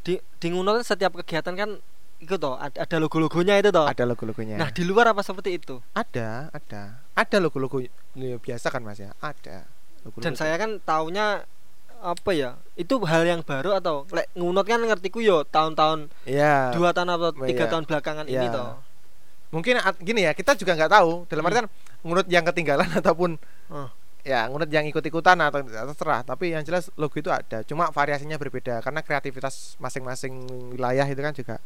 Di 0.00 0.16
di 0.40 0.48
Ngunut 0.48 0.80
kan 0.80 0.96
setiap 0.96 1.12
kegiatan 1.20 1.52
kan 1.52 1.76
itu 2.24 2.34
toh 2.40 2.56
ada, 2.56 2.96
logo-logonya 2.96 3.60
itu 3.60 3.68
toh. 3.68 3.84
ada 3.84 4.02
logo-logonya 4.08 4.56
Nah, 4.56 4.72
di 4.72 4.82
luar 4.88 5.12
apa 5.12 5.20
seperti 5.20 5.60
itu? 5.60 5.76
ada 5.92 6.48
ada 6.56 7.04
ada 7.12 7.36
logo-logo 7.36 7.84
ya, 7.84 8.40
biasa 8.40 8.72
kan 8.72 8.80
mas 8.80 8.96
ya 8.96 9.12
ada 9.20 9.68
logo-logo 10.08 10.24
Dan 10.24 10.34
saya 10.40 10.56
kan 10.56 10.80
taunya 10.82 11.44
apa 12.00 12.30
ya? 12.30 12.50
Itu 12.74 12.98
hal 13.02 13.22
yang 13.22 13.40
baru 13.42 13.74
atau 13.74 14.06
lek 14.08 14.30
Ngunut 14.32 14.64
kan 14.64 14.78
ngertiku 14.78 15.18
yo 15.18 15.42
tahun-tahun 15.44 16.10
ya 16.24 16.70
dua 16.72 16.90
tahun 16.90 17.10
atau 17.12 17.30
tiga 17.42 17.64
iya. 17.64 17.70
tahun 17.70 17.84
belakangan 17.84 18.26
ini 18.26 18.38
Iya. 18.38 18.52
toh. 18.52 18.76
mungkin 19.48 19.74
gini 19.98 20.22
ya 20.22 20.36
kita 20.36 20.52
juga 20.54 20.76
nggak 20.76 20.92
tahu 20.92 21.24
dalam 21.24 21.40
Hmm. 21.40 21.48
artian 21.48 21.66
ngunut 22.04 22.26
yang 22.28 22.44
ketinggalan 22.44 22.84
ataupun 23.00 23.40
Oh. 23.72 23.88
ya 24.20 24.44
ngunut 24.44 24.68
yang 24.68 24.84
ikut-ikutan 24.84 25.40
atau 25.40 25.64
terserah 25.64 26.20
tapi 26.20 26.52
yang 26.52 26.60
jelas 26.60 26.92
logo 26.94 27.16
itu 27.16 27.32
ada 27.32 27.64
cuma 27.64 27.88
variasinya 27.88 28.36
berbeda 28.36 28.84
karena 28.84 29.00
kreativitas 29.00 29.80
masing-masing 29.80 30.44
wilayah 30.68 31.02
itu 31.02 31.16
kan 31.16 31.32
juga 31.32 31.56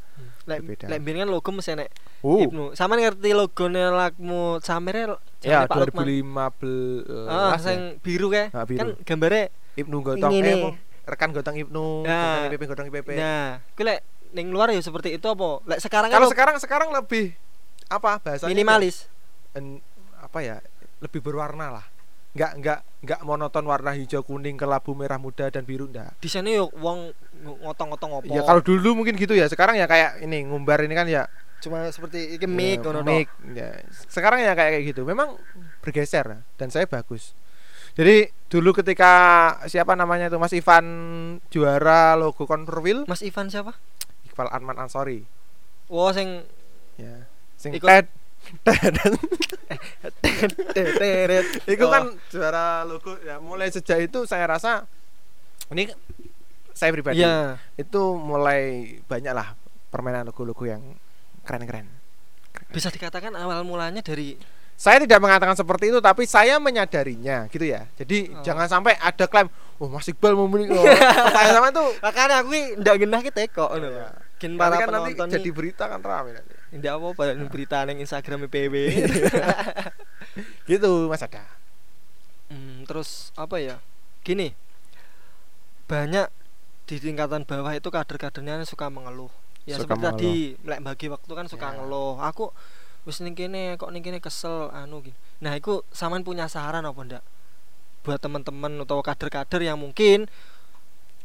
Lek 0.47 0.63
Berbeda. 0.63 0.87
lek 0.87 1.03
kan 1.03 1.27
logo 1.27 1.51
mesti 1.51 1.75
nek 1.75 1.91
uh 2.23 2.39
Ibnu. 2.39 2.65
Sama 2.73 2.95
ngerti 2.95 3.35
logone 3.35 3.83
lakmu 3.91 4.63
Samire 4.63 5.19
ya 5.43 5.67
jamane 5.67 5.67
Pak 5.67 5.77
Lukman. 5.83 6.07
2015 6.07 7.27
Ah, 7.27 7.55
ya. 7.55 7.59
sing 7.59 7.79
biru 7.99 8.31
kae. 8.31 8.55
Ah, 8.55 8.63
biru. 8.63 8.79
Kan 8.79 8.89
gambare 9.03 9.51
Ibnu 9.75 9.97
Gotong 10.01 10.33
Ini 10.33 10.51
eh 10.51 10.75
rekan 11.05 11.31
Gotong 11.31 11.57
Ibnu 11.57 12.03
Nah. 12.03 12.15
Gotong 12.15 12.47
IPP 12.49 12.63
Gotong 12.69 12.87
IPP 12.89 13.09
Nah, 13.15 13.49
kuwi 13.73 13.85
lek 13.85 13.99
ning 14.33 14.49
luar 14.49 14.71
ya 14.71 14.81
seperti 14.81 15.13
itu 15.13 15.27
apa? 15.27 15.61
Lek 15.67 15.79
sekarang 15.79 16.09
kalau 16.09 16.29
sekarang 16.29 16.57
sekarang 16.57 16.89
lebih 16.91 17.37
apa 17.87 18.17
bahasanya 18.17 18.49
minimalis. 18.49 19.05
en- 19.53 19.85
apa 20.17 20.41
ya 20.41 20.57
lebih 20.99 21.21
berwarna 21.21 21.69
lah 21.71 21.85
nggak 22.33 22.53
nggak 22.57 22.79
nggak 23.05 23.21
monoton 23.21 23.61
warna 23.69 23.93
hijau 23.93 24.25
kuning 24.25 24.57
kelabu 24.57 24.97
merah 24.97 25.21
muda 25.21 25.53
dan 25.53 25.69
biru 25.69 25.85
enggak 25.85 26.17
Di 26.17 26.33
sana 26.33 26.49
yo 26.49 26.73
wong 26.73 27.13
ng- 27.13 27.61
ngotong-ngotong 27.61 28.11
apa? 28.17 28.33
ya 28.33 28.41
kalau 28.41 28.65
dulu 28.65 28.97
mungkin 28.97 29.21
gitu 29.21 29.37
ya 29.37 29.45
sekarang 29.45 29.77
ya 29.77 29.85
kayak 29.85 30.25
ini 30.25 30.49
ngumbar 30.49 30.81
ini 30.81 30.97
kan 30.97 31.05
ya 31.05 31.29
cuma 31.61 31.85
seperti 31.87 32.41
iki 32.41 32.49
mic 32.49 32.81
ya, 32.81 33.05
mic, 33.05 33.29
ya. 33.53 33.85
sekarang 34.09 34.41
ya 34.41 34.57
kayak 34.57 34.71
kayak 34.73 34.85
gitu 34.89 35.05
memang 35.05 35.37
bergeser 35.85 36.41
dan 36.57 36.69
saya 36.73 36.89
bagus 36.89 37.37
jadi 37.93 38.17
dulu 38.47 38.73
ketika 38.75 39.13
siapa 39.65 39.93
namanya 39.93 40.27
itu 40.27 40.37
Mas 40.37 40.53
Ivan 40.53 40.87
juara 41.49 42.15
logo 42.15 42.45
Converwheel 42.45 43.05
Mas 43.05 43.21
Ivan 43.21 43.49
siapa? 43.49 43.77
Iqbal 44.25 44.49
Arman 44.49 44.77
Ansori 44.77 45.25
Oh 45.89 46.09
sing 46.09 46.45
ya 46.97 47.29
sing 47.57 47.73
Ikut- 47.73 47.89
ted 47.89 48.07
teret. 50.73 51.47
itu 51.65 51.79
Oh. 51.81 51.91
kan 51.91 52.03
juara 52.29 52.83
logo 52.83 53.15
ya 53.21 53.39
mulai 53.39 53.69
sejak 53.69 54.03
itu 54.03 54.25
saya 54.25 54.47
rasa 54.47 54.85
ini 55.71 55.89
saya 56.73 56.91
pribadi 56.91 57.21
Iya. 57.21 57.61
itu 57.77 58.01
mulai 58.15 58.97
banyak 59.05 59.31
lah 59.31 59.55
permainan 59.89 60.27
logo-logo 60.27 60.65
yang 60.65 60.83
keren-keren 61.43 61.87
Bisa 62.69 62.89
dikatakan 62.89 63.37
awal 63.37 63.63
mulanya 63.63 64.01
dari 64.01 64.37
saya 64.83 64.99
tidak 64.99 65.23
mengatakan 65.23 65.55
seperti 65.55 65.95
itu 65.95 66.03
tapi 66.03 66.27
saya 66.27 66.59
menyadarinya 66.59 67.47
gitu 67.47 67.63
ya 67.63 67.87
jadi 67.95 68.35
Oh. 68.35 68.43
jangan 68.43 68.67
sampai 68.67 68.99
ada 68.99 69.31
klaim 69.31 69.47
oh 69.79 69.87
Mas 69.87 70.11
Iqbal 70.11 70.35
mau 70.35 70.51
menikah 70.51 70.75
saya 71.31 71.55
sama 71.55 71.71
itu 71.71 71.85
makanya 72.03 72.43
aku 72.43 72.51
ndak 72.83 72.97
genah 72.99 73.21
ki 73.23 73.31
teko 73.31 73.71
ngono. 73.71 73.89
Iya. 73.89 74.09
Gen 74.43 74.59
Karena 74.59 74.59
para 74.59 74.75
kan 74.75 74.89
nanti 74.91 75.11
penonton 75.15 75.29
jadi 75.31 75.51
berita 75.55 75.85
kan 75.87 76.03
rame 76.03 76.35
nanti 76.35 76.55
ndak 76.75 76.93
apa-apa 76.99 77.23
ning 77.39 77.47
berita 77.47 77.77
ning 77.87 78.03
Instagram 78.03 78.51
PW. 78.51 78.75
gitu 80.71 80.91
Mas 81.07 81.23
ada 81.23 81.47
Hmm, 82.53 82.85
terus 82.85 83.33
apa 83.33 83.57
ya? 83.57 83.81
Gini. 84.21 84.53
Banyak 85.89 86.29
di 86.85 87.01
tingkatan 87.01 87.49
bawah 87.49 87.73
itu 87.73 87.89
kader-kadernya 87.89 88.61
suka 88.69 88.93
mengeluh. 88.93 89.33
Ya 89.65 89.81
Suka 89.81 89.97
seperti 89.97 90.05
tadi 90.05 90.33
lek 90.61 90.85
bagi 90.85 91.07
waktu 91.09 91.33
kan 91.33 91.47
suka 91.49 91.73
Ya. 91.73 91.81
ngeluh. 91.81 92.21
Aku 92.21 92.53
wis 93.03 93.19
ning 93.19 93.35
kene 93.35 93.75
kok 93.77 93.91
ning 93.91 94.03
kene 94.03 94.19
kesel 94.19 94.71
anu 94.71 95.03
ki. 95.03 95.13
Nah, 95.43 95.55
iku 95.55 95.83
sampean 95.91 96.23
punya 96.23 96.47
saran 96.47 96.87
apa 96.87 97.01
ndak? 97.03 97.25
Buat 98.03 98.23
teman-teman 98.23 98.83
atau 98.83 98.99
kader-kader 99.03 99.63
yang 99.63 99.79
mungkin 99.79 100.27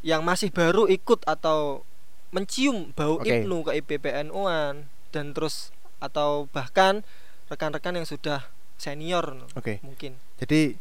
yang 0.02 0.22
masih 0.22 0.50
baru 0.50 0.86
ikut 0.86 1.26
atau 1.26 1.82
mencium 2.30 2.94
bau 2.94 3.18
Oke. 3.18 3.42
Ibnu 3.42 3.66
ke 3.66 3.72
IPPNU-an 3.82 4.86
dan 5.10 5.32
terus 5.34 5.74
atau 5.98 6.46
bahkan 6.54 7.02
rekan-rekan 7.50 7.98
yang 7.98 8.06
sudah 8.06 8.46
senior 8.78 9.42
oke 9.58 9.82
mungkin. 9.82 10.14
jadi 10.38 10.78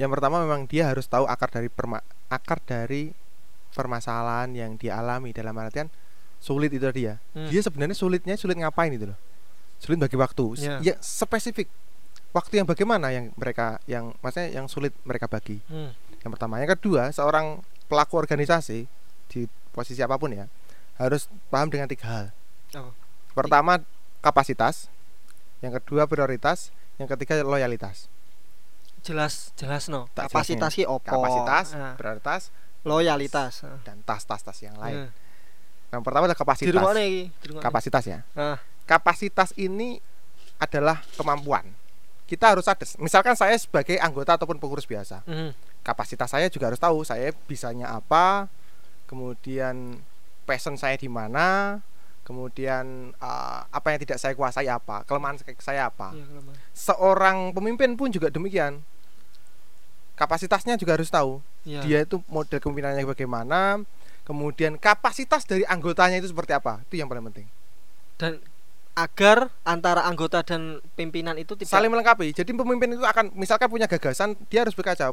yang 0.00 0.10
pertama 0.10 0.42
memang 0.42 0.66
dia 0.66 0.90
harus 0.90 1.06
tahu 1.06 1.22
akar 1.30 1.46
dari 1.52 1.70
perma 1.70 2.02
akar 2.26 2.58
dari 2.58 3.14
permasalahan 3.70 4.50
yang 4.56 4.74
dia 4.74 4.98
alami 4.98 5.30
dalam 5.30 5.54
artian 5.60 5.86
sulit 6.40 6.72
itu 6.74 6.82
tadi 6.82 7.06
ya 7.06 7.20
Hmm. 7.36 7.46
dia 7.46 7.60
sebenarnya 7.62 7.94
sulitnya 7.94 8.34
sulit 8.34 8.58
ngapain 8.58 8.90
itu 8.90 9.06
loh 9.06 9.18
sulit 9.76 9.98
bagi 9.98 10.14
waktu. 10.14 10.44
S- 10.54 10.64
Ya. 10.80 10.94
spesifik. 10.98 11.68
Waktu 12.30 12.58
yang 12.58 12.66
bagaimana 12.66 13.08
yang 13.08 13.32
mereka 13.34 13.80
yang 13.84 14.12
maksudnya 14.18 14.52
yang 14.52 14.66
sulit 14.66 14.92
mereka 15.02 15.26
bagi? 15.26 15.60
Hmm. 15.66 15.92
yang 16.18 16.34
pertama. 16.34 16.58
Yang 16.58 16.74
kedua 16.74 17.08
seorang 17.10 17.62
pelaku 17.86 18.18
organisasi 18.18 18.90
di 19.26 19.40
posisi 19.70 20.00
apa 20.00 20.16
pun 20.16 20.34
ya 20.34 20.50
harus 20.96 21.30
paham 21.46 21.68
dengan 21.68 21.86
tiga 21.86 22.06
hal. 22.08 22.26
Oh. 22.74 22.90
pertama 23.32 23.78
kapasitas. 24.20 24.90
Yang 25.58 25.80
kedua 25.80 26.04
prioritas. 26.04 26.74
Yang 26.96 27.14
ketiga 27.14 27.40
loyalitas. 27.40 28.08
Jelas 29.00 29.54
jelas 29.54 29.86
no. 29.86 30.10
Tak 30.10 30.26
kapasitas 30.26 30.72
ki 30.72 30.82
opo? 30.84 31.06
Kapasitas 31.06 31.72
Ah, 31.72 31.94
prioritas 31.94 32.50
loyalitas. 32.82 33.62
dan 33.82 34.02
tas-tas-tas 34.02 34.58
yang 34.58 34.74
lain. 34.76 35.06
Eh, 35.06 35.10
yang 35.88 36.02
pertama 36.02 36.26
adalah 36.26 36.34
di 36.34 36.42
kapasitas. 36.42 36.74
Rumah 36.74 36.92
nih 36.92 37.12
di 37.30 37.46
rumah 37.46 37.62
kapasitas 37.62 38.02
ya. 38.04 38.18
Ah, 38.34 38.58
kapasitas 38.86 39.50
ini 39.58 39.98
adalah 40.56 41.02
kemampuan 41.18 41.66
kita 42.26 42.54
harus 42.56 42.66
ada 42.66 42.82
misalkan 42.98 43.38
saya 43.38 43.54
sebagai 43.54 43.98
anggota 44.02 44.34
ataupun 44.34 44.58
pengurus 44.58 44.86
biasa 44.86 45.22
mhm. 45.26 45.54
kapasitas 45.86 46.30
saya 46.30 46.46
juga 46.50 46.70
harus 46.72 46.80
tahu 46.80 47.02
saya 47.06 47.30
bisanya 47.46 47.92
apa 47.94 48.50
kemudian 49.06 50.02
passion 50.46 50.74
saya 50.74 50.98
di 50.98 51.06
mana 51.06 51.78
kemudian 52.26 53.14
uh, 53.22 53.62
apa 53.70 53.94
yang 53.94 54.02
tidak 54.02 54.18
saya 54.18 54.34
kuasai 54.34 54.66
apa 54.66 55.06
kelemahan 55.06 55.38
saya 55.62 55.86
apa 55.86 56.10
Iya, 56.10 56.26
kelemahan. 56.26 56.56
seorang 56.74 57.36
pemimpin 57.54 57.94
pun 57.94 58.10
juga 58.10 58.34
demikian 58.34 58.82
kapasitasnya 60.18 60.74
juga 60.74 60.98
harus 60.98 61.12
tahu 61.12 61.38
Iya. 61.66 61.80
dia 61.82 61.98
itu 62.06 62.22
model 62.30 62.58
kepemimpinannya 62.62 63.06
bagaimana 63.06 63.82
kemudian 64.22 64.74
kapasitas 64.78 65.46
dari 65.46 65.62
anggotanya 65.66 66.18
itu 66.18 66.30
seperti 66.30 66.54
apa 66.54 66.82
itu 66.86 66.98
yang 66.98 67.06
paling 67.06 67.26
penting 67.30 67.46
dan 68.18 68.42
agar 68.96 69.52
antara 69.60 70.08
anggota 70.08 70.40
dan 70.40 70.80
pimpinan 70.96 71.36
itu 71.36 71.52
tidak 71.52 71.68
saling 71.68 71.92
melengkapi. 71.92 72.32
Jadi 72.32 72.48
pemimpin 72.56 72.96
itu 72.96 73.04
akan 73.04 73.28
misalkan 73.36 73.68
punya 73.68 73.84
gagasan 73.84 74.32
dia 74.48 74.64
harus 74.64 74.72
berkaca 74.72 75.12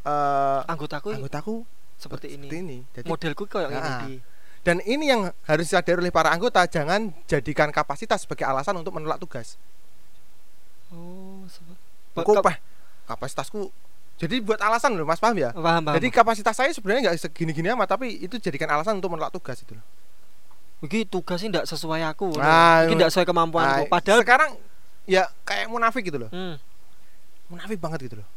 eh 0.00 0.60
anggotaku 0.64 1.12
anggotaku 1.12 1.54
seperti 2.00 2.40
ini. 2.40 2.48
ini. 2.48 2.78
Jadi 2.96 3.04
Modelku 3.04 3.44
kayak 3.44 3.68
Nah, 3.68 4.08
ini. 4.08 4.24
dan 4.64 4.80
ini 4.88 5.12
yang 5.12 5.28
harus 5.44 5.68
disadari 5.68 6.00
oleh 6.00 6.08
para 6.08 6.32
anggota 6.32 6.64
jangan 6.64 7.12
jadikan 7.28 7.68
kapasitas 7.68 8.24
sebagai 8.24 8.48
alasan 8.48 8.80
untuk 8.80 8.96
menolak 8.96 9.20
tugas. 9.20 9.60
Oh, 10.90 11.44
Pak, 12.16 12.56
kapasitasku 13.04 13.68
jadi 14.20 14.36
buat 14.44 14.60
alasan 14.60 14.96
loh 15.00 15.08
mas 15.08 15.16
paham 15.16 15.36
ya? 15.40 15.52
Paham, 15.56 15.80
paham. 15.80 15.96
jadi 15.96 16.08
kapasitas 16.12 16.52
saya 16.52 16.68
sebenarnya 16.76 17.08
nggak 17.08 17.16
segini-gini 17.20 17.72
amat 17.72 17.96
tapi 17.96 18.20
itu 18.20 18.36
jadikan 18.36 18.68
alasan 18.68 19.00
untuk 19.00 19.12
menolak 19.12 19.32
tugas 19.32 19.60
itu 19.64 19.72
loh 19.76 19.84
Iki 20.80 21.04
tugasnya 21.06 21.48
tidak 21.50 21.66
sesuai 21.68 22.00
aku. 22.06 22.34
Nah, 22.36 22.88
Iki 22.88 22.96
tidak 22.96 23.10
sesuai 23.12 23.26
kemampuanku. 23.28 23.84
Nah, 23.84 23.90
Padahal 23.90 24.20
sekarang 24.20 24.50
ya 25.04 25.28
kayak 25.42 25.68
munafik 25.68 26.02
gitu 26.02 26.16
loh. 26.16 26.30
Hmm, 26.30 26.56
munafik 27.46 27.76
banget 27.76 28.08
gitu 28.08 28.16
loh. 28.18 28.28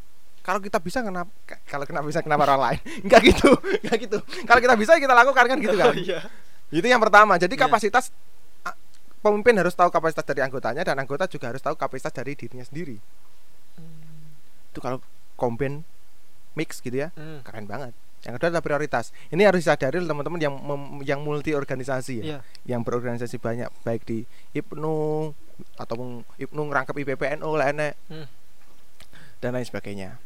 Kalau 0.43 0.59
kita 0.59 0.75
bisa 0.77 0.99
kenapa 0.99 1.31
kalau 1.63 1.87
kenapa 1.87 2.03
bisa 2.03 2.19
kenapa 2.19 2.43
orang 2.45 2.61
lain? 2.61 2.79
Nggak 3.07 3.21
gitu 3.25 3.49
nggak 3.79 3.97
gitu. 4.01 4.17
Kalau 4.43 4.59
kita 4.59 4.75
bisa 4.75 4.91
kita 4.97 5.13
lakukan 5.13 5.45
kan 5.45 5.57
gitu 5.57 5.75
kan. 5.81 5.95
Iya. 5.95 6.19
itu 6.69 6.83
yang 6.83 6.99
pertama. 6.99 7.37
Jadi 7.37 7.53
Iya. 7.53 7.63
kapasitas 7.63 8.11
a- 8.61 8.75
pemimpin 9.19 9.55
harus 9.55 9.71
tahu 9.71 9.87
kapasitas 9.87 10.25
dari 10.25 10.41
anggotanya 10.41 10.83
dan 10.83 10.97
anggota 10.97 11.23
juga 11.25 11.47
harus 11.47 11.61
tahu 11.61 11.73
kapasitas 11.73 12.11
dari 12.11 12.33
dirinya 12.33 12.65
sendiri. 12.65 12.99
Itu 14.67 14.79
kalau 14.79 14.99
combine 15.33 15.87
mix 16.53 16.77
gitu 16.77 16.97
ya. 16.97 17.09
Hmm, 17.13 17.39
keren 17.41 17.63
banget 17.63 17.95
yang 18.24 18.34
kedua 18.34 18.47
adalah 18.49 18.61
prioritas 18.61 19.11
ini 19.30 19.43
harus 19.43 19.59
disadari 19.59 19.99
teman-teman 19.99 20.39
yang 20.39 20.55
mem- 20.55 21.03
yang 21.03 21.19
multi 21.19 21.51
organisasi 21.51 22.13
ya 22.17 22.26
Iya. 22.26 22.39
yang 22.65 22.82
berorganisasi 22.82 23.36
banyak 23.38 23.67
baik 23.82 24.03
di 24.03 24.24
IPNU 24.53 25.32
ataupun 25.76 26.07
IPNU 26.38 26.61
ngerangkep 26.63 26.95
IPPNU 26.97 27.49
lah 27.51 27.67
enek 27.69 27.93
Hmm. 28.07 28.28
dan 29.38 29.51
lain 29.51 29.63
sebagainya 29.63 30.17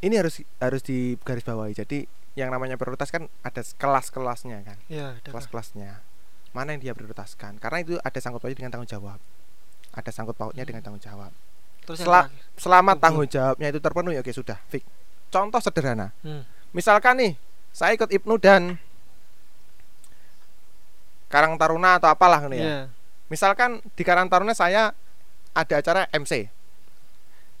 ini 0.00 0.14
harus 0.14 0.38
harus 0.56 0.82
digarisbawahi 0.82 1.74
jadi 1.76 2.06
yang 2.34 2.48
namanya 2.48 2.74
prioritas 2.74 3.10
kan 3.10 3.26
ada 3.42 3.60
kelas-kelasnya 3.60 4.62
kan 4.62 4.78
Iya, 4.86 5.18
ada. 5.18 5.28
kelas-kelasnya 5.28 6.06
mana 6.48 6.72
yang 6.72 6.80
dia 6.80 6.92
prioritaskan 6.92 7.58
karena 7.58 7.78
itu 7.80 7.98
ada 7.98 8.14
sangkut 8.16 8.38
pautnya 8.38 8.54
dengan 8.56 8.70
tanggung 8.72 8.88
jawab 8.88 9.18
ada 9.90 10.10
sangkut 10.10 10.36
pautnya 10.36 10.62
Hmm. 10.62 10.70
dengan 10.70 10.82
tanggung 10.84 11.02
jawab 11.02 11.34
Terus 11.82 11.98
terakhir. 12.00 12.30
selama 12.54 12.92
tanggung 12.94 13.26
jawabnya 13.26 13.66
itu 13.66 13.80
terpenuhi 13.80 14.16
oke 14.16 14.30
sudah 14.30 14.62
fix 14.68 14.86
contoh 15.28 15.58
sederhana 15.58 16.14
Hmm. 16.22 16.46
Misalkan 16.70 17.14
nih 17.16 17.32
saya 17.70 17.92
ikut 17.92 18.08
IPNU 18.08 18.36
dan 18.36 18.62
Karang 21.28 21.54
Taruna 21.54 22.00
atau 22.00 22.08
apalah 22.08 22.40
ini 22.46 22.56
ya 22.56 22.64
Iya. 22.64 22.80
misalkan 23.28 23.84
di 23.92 24.02
Karang 24.02 24.26
Taruna 24.26 24.52
saya 24.52 24.96
ada 25.52 25.74
acara 25.74 26.08
MC 26.10 26.48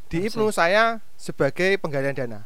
di 0.08 0.16
MC. 0.18 0.32
IPNU 0.32 0.48
saya 0.50 1.00
sebagai 1.14 1.76
penggalian 1.76 2.16
dana 2.16 2.40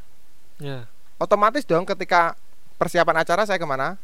Iya. 0.58 0.90
otomatis 1.16 1.62
dong 1.62 1.86
ketika 1.86 2.34
persiapan 2.74 3.22
acara 3.22 3.42
saya 3.44 3.56
ke 3.56 3.64
mana 3.64 3.94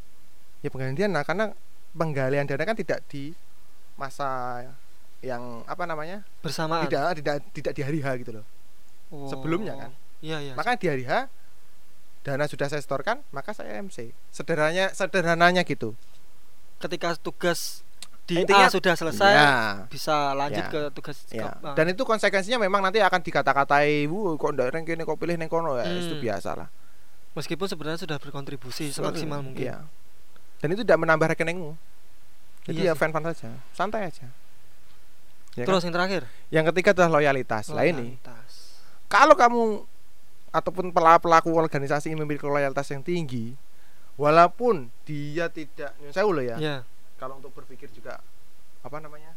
ya 0.61 0.71
penggalian 0.71 0.95
dana 0.97 1.21
karena 1.23 1.45
penggalian 1.91 2.47
dana 2.47 2.63
kan 2.63 2.75
tidak 2.75 3.03
di 3.07 3.35
masa 3.95 4.63
yang 5.19 5.67
apa 5.67 5.83
namanya 5.83 6.23
Bersamaan. 6.39 6.87
tidak 6.87 7.19
tidak 7.19 7.37
tidak 7.51 7.73
di 7.75 7.83
hari 7.83 7.99
H 7.99 8.09
gitu 8.17 8.31
loh 8.33 8.47
Oh. 9.09 9.25
sebelumnya 9.27 9.73
kan. 9.75 9.91
Iya, 10.21 10.37
iya. 10.39 10.53
makanya 10.53 10.77
di 10.77 10.87
hari 10.87 11.03
H 11.03 11.27
dana 12.29 12.45
sudah 12.45 12.66
saya 12.66 12.79
setorkan 12.79 13.24
maka 13.31 13.51
saya 13.51 13.79
MC 13.79 14.12
sederhananya 14.29 14.93
sederhananya 14.93 15.62
gitu 15.62 15.97
Ketika 16.79 17.16
tugas 17.16 17.83
di 18.22 18.39
Intinya- 18.39 18.68
A 18.68 18.70
sudah 18.70 18.93
selesai, 18.93 19.33
ya, 19.33 19.51
bisa 19.89 20.31
lanjut 20.33 20.61
Ya. 20.61 20.68
ke 20.68 20.81
tugas 20.93 21.16
ya. 21.26 21.49
ke- 21.51 21.64
ah. 21.64 21.72
dan 21.72 21.89
itu 21.89 22.03
konsekuensinya 22.03 22.61
memang 22.61 22.79
nanti 22.81 23.01
akan 23.01 23.18
dikata-katai 23.18 24.05
wuh 24.07 24.37
kok 24.37 24.53
ndak 24.53 24.70
neng 24.70 24.85
kene 24.85 25.03
kok 25.03 25.16
pilih 25.16 25.35
neng 25.35 25.49
kono 25.49 25.74
ya 25.74 25.89
itu 25.89 26.12
Hmm. 26.12 26.22
biasa 26.22 26.51
lah 26.55 26.68
meskipun 27.33 27.66
sebenarnya 27.66 27.99
sudah 27.99 28.16
berkontribusi 28.16 28.93
semaksimal 28.93 29.41
mungkin. 29.41 29.64
Iya. 29.64 29.81
dan 30.59 30.68
itu 30.68 30.83
tidak 30.83 31.01
menambah 31.01 31.33
rekeningmu 31.33 31.72
jadi 32.64 32.81
Iya 32.85 32.93
ya 32.93 32.95
fan 32.95 33.11
fan 33.11 33.24
saja 33.24 33.49
santai 33.72 34.07
aja 34.07 34.29
Ya 35.57 35.66
kan? 35.66 35.74
Terus 35.74 35.83
yang 35.83 35.95
terakhir, 35.97 36.22
yang 36.51 36.64
ketiga 36.68 36.95
adalah 36.95 37.18
loyalitas 37.18 37.66
lah 37.68 37.83
ini 37.83 38.14
loyalitas. 38.14 38.53
kalau 39.09 39.35
kamu 39.35 39.83
ataupun 40.51 40.88
pela- 40.88 41.16
pelaku 41.16 41.51
organisasi 41.51 42.09
yang 42.09 42.20
memiliki 42.20 42.42
loyalitas 42.42 42.88
yang 42.88 43.01
tinggi 43.01 43.53
walaupun 44.14 44.90
dia 45.03 45.46
tidak 45.46 45.92
sewu 46.11 46.32
loh 46.32 46.42
ya 46.42 46.57
Iya. 46.57 46.76
kalau 47.16 47.38
untuk 47.38 47.53
berpikir 47.53 47.86
juga 47.88 48.18
apa 48.80 48.96
namanya 48.99 49.34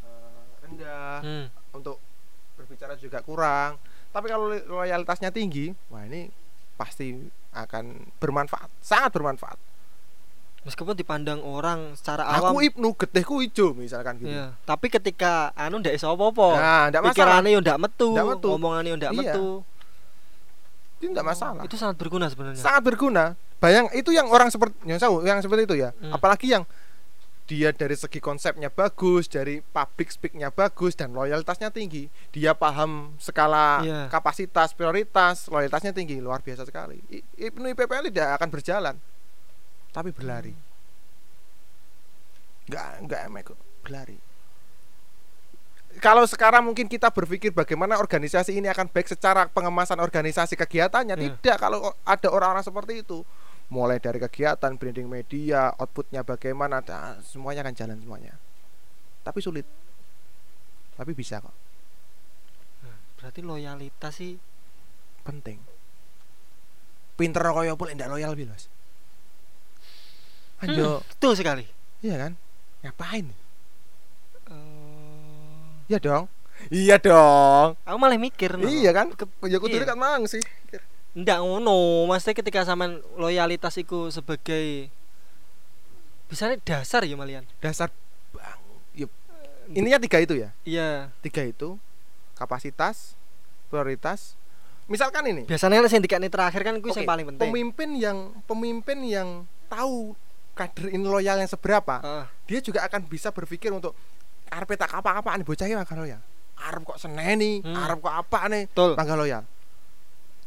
eh, 0.00 0.40
rendah 0.60 1.18
Hmm. 1.20 1.46
untuk 1.72 1.98
berbicara 2.54 2.94
juga 2.94 3.18
kurang 3.20 3.80
tapi 4.08 4.26
kalau 4.26 4.46
li- 4.48 4.62
loyalitasnya 4.62 5.28
tinggi 5.28 5.72
wah 5.88 6.02
ini 6.02 6.28
pasti 6.74 7.16
akan 7.50 7.84
bermanfaat 8.16 8.68
sangat 8.78 9.10
bermanfaat 9.10 9.58
Meskipun 10.62 10.94
dipandang 10.94 11.42
orang 11.42 11.98
secara 11.98 12.22
awam 12.22 12.54
aku 12.54 12.62
ibnu 12.62 12.94
getihku 12.94 13.42
hijau 13.42 13.74
misalkan 13.74 14.14
gitu 14.16 14.30
Iya, 14.30 14.54
tapi 14.62 14.86
ketika 14.86 15.50
anu 15.58 15.82
ndak 15.82 15.90
iso 15.92 16.06
apa-apa. 16.06 16.48
nah 16.54 16.82
tidak 16.86 17.02
masalah 17.02 17.10
Pikirannya 17.42 17.50
yo 17.50 17.60
ndak 17.60 17.78
metu, 17.82 18.08
Ndak 18.08 18.26
metu. 18.30 18.48
omongannya 18.52 18.88
yo 18.88 18.96
ndak 18.96 19.10
Iya. 19.10 19.18
metu. 19.26 19.46
Itu 21.02 21.10
tidak 21.10 21.26
masalah. 21.26 21.62
Itu 21.66 21.74
sangat 21.74 21.98
berguna 21.98 22.30
sebenarnya. 22.30 22.62
sangat 22.62 22.82
berguna. 22.86 23.24
Bayang 23.58 23.90
itu 23.90 24.14
yang 24.14 24.30
orang 24.30 24.54
seperti 24.54 24.78
yang 24.86 25.02
yang 25.26 25.42
seperti 25.42 25.66
itu 25.66 25.74
ya. 25.82 25.90
Hmm. 25.98 26.14
apalagi 26.14 26.54
yang 26.54 26.62
dia 27.42 27.74
dari 27.74 27.98
segi 27.98 28.22
konsepnya 28.22 28.70
bagus 28.70 29.26
dari 29.26 29.58
public 29.60 30.14
speaknya 30.14 30.48
bagus 30.54 30.94
dan 30.94 31.10
loyalitasnya 31.10 31.74
tinggi. 31.74 32.06
Dia 32.30 32.54
paham 32.54 33.18
skala 33.18 33.82
Iya. 33.82 34.00
kapasitas 34.06 34.72
prioritas 34.72 35.50
loyalitasnya 35.50 35.90
tinggi. 35.90 36.22
Luar 36.22 36.38
biasa 36.38 36.62
sekali. 36.62 37.02
Ibnu 37.34 37.66
IPPL 37.74 38.08
tidak 38.14 38.38
akan 38.38 38.48
berjalan 38.48 38.94
tapi 39.90 40.14
berlari. 40.14 40.54
Nggak 42.70 42.86
nggak 43.10 43.20
emek 43.26 43.42
kok 43.52 43.58
berlari 43.82 44.16
kalau 46.00 46.24
sekarang 46.24 46.64
mungkin 46.64 46.88
kita 46.88 47.10
berpikir 47.12 47.52
bagaimana 47.52 47.98
organisasi 47.98 48.56
ini 48.56 48.70
akan 48.70 48.88
baik 48.88 49.10
secara 49.10 49.50
pengemasan 49.50 50.00
organisasi 50.00 50.56
kegiatannya 50.56 51.18
Iya. 51.18 51.24
tidak. 51.36 51.56
Kalau 51.60 51.92
ada 52.02 52.28
orang-orang 52.30 52.64
seperti 52.64 53.02
itu 53.04 53.20
mulai 53.68 53.96
dari 53.96 54.20
kegiatan 54.20 54.76
branding 54.76 55.08
media 55.08 55.72
outputnya 55.80 56.20
bagaimana 56.22 56.84
nah, 56.84 57.16
semuanya 57.24 57.64
akan 57.66 57.74
jalan 57.74 57.96
semuanya. 57.98 58.34
Tapi 59.24 59.38
sulit. 59.40 59.64
Tapi 60.92 61.12
bisa 61.12 61.40
kok. 61.40 61.54
Nah, 62.84 62.96
berarti 63.18 63.40
loyalitas 63.40 64.12
sih 64.14 64.36
penting. 65.24 65.58
Pinter 67.16 67.44
koyo 67.52 67.76
pun 67.76 67.92
ndak 67.92 68.08
loyal 68.08 68.32
bilas 68.32 68.66
Anjo, 70.62 71.02
betul 71.10 71.34
sekali. 71.34 71.66
iya 72.00 72.14
kan? 72.18 72.32
Ngapain 72.86 73.34
iya 75.92 76.00
dong. 76.00 76.24
Iya 76.72 76.96
dong. 76.96 77.76
Aku 77.84 77.96
malah 78.00 78.16
mikir 78.16 78.56
no. 78.56 78.64
iya 78.64 78.96
kan? 78.96 79.12
Ke- 79.12 79.28
ya 79.44 79.60
kudu 79.60 79.76
iya. 79.76 79.84
kan 79.84 79.98
mang 80.00 80.24
sih. 80.24 80.40
Ndak 81.12 81.38
ngono. 81.44 82.08
Maksudnya 82.08 82.40
ketika 82.40 82.64
sampean 82.64 83.04
loyalitas 83.20 83.76
iku 83.76 84.08
sebagai 84.08 84.88
bisa 86.32 86.48
dasar 86.64 87.04
ya 87.04 87.12
malian? 87.12 87.44
Dasar 87.60 87.92
bang 88.32 88.60
ya, 88.96 89.06
ininya 89.76 90.00
tiga 90.00 90.16
itu 90.24 90.32
ya? 90.40 90.48
Iya. 90.64 91.12
Tiga 91.20 91.44
itu 91.44 91.76
kapasitas 92.40 93.12
prioritas. 93.68 94.40
Misalkan 94.88 95.28
ini. 95.28 95.44
Biasanya 95.44 95.84
sing 95.92 96.00
dikane 96.00 96.32
terakhir 96.32 96.64
kan 96.64 96.80
kuwi 96.80 96.96
yang 96.96 97.04
paling 97.04 97.26
penting. 97.28 97.44
pemimpin 97.44 97.90
yang 98.00 98.18
pemimpin 98.48 98.98
yang 99.04 99.28
tahu 99.68 100.16
kader 100.52 100.92
ini 100.92 101.04
loyal 101.04 101.40
yang 101.40 101.48
seberapa 101.48 101.96
Ah, 102.04 102.28
dia 102.44 102.60
juga 102.60 102.84
akan 102.84 103.08
bisa 103.08 103.32
berpikir 103.32 103.72
untuk 103.72 103.96
arep 104.52 104.68
tak 104.76 104.92
apa-apa 104.92 105.34
nih 105.34 105.44
bocah 105.44 105.64
ini 105.64 105.74
mangga 105.74 105.96
loyal 105.96 106.20
arep 106.62 106.80
kok 106.84 106.98
seneni 106.98 107.58
Hmm. 107.58 107.74
arep 107.74 107.98
kok 107.98 108.14
apa 108.14 108.38
nih 108.46 108.62
betul. 108.68 108.92
mangga 108.94 109.16
loyal 109.16 109.42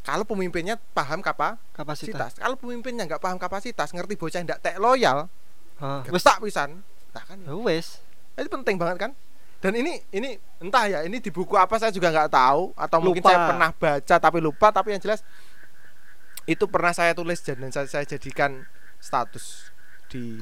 kalau 0.05 0.21
pemimpinnya 0.21 0.77
paham 0.93 1.17
kapasitas. 1.17 1.73
kapasitas. 1.73 2.31
Kalau 2.37 2.53
pemimpinnya 2.53 3.09
nggak 3.09 3.17
paham 3.17 3.41
kapasitas 3.41 3.89
ngerti 3.89 4.13
bocah 4.13 4.37
ndak 4.39 4.61
tek 4.61 4.77
loyal 4.77 5.25
Ah, 5.75 6.05
wis 6.07 6.21
tak 6.21 6.37
pisan. 6.39 6.85
Nah 7.09 7.23
kan 7.25 7.35
ya. 7.35 7.49
Wes 7.57 7.99
itu 8.37 8.45
penting 8.45 8.77
banget 8.77 9.01
kan? 9.01 9.11
Dan 9.57 9.73
ini 9.73 9.97
ini 10.13 10.37
entah 10.61 10.85
ya 10.85 11.01
ini 11.01 11.17
di 11.17 11.33
buku 11.33 11.57
apa 11.57 11.81
saya 11.81 11.89
juga 11.89 12.13
nggak 12.13 12.29
tahu 12.29 12.69
atau 12.77 12.97
mungkin 13.01 13.19
Lupa. 13.19 13.33
saya 13.33 13.39
pernah 13.49 13.69
baca 13.73 14.15
tapi 14.21 14.37
lupa 14.37 14.67
tapi 14.69 14.93
yang 14.93 15.01
jelas 15.01 15.25
itu 16.45 16.61
pernah 16.69 16.93
saya 16.93 17.17
tulis 17.17 17.41
dan 17.41 17.73
saya, 17.73 17.89
saya 17.89 18.05
jadikan 18.05 18.61
status 19.01 19.73
di 20.05 20.37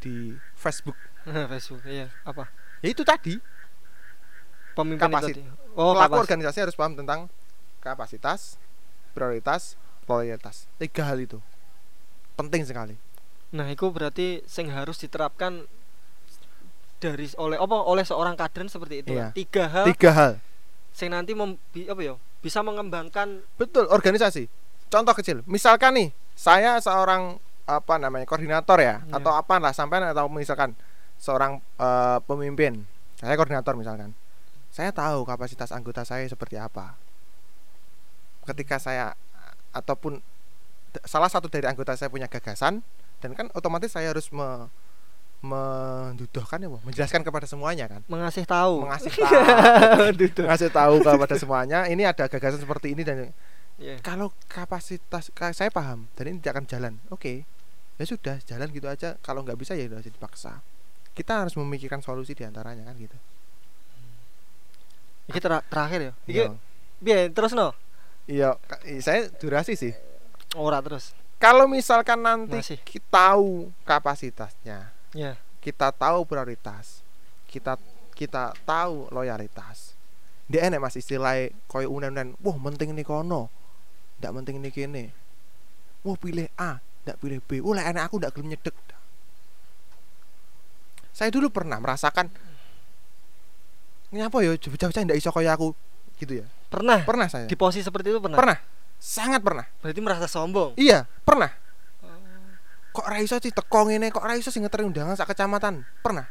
di 0.00 0.32
Facebook. 0.56 0.96
Facebook 1.52 1.84
iya 1.84 2.08
apa 2.24 2.48
ya 2.82 2.88
itu 2.90 3.02
tadi 3.02 3.38
pemimpin 4.72 5.06
Kapasit- 5.06 5.32
itu 5.32 5.40
tadi. 5.40 5.72
oh 5.74 5.94
pelaku 5.94 6.12
kapas 6.12 6.22
organisasi 6.26 6.58
harus 6.60 6.74
paham 6.74 6.94
tentang 6.94 7.30
kapasitas, 7.78 8.56
prioritas, 9.10 9.74
loyalitas. 10.04 10.66
Tiga 10.76 11.02
hal 11.04 11.18
itu 11.18 11.38
penting 12.32 12.62
sekali. 12.62 12.94
Nah, 13.52 13.68
itu 13.68 13.84
berarti 13.86 14.40
sing 14.44 14.72
harus 14.72 14.96
diterapkan 14.96 15.68
dari 16.98 17.26
oleh 17.36 17.58
apa 17.58 17.76
oleh 17.82 18.00
seorang 18.00 18.32
kader 18.32 18.66
seperti 18.66 19.02
itu. 19.02 19.12
Iya. 19.12 19.34
Tiga 19.34 19.64
hal 19.68 19.84
Tiga 19.90 20.10
hal. 20.10 20.32
sing 20.90 21.10
nanti 21.10 21.32
mem, 21.32 21.58
apa 21.88 22.00
ya? 22.00 22.14
Bisa 22.38 22.60
mengembangkan 22.60 23.42
Betul, 23.56 23.86
organisasi. 23.88 24.46
Contoh 24.86 25.12
kecil, 25.12 25.40
misalkan 25.44 25.94
nih, 25.94 26.08
saya 26.32 26.76
seorang 26.78 27.36
apa 27.64 27.94
namanya 27.96 28.24
koordinator 28.24 28.76
ya, 28.76 29.00
Iya. 29.00 29.14
atau 29.14 29.32
apa 29.32 29.56
lah 29.56 29.72
sampai 29.72 30.02
atau 30.02 30.26
misalkan 30.28 30.74
seorang 31.22 31.62
eh, 31.78 32.18
pemimpin, 32.20 32.82
saya 33.16 33.38
koordinator 33.38 33.78
misalkan, 33.78 34.10
saya 34.68 34.90
tahu 34.90 35.22
kapasitas 35.22 35.70
anggota 35.70 36.02
saya 36.02 36.26
seperti 36.26 36.58
apa. 36.58 36.98
Ketika 38.42 38.76
saya 38.76 39.14
ataupun 39.70 40.18
salah 41.02 41.30
satu 41.30 41.46
dari 41.46 41.64
anggota 41.64 41.94
saya 41.94 42.10
punya 42.10 42.26
gagasan, 42.26 42.82
dan 43.22 43.30
kan 43.32 43.46
otomatis 43.54 43.94
saya 43.94 44.10
harus 44.10 44.26
me, 44.28 44.66
menduduhkan 45.42 46.58
ya, 46.58 46.68
menjelaskan 46.68 47.22
kepada 47.22 47.46
semuanya 47.46 47.86
kan, 47.86 48.02
mengasih 48.06 48.42
tahu. 48.42 48.82
mengasih 48.82 49.10
tahu, 49.22 50.02
Gitu. 50.14 50.42
ngasih 50.42 50.70
tahu 50.70 50.94
kepada 51.00 51.34
semuanya, 51.34 51.78
ini 51.86 52.02
ada 52.02 52.26
gagasan 52.26 52.58
seperti 52.58 52.94
ini 52.94 53.02
dan 53.02 53.30
Iya. 53.72 53.98
kalau 53.98 54.30
kapasitas 54.46 55.32
ka- 55.32 55.50
saya 55.50 55.66
paham 55.66 56.06
dan 56.14 56.28
ini 56.28 56.38
tidak 56.38 56.52
akan 56.54 56.66
jalan 56.68 56.92
oke 57.08 57.42
ya 57.96 58.04
sudah 58.04 58.36
jalan 58.44 58.68
gitu 58.68 58.84
aja 58.84 59.16
kalau 59.18 59.40
nggak 59.42 59.56
bisa 59.56 59.72
ya 59.72 59.88
udah 59.88 59.98
jadi 59.98 60.12
dipaksa 60.12 60.60
kita 61.12 61.44
harus 61.44 61.54
memikirkan 61.54 62.00
solusi 62.00 62.32
di 62.32 62.42
antaranya 62.42 62.84
kan 62.84 62.96
gitu 62.96 63.16
Iki 65.22 65.38
tera- 65.38 65.64
terakhir 65.64 66.00
ya. 66.02 66.12
Iki 66.26 66.42
iya 67.02 67.16
terus 67.28 67.52
no? 67.52 67.70
iya 68.24 68.54
saya 68.98 69.26
durasi 69.32 69.74
sih 69.74 69.92
Ora 70.54 70.78
terus. 70.78 71.10
kalau 71.36 71.66
misalkan 71.66 72.22
nanti 72.22 72.58
Masih. 72.58 72.78
kita 72.82 73.06
tahu 73.10 73.70
kapasitasnya 73.82 74.94
Ya. 75.12 75.36
kita 75.58 75.90
tahu 75.90 76.24
prioritas 76.24 77.02
kita 77.44 77.76
kita 78.14 78.54
tahu 78.62 79.10
loyalitas 79.10 79.92
dia 80.46 80.64
enek 80.64 80.80
mas 80.80 80.94
istilahnya 80.94 81.50
koyo 81.66 81.90
unen-unen 81.90 82.32
wah 82.38 82.56
penting 82.70 82.92
ini 82.92 83.02
kono 83.02 83.50
ndak 84.20 84.32
penting 84.32 84.62
ini 84.62 84.70
kene 84.70 85.04
wah 86.00 86.14
pilih 86.14 86.46
A 86.56 86.78
ndak 87.04 87.18
pilih 87.18 87.42
B 87.42 87.58
wah 87.58 87.76
enak 87.76 88.06
aku 88.06 88.22
ndak 88.22 88.32
gelem 88.32 88.54
nyedek 88.54 88.72
saya 91.12 91.28
dulu 91.28 91.52
pernah 91.52 91.76
merasakan 91.76 92.32
ini 94.12 94.20
apa 94.20 94.44
ya 94.44 94.52
bocah-bocah 94.52 95.08
ndak 95.08 95.16
iso 95.16 95.32
kaya 95.32 95.56
aku. 95.56 95.72
Gitu 96.20 96.44
ya. 96.44 96.46
Pernah? 96.68 97.00
Pernah 97.00 97.28
saya. 97.32 97.48
Di 97.48 97.56
posisi 97.56 97.80
seperti 97.80 98.12
itu 98.12 98.20
pernah. 98.20 98.36
pernah. 98.36 98.58
Sangat 99.00 99.40
pernah. 99.40 99.64
Berarti 99.80 100.00
merasa 100.04 100.28
sombong. 100.28 100.76
iya 100.76 101.08
pernah. 101.24 101.48
Kok 102.92 103.08
ra 103.08 103.24
iso 103.24 103.40
sih 103.40 103.48
teko 103.48 103.88
ngene? 103.88 104.12
Kok 104.12 104.20
ra 104.20 104.36
iso 104.36 104.52
sih 104.52 104.60
ngeteri 104.60 104.84
undangan 104.84 105.16
sak 105.16 105.32
kecamatan? 105.32 105.80
Pernah. 106.04 106.28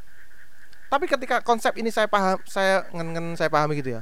Tapi 0.93 1.09
ketika 1.09 1.41
konsep 1.41 1.73
ini 1.82 1.89
saya 1.89 2.05
paham 2.05 2.38
saya 2.45 2.86
ngen 2.93 3.34
saya 3.34 3.49
pahami 3.49 3.82
gitu 3.82 3.97
ya. 3.97 4.01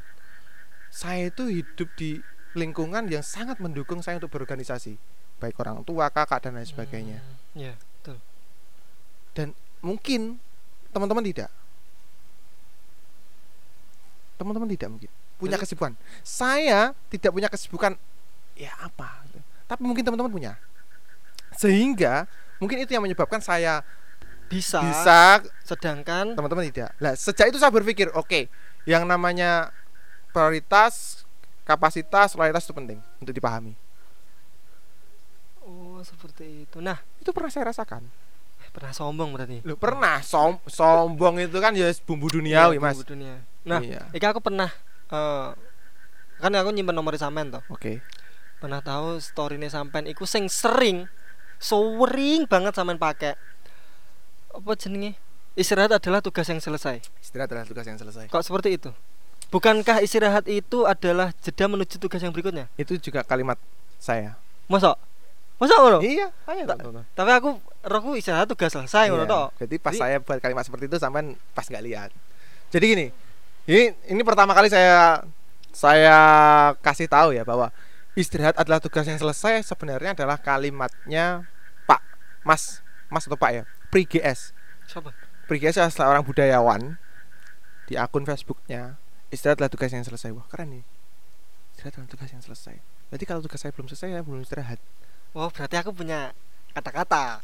Saya 0.92 1.32
itu 1.32 1.48
hidup 1.48 1.88
di 1.96 2.20
lingkungan 2.60 3.08
yang 3.08 3.24
sangat 3.24 3.64
mendukung 3.64 4.04
saya 4.04 4.20
untuk 4.20 4.36
berorganisasi. 4.36 5.00
Baik 5.40 5.56
orang 5.64 5.88
tua 5.88 6.12
kakak 6.12 6.44
dan 6.44 6.60
lain 6.60 6.68
sebagainya. 6.68 7.24
Hmm, 7.24 7.38
Iya, 7.56 7.74
betul. 7.80 8.18
mungkin 9.80 10.44
teman-teman 10.94 11.24
tidak? 11.26 11.50
Teman-teman 14.40 14.70
tidak 14.72 14.90
mungkin? 14.90 15.12
Punya 15.40 15.56
Jadi- 15.56 15.64
kesibukan? 15.68 15.92
Saya 16.24 16.96
tidak 17.12 17.32
punya 17.32 17.50
kesibukan. 17.52 17.96
Ya 18.56 18.76
apa? 18.80 19.24
Tapi 19.68 19.82
mungkin 19.86 20.04
teman-teman 20.04 20.32
punya. 20.32 20.54
Sehingga 21.56 22.26
mungkin 22.60 22.84
itu 22.84 22.92
yang 22.96 23.04
menyebabkan 23.04 23.40
saya 23.40 23.84
Bisa. 24.50 24.82
bisa 24.82 25.46
Sedangkan 25.62 26.34
teman-teman 26.34 26.66
tidak. 26.68 26.90
Lah 26.98 27.14
sejak 27.14 27.54
itu 27.54 27.62
saya 27.62 27.70
berpikir 27.70 28.10
oke 28.18 28.50
yang 28.90 29.06
namanya 29.06 29.70
prioritas 30.34 31.24
kapasitas 31.70 32.34
loyalitas 32.34 32.66
itu 32.66 32.74
penting 32.74 33.00
untuk 33.22 33.30
dipahami. 33.30 33.78
Oh 35.62 36.02
seperti 36.02 36.66
itu. 36.66 36.82
Nah, 36.82 36.98
itu 37.22 37.30
pernah 37.30 37.54
saya 37.54 37.70
rasakan 37.70 38.02
pernah 38.80 38.96
sombong 38.96 39.30
berarti. 39.36 39.60
Loh, 39.68 39.76
pernah 39.76 40.24
som 40.24 40.58
sombong 40.64 41.44
itu 41.44 41.60
kan 41.60 41.76
ya 41.76 41.92
bumbu 42.08 42.32
duniawi 42.32 42.80
Iya, 42.80 42.82
mas 42.82 42.96
bumbu 42.96 43.12
dunia. 43.12 43.36
Nah, 43.68 43.84
iya. 43.84 44.08
iki 44.16 44.24
aku 44.24 44.40
pernah 44.40 44.72
eh 45.12 45.50
kan 46.40 46.52
aku 46.56 46.72
nyimpen 46.72 46.96
nomor 46.96 47.14
sampean 47.20 47.52
toh. 47.52 47.64
oke 47.68 48.00
Pernah 48.64 48.80
tahu 48.80 49.20
storynya 49.20 49.68
sampean 49.68 50.08
iku 50.08 50.24
sing 50.24 50.48
sering 50.48 51.12
sering 51.60 52.48
banget 52.48 52.72
sampean 52.74 52.96
pakai. 52.96 53.36
Apa 54.56 54.74
jenenge? 54.80 55.20
Istirahat 55.60 55.92
adalah 56.00 56.24
tugas 56.24 56.48
yang 56.48 56.64
selesai. 56.64 57.04
istirahat 57.20 57.52
adalah 57.52 57.68
tugas 57.68 57.84
yang 57.84 58.00
selesai 58.00 58.32
Kok 58.32 58.44
seperti 58.48 58.80
itu? 58.80 58.96
Bukankah 59.52 60.00
istirahat 60.00 60.48
itu 60.48 60.88
adalah 60.88 61.36
jeda 61.44 61.68
menuju 61.68 62.00
tugas 62.00 62.24
yang 62.24 62.32
berikutnya? 62.32 62.72
itu 62.80 62.96
juga 63.02 63.28
kalimat 63.28 63.60
saya 64.00 64.40
Masa? 64.72 64.96
Masa 65.60 65.76
ngono? 65.76 66.00
iya 66.00 66.32
ayo 66.48 66.64
tonton. 66.64 67.04
Tapi 67.12 67.32
aku 67.36 67.60
rohku 67.82 68.16
istirahat 68.16 68.48
tugas 68.48 68.72
selesai 68.72 69.08
Iya. 69.08 69.24
toh. 69.24 69.48
Jadi 69.56 69.76
pas 69.80 69.96
Jadi- 69.96 70.02
saya 70.02 70.18
buat 70.20 70.40
kalimat 70.40 70.64
seperti 70.68 70.86
itu 70.88 70.98
sampai 71.00 71.36
pas 71.54 71.64
nggak 71.64 71.84
lihat. 71.86 72.10
Jadi 72.70 72.86
gini, 72.86 73.08
ini 73.66 73.84
ini 74.08 74.22
pertama 74.22 74.52
kali 74.54 74.68
saya 74.70 75.24
saya 75.70 76.18
kasih 76.82 77.08
tahu 77.08 77.32
ya 77.32 77.46
bahwa 77.46 77.70
istirahat 78.14 78.58
adalah 78.58 78.82
tugas 78.82 79.06
yang 79.06 79.16
selesai 79.16 79.64
sebenarnya 79.64 80.18
adalah 80.18 80.36
kalimatnya 80.36 81.46
Pak 81.86 82.02
Mas 82.44 82.82
Mas 83.08 83.26
atau 83.26 83.38
Pak 83.38 83.52
ya 83.54 83.64
Pri 83.88 84.04
GS 84.04 84.52
Siapa? 84.90 85.14
Pri 85.46 85.62
GS 85.62 85.78
adalah 85.78 85.94
seorang 85.94 86.24
budayawan 86.26 86.98
di 87.86 87.96
akun 87.96 88.26
Facebooknya 88.26 88.98
istirahat 89.30 89.62
adalah 89.62 89.72
tugas 89.72 89.94
yang 89.94 90.02
selesai 90.04 90.34
wah 90.34 90.46
keren 90.50 90.74
nih 90.74 90.84
istirahat 91.78 92.02
adalah 92.02 92.12
tugas 92.12 92.30
yang 92.34 92.44
selesai 92.44 92.76
berarti 93.08 93.26
kalau 93.26 93.42
tugas 93.42 93.60
saya 93.62 93.72
belum 93.72 93.88
selesai 93.88 94.10
saya 94.10 94.22
belum 94.26 94.42
istirahat 94.44 94.82
Oh, 95.38 95.54
berarti 95.54 95.78
aku 95.78 95.94
punya 95.94 96.34
kata-kata. 96.72 97.42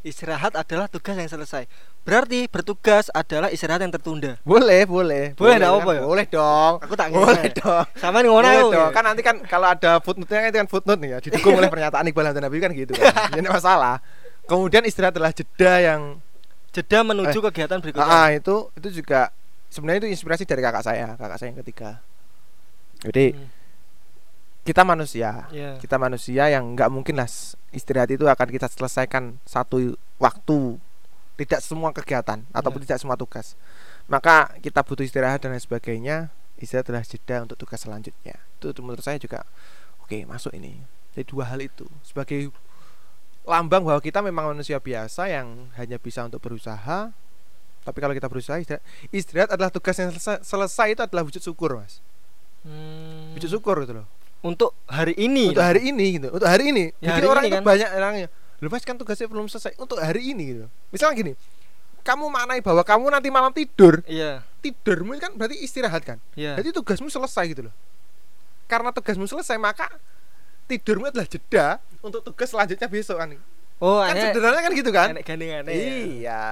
Istirahat 0.00 0.56
adalah 0.56 0.88
tugas 0.88 1.12
yang 1.12 1.28
selesai. 1.28 1.68
Berarti 2.00 2.48
bertugas 2.48 3.12
adalah 3.12 3.52
istirahat 3.52 3.84
yang 3.84 3.92
tertunda. 3.92 4.40
boleh 4.40 4.88
boleh 4.88 5.36
Boleh, 5.36 5.54
nggak 5.54 5.68
kan? 5.68 5.76
apa-apa 5.76 5.92
ya? 5.92 6.02
boleh 6.02 6.26
dong 6.26 6.74
Aku 6.80 6.94
tak 6.96 7.06
boleh 7.12 7.36
ngerti. 7.44 7.60
dong 7.60 7.84
Sama 7.94 8.18
ngono 8.18 8.40
Boleh 8.40 8.56
aku. 8.56 8.72
dong. 8.72 8.90
Kan 8.90 9.04
nanti 9.04 9.20
kan 9.20 9.36
kalau 9.44 9.68
ada 9.68 10.00
footnote-nya 10.00 10.48
itu 10.48 10.56
kan 10.56 10.66
footnote 10.66 10.96
nih 10.96 11.10
ya, 11.12 11.18
didukung 11.20 11.52
oleh 11.54 11.68
pernyataan 11.68 12.08
Iqbal 12.08 12.32
Nabi 12.32 12.56
kan 12.58 12.72
gitu 12.72 12.96
kan. 12.96 13.12
Jadi 13.36 13.44
masalah. 13.46 14.00
Kemudian 14.48 14.82
istirahat 14.82 15.12
adalah 15.12 15.30
jeda 15.30 15.74
yang 15.78 16.00
Jeda 16.70 17.02
menuju 17.02 17.36
kegiatan 17.44 17.76
berikutnya. 17.76 18.06
ah, 18.06 18.24
ah, 18.24 18.28
itu 18.30 18.70
itu 18.72 19.02
juga 19.02 19.28
sebenarnya 19.68 20.06
itu 20.06 20.16
inspirasi 20.16 20.46
dari 20.46 20.62
kakak 20.62 20.80
saya, 20.80 21.18
kakak 21.18 21.36
saya 21.36 21.52
yang 21.52 21.60
ketiga. 21.60 22.00
Jadi 23.02 23.36
Hmm, 23.36 23.48
kita 24.70 24.86
manusia, 24.86 25.50
Iya. 25.50 25.82
kita 25.82 25.98
manusia 25.98 26.46
yang 26.46 26.78
nggak 26.78 26.86
mungkin 26.94 27.18
lah 27.18 27.26
istirahat 27.74 28.06
itu 28.14 28.22
akan 28.22 28.46
kita 28.46 28.70
selesaikan 28.70 29.42
satu 29.42 29.98
waktu, 30.22 30.78
tidak 31.34 31.58
semua 31.58 31.90
kegiatan 31.90 32.46
ataupun 32.54 32.86
tidak 32.86 33.02
semua 33.02 33.18
tugas. 33.18 33.58
Maka 34.06 34.54
kita 34.62 34.86
butuh 34.86 35.02
istirahat 35.02 35.42
dan 35.42 35.50
lain 35.50 35.62
sebagainya. 35.62 36.30
Istirahat 36.60 36.86
adalah 36.86 37.02
jeda 37.02 37.36
untuk 37.42 37.58
tugas 37.58 37.82
selanjutnya. 37.82 38.38
Itu 38.62 38.70
menurut 38.78 39.02
saya 39.02 39.18
juga 39.18 39.42
oke 40.06 40.22
masuk 40.28 40.54
ini. 40.54 40.78
Jadi 41.18 41.26
dua 41.26 41.50
hal 41.50 41.58
itu 41.58 41.90
sebagai 42.06 42.54
lambang 43.42 43.82
bahwa 43.82 43.98
kita 43.98 44.22
memang 44.22 44.54
manusia 44.54 44.78
biasa 44.78 45.26
yang 45.26 45.72
hanya 45.74 45.98
bisa 45.98 46.22
untuk 46.22 46.38
berusaha. 46.38 47.10
Tapi 47.80 47.98
kalau 47.98 48.12
kita 48.14 48.28
berusaha 48.28 48.60
istirahat, 48.60 48.84
istirahat 49.10 49.50
adalah 49.56 49.72
tugas 49.72 49.96
yang 49.98 50.12
selesai, 50.14 50.44
selesai 50.46 50.86
itu 50.94 51.02
adalah 51.02 51.24
wujud 51.26 51.40
syukur 51.42 51.80
mas. 51.80 51.98
Hmm, 52.60 53.32
Wujud 53.34 53.50
syukur 53.50 53.80
gitu 53.82 54.04
loh 54.04 54.19
Untuk 54.40 54.72
hari 54.86 55.12
ini. 55.14 55.48
untuk 55.48 55.60
hari 55.60 55.80
ini 55.86 56.06
gitu 56.16 56.28
untuk 56.30 56.48
hari 56.48 56.72
ini 56.72 56.84
Ya, 56.96 57.12
Mungkin 57.12 57.14
hari 57.14 57.26
orang 57.28 57.42
ini 57.42 57.50
itu 57.50 57.56
kan. 57.56 57.64
banyak 57.66 57.88
orangnya 57.92 58.28
lu 58.56 58.68
mas 58.68 58.84
kan 58.84 58.92
tugasnya 58.94 59.24
belum 59.24 59.46
selesai 59.46 59.72
untuk 59.74 59.96
hari 59.96 60.20
ini 60.26 60.42
gitu 60.46 60.64
misalnya 60.90 61.14
gini 61.14 61.32
kamu 62.00 62.28
maknai 62.28 62.60
bahwa 62.60 62.80
kamu 62.80 63.08
nanti 63.08 63.28
malam 63.28 63.48
tidur 63.50 64.04
Iya. 64.04 64.44
tidurmu 64.58 65.16
kan 65.16 65.32
berarti 65.32 65.56
istirahat 65.58 66.00
kan 66.02 66.16
Iya. 66.34 66.56
jadi 66.56 66.68
tugasmu 66.70 67.08
selesai 67.08 67.44
gitu 67.48 67.68
loh 67.68 67.74
karena 68.66 68.88
tugasmu 68.90 69.24
selesai 69.24 69.56
maka 69.56 69.88
tidurmu 70.66 71.08
adalah 71.08 71.24
jeda 71.24 71.80
untuk 71.98 72.20
tugas 72.22 72.48
selanjutnya 72.48 72.84
besok 72.86 73.16
kan 73.18 73.32
Oh, 73.80 73.96
kan 73.98 74.12
enek 74.12 74.36
sederhana 74.36 74.60
kan 74.60 74.72
gitu 74.74 74.90
kan 74.90 75.08
enek 75.10 75.24
gandengane. 75.24 75.72
iya 75.72 76.44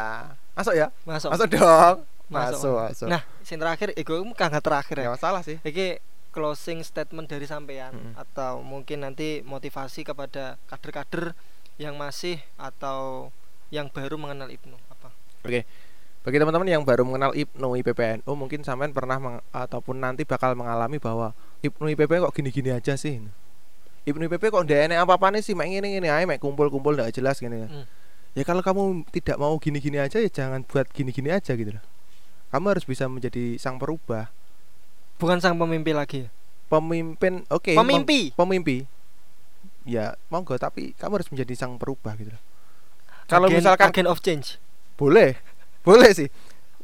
masuk 0.55 0.73
ya 0.73 0.89
Masuk. 1.05 1.29
masuk 1.29 1.47
dong 1.51 1.97
Masuk. 2.29 2.57
masuk 2.57 2.77
masuk 2.83 3.09
Nah, 3.09 3.21
sing 3.41 3.57
terakhir 3.57 3.93
iku 3.95 4.17
kang 4.33 4.49
terakhir 4.55 4.97
ya. 4.97 5.05
ya 5.05 5.11
masalah 5.13 5.41
sih 5.41 5.61
Iki 5.61 6.01
closing 6.39 6.81
statement 6.81 7.27
dari 7.27 7.45
sampean 7.45 7.91
Mm-mm. 7.91 8.15
atau 8.15 8.63
mungkin 8.63 9.03
nanti 9.03 9.43
motivasi 9.43 10.03
kepada 10.03 10.55
kader-kader 10.65 11.35
yang 11.77 11.95
masih 11.95 12.39
atau 12.55 13.29
yang 13.69 13.91
baru 13.91 14.15
mengenal 14.15 14.47
Ibnu 14.47 14.79
apa? 14.89 15.11
Oke. 15.43 15.67
Bagi 16.19 16.37
teman-teman 16.37 16.69
yang 16.69 16.83
baru 16.83 17.03
mengenal 17.03 17.33
IPNU 17.33 17.75
IPPNU 17.77 18.31
mungkin 18.33 18.61
sampean 18.61 18.91
pernah 18.91 19.17
meng- 19.17 19.43
ataupun 19.49 19.97
nanti 19.97 20.23
bakal 20.23 20.55
mengalami 20.55 20.99
bahwa 20.99 21.35
Ibnu 21.59 21.89
IPP 21.89 22.21
kok 22.21 22.33
gini-gini 22.33 22.71
aja 22.71 22.95
sih 22.95 23.19
Ibnu 24.05 24.23
IPP 24.25 24.49
kok 24.49 24.63
ndak 24.63 24.89
enek 24.89 24.99
apa-apa 24.99 25.31
nih 25.31 25.43
sih 25.43 25.53
mek 25.53 25.69
ngene 25.69 25.89
ngene 25.91 26.09
ae 26.09 26.25
mek 26.25 26.39
kumpul-kumpul 26.39 26.95
ndak 26.95 27.13
jelas 27.13 27.39
gini 27.39 27.65
Hmm. 27.65 27.85
ya 28.33 28.43
kalau 28.43 28.61
kamu 28.61 28.83
tidak 29.11 29.37
mau 29.37 29.57
gini-gini 29.57 29.97
aja 29.97 30.17
ya 30.17 30.29
jangan 30.29 30.63
buat 30.63 30.89
gini-gini 30.89 31.29
aja 31.29 31.53
gitu 31.53 31.73
loh 31.73 31.85
kamu 32.49 32.67
harus 32.71 32.85
bisa 32.85 33.05
menjadi 33.05 33.57
sang 33.57 33.77
perubah 33.77 34.29
Bukan 35.19 35.39
sang 35.39 35.55
pemimpin 35.55 35.95
lagi. 35.95 36.31
pemimpin 36.69 37.49
oke 37.49 37.73
meng- 37.73 38.05
Pemimpi. 38.05 38.21
pemimpi 38.31 38.77
ya 39.83 40.13
monggo 40.29 40.53
tapi 40.55 40.93
kamu 40.93 41.17
harus 41.17 41.29
menjadi 41.29 41.55
sang 41.57 41.75
perubah 41.75 42.13
gitu 42.15 42.29
loh 42.29 42.43
kalau 43.25 43.49
misalkan 43.49 43.89
agen 43.89 44.05
of 44.05 44.21
change. 44.21 44.61
boleh 44.95 45.33
boleh 45.87 46.13
sih 46.13 46.29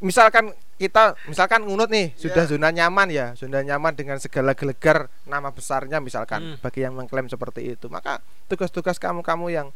misalkan 0.00 0.56
kita 0.74 1.20
misalkan 1.24 1.62
ngunut 1.62 1.86
nih 1.86 2.16
sudah 2.16 2.42
Ya. 2.42 2.48
zona 2.48 2.72
nyaman 2.72 3.08
ya 3.08 3.26
zona 3.34 3.60
nyaman 3.60 3.92
dengan 3.92 4.16
segala 4.16 4.52
gelegar 4.52 5.12
nama 5.22 5.52
besarnya 5.52 6.00
misalkan 6.00 6.40
Hmm. 6.42 6.56
bagi 6.58 6.80
yang 6.80 6.96
mengklaim 6.96 7.28
seperti 7.28 7.76
itu 7.76 7.86
maka 7.86 8.18
tugas-tugas 8.46 8.96
kamu-kamu 8.96 9.52
yang 9.52 9.68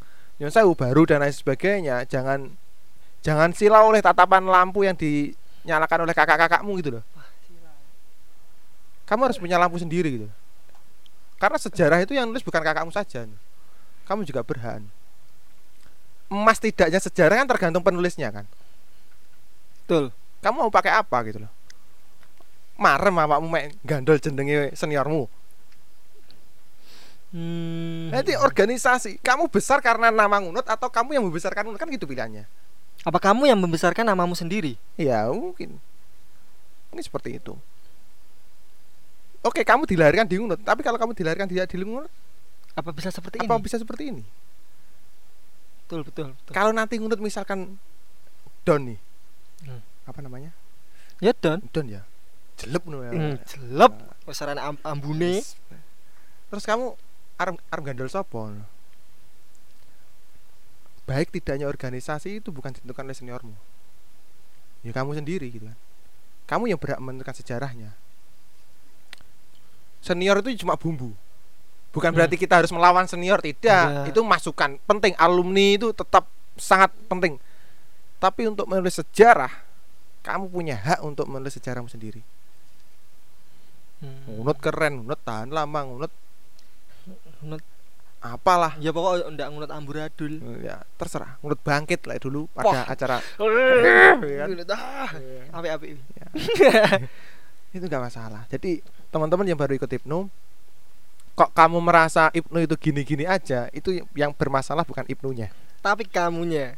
sewu 0.42 0.72
baru 0.72 1.04
dan 1.04 1.20
lain 1.20 1.30
sebagainya 1.30 2.02
jangan 2.04 2.56
jangan 3.20 3.52
silau 3.52 3.92
oleh 3.92 4.00
tatapan 4.00 4.40
lampu 4.42 4.88
yang 4.88 4.96
dinyalakan 4.96 6.09
oleh 6.09 6.16
kakak-kakakmu 6.16 6.72
gitu 6.80 6.96
loh 6.96 7.04
kamu 9.09 9.32
harus 9.32 9.40
punya 9.40 9.56
lampu 9.56 9.80
sendiri 9.80 10.20
gitu. 10.20 10.28
Karena 11.40 11.56
sejarah 11.56 11.98
itu 12.04 12.12
yang 12.12 12.28
nulis 12.28 12.44
bukan 12.44 12.61
kakakmu 12.61 12.92
saja 12.92 13.24
kamu 14.09 14.24
juga 14.24 14.40
berhak 14.40 14.80
emas 16.28 16.61
tidaknya 16.61 17.00
sejarah 17.00 17.40
kan 17.44 17.48
tergantung 17.48 17.84
penulisnya 17.84 18.28
kan? 18.28 18.44
Betul. 19.84 20.12
kamu 20.44 20.68
mau 20.68 20.72
pakai 20.72 20.92
apa 20.92 21.16
gitu 21.24 21.40
loh? 21.44 21.52
Marem 22.76 23.16
awakmu 23.16 23.48
mek 23.48 23.74
gandol 23.82 24.20
jenenge 24.20 24.76
seniormu. 24.76 25.26
Hmm. 27.28 28.09
nanti 28.09 28.32
organisasi 28.40 29.20
kamu 29.20 29.52
besar 29.52 29.84
karena 29.84 30.09
nama 30.09 30.40
ngunut 30.40 30.64
atau 30.64 30.88
kamu 30.88 31.20
yang 31.20 31.24
membesarkan 31.28 31.68
ngunut? 31.68 31.80
Kan 31.80 31.88
gitu 31.92 32.09
pilihannya. 32.09 32.48
Apa 33.04 33.20
kamu 33.20 33.48
yang 33.48 33.61
membesarkan 33.61 34.04
namamu 34.04 34.36
sendiri? 34.36 34.76
ya 35.00 35.28
mungkin. 35.32 35.80
Ini 36.92 37.00
seperti 37.04 37.36
itu 37.40 37.56
oke 39.49 39.61
kamu 39.64 39.82
dilahirkan 39.84 40.28
di 40.28 40.36
ngunut 40.36 40.61
tapi 40.61 40.84
kalau 40.84 40.96
kamu 40.96 41.16
dilahirkan 41.16 41.49
tidak 41.49 41.66
di 41.66 41.80
ngunut 41.80 42.12
Apa 42.76 42.94
bisa 42.94 43.09
seperti 43.11 43.40
apa 43.40 43.49
ini? 43.51 43.64
bisa 43.64 43.76
seperti 43.76 44.03
ini 44.07 44.22
Betul, 45.82 46.05
betul, 46.05 46.36
betul. 46.36 46.53
kalau 46.53 46.70
nanti 46.70 47.01
ngunut 47.01 47.16
misalkan 47.18 47.80
don 48.62 48.84
nih 48.84 49.01
Hmm. 49.59 49.82
apa 50.07 50.22
namanya 50.22 50.55
Ya 51.18 51.34
don. 51.34 51.59
don 51.74 51.90
ya 51.90 52.07
jelek 52.55 52.86
no 52.86 53.03
ya 53.03 53.11
Hmm, 53.11 53.34
jelep. 53.42 53.90
Am 54.55 54.78
ambune. 54.84 55.42
terus 56.46 56.62
kamu 56.62 56.94
arem 57.34 57.59
arem 57.68 57.82
gandol 57.82 58.07
sopo 58.07 58.46
baik 61.09 61.32
tidaknya 61.32 61.64
organisasi 61.64 62.38
itu 62.38 62.53
bukan 62.53 62.70
ditentukan 62.70 63.03
oleh 63.03 63.16
seniormu 63.16 63.55
ya 64.84 64.92
kamu 64.92 65.16
sendiri 65.16 65.49
gitu 65.49 65.66
kan 65.66 65.78
kamu 66.46 66.70
yang 66.70 66.78
berhak 66.78 67.01
menentukan 67.01 67.34
sejarahnya 67.34 67.96
senior 69.99 70.38
itu 70.40 70.59
cuma 70.59 70.74
bumbu 70.74 71.11
bukan 71.88 72.11
Hmm. 72.11 72.16
berarti 72.16 72.36
kita 72.36 72.55
harus 72.57 72.70
melawan 72.70 73.05
senior 73.05 73.38
tidak 73.38 73.84
Iya. 74.05 74.05
itu 74.07 74.20
masukan 74.20 74.76
penting 74.82 75.16
alumni 75.16 75.74
itu 75.74 75.90
tetap 75.90 76.26
sangat 76.55 76.90
penting 77.07 77.40
tapi 78.16 78.44
untuk 78.44 78.66
menulis 78.66 78.94
sejarah 78.94 79.51
kamu 80.20 80.46
punya 80.46 80.76
hak 80.76 81.01
untuk 81.01 81.24
menulis 81.24 81.55
sejarahmu 81.55 81.86
sendiri 81.86 82.20
Hmm. 83.99 84.30
ngunut 84.30 84.59
keren 84.59 85.03
ngunut 85.03 85.18
tahan 85.20 85.51
lama 85.51 85.80
ngunut 85.84 86.12
Ngunut. 87.40 87.62
apalah 88.18 88.74
Ya 88.76 88.90
pokok 88.90 89.26
ndak 89.28 89.46
ngunut 89.49 89.70
amburadul. 89.70 90.38
ya 90.61 90.78
terserah 90.94 91.34
ngunut 91.38 91.59
bangkit 91.61 92.03
lah 92.05 92.14
dulu 92.16 92.46
pada 92.49 92.66
Wah. 92.68 92.84
acara 92.84 93.18
Ngunut 93.38 94.68
ah. 94.68 95.11
Apik-apik. 95.53 95.99
itu 97.74 97.84
nggak 97.84 98.03
masalah 98.03 98.46
jadi 98.46 98.82
teman-teman 99.09 99.48
yang 99.48 99.59
baru 99.59 99.76
ikut 99.76 99.88
Ibnu 99.88 100.28
kok 101.38 101.50
kamu 101.54 101.78
merasa 101.78 102.28
Ibnu 102.34 102.59
itu 102.64 102.74
gini-gini 102.74 103.24
aja 103.24 103.70
itu 103.70 104.02
yang 104.18 104.34
bermasalah 104.34 104.82
bukan 104.82 105.06
Ibnunya 105.06 105.48
Tapi 105.78 106.11
kamunya. 106.11 106.74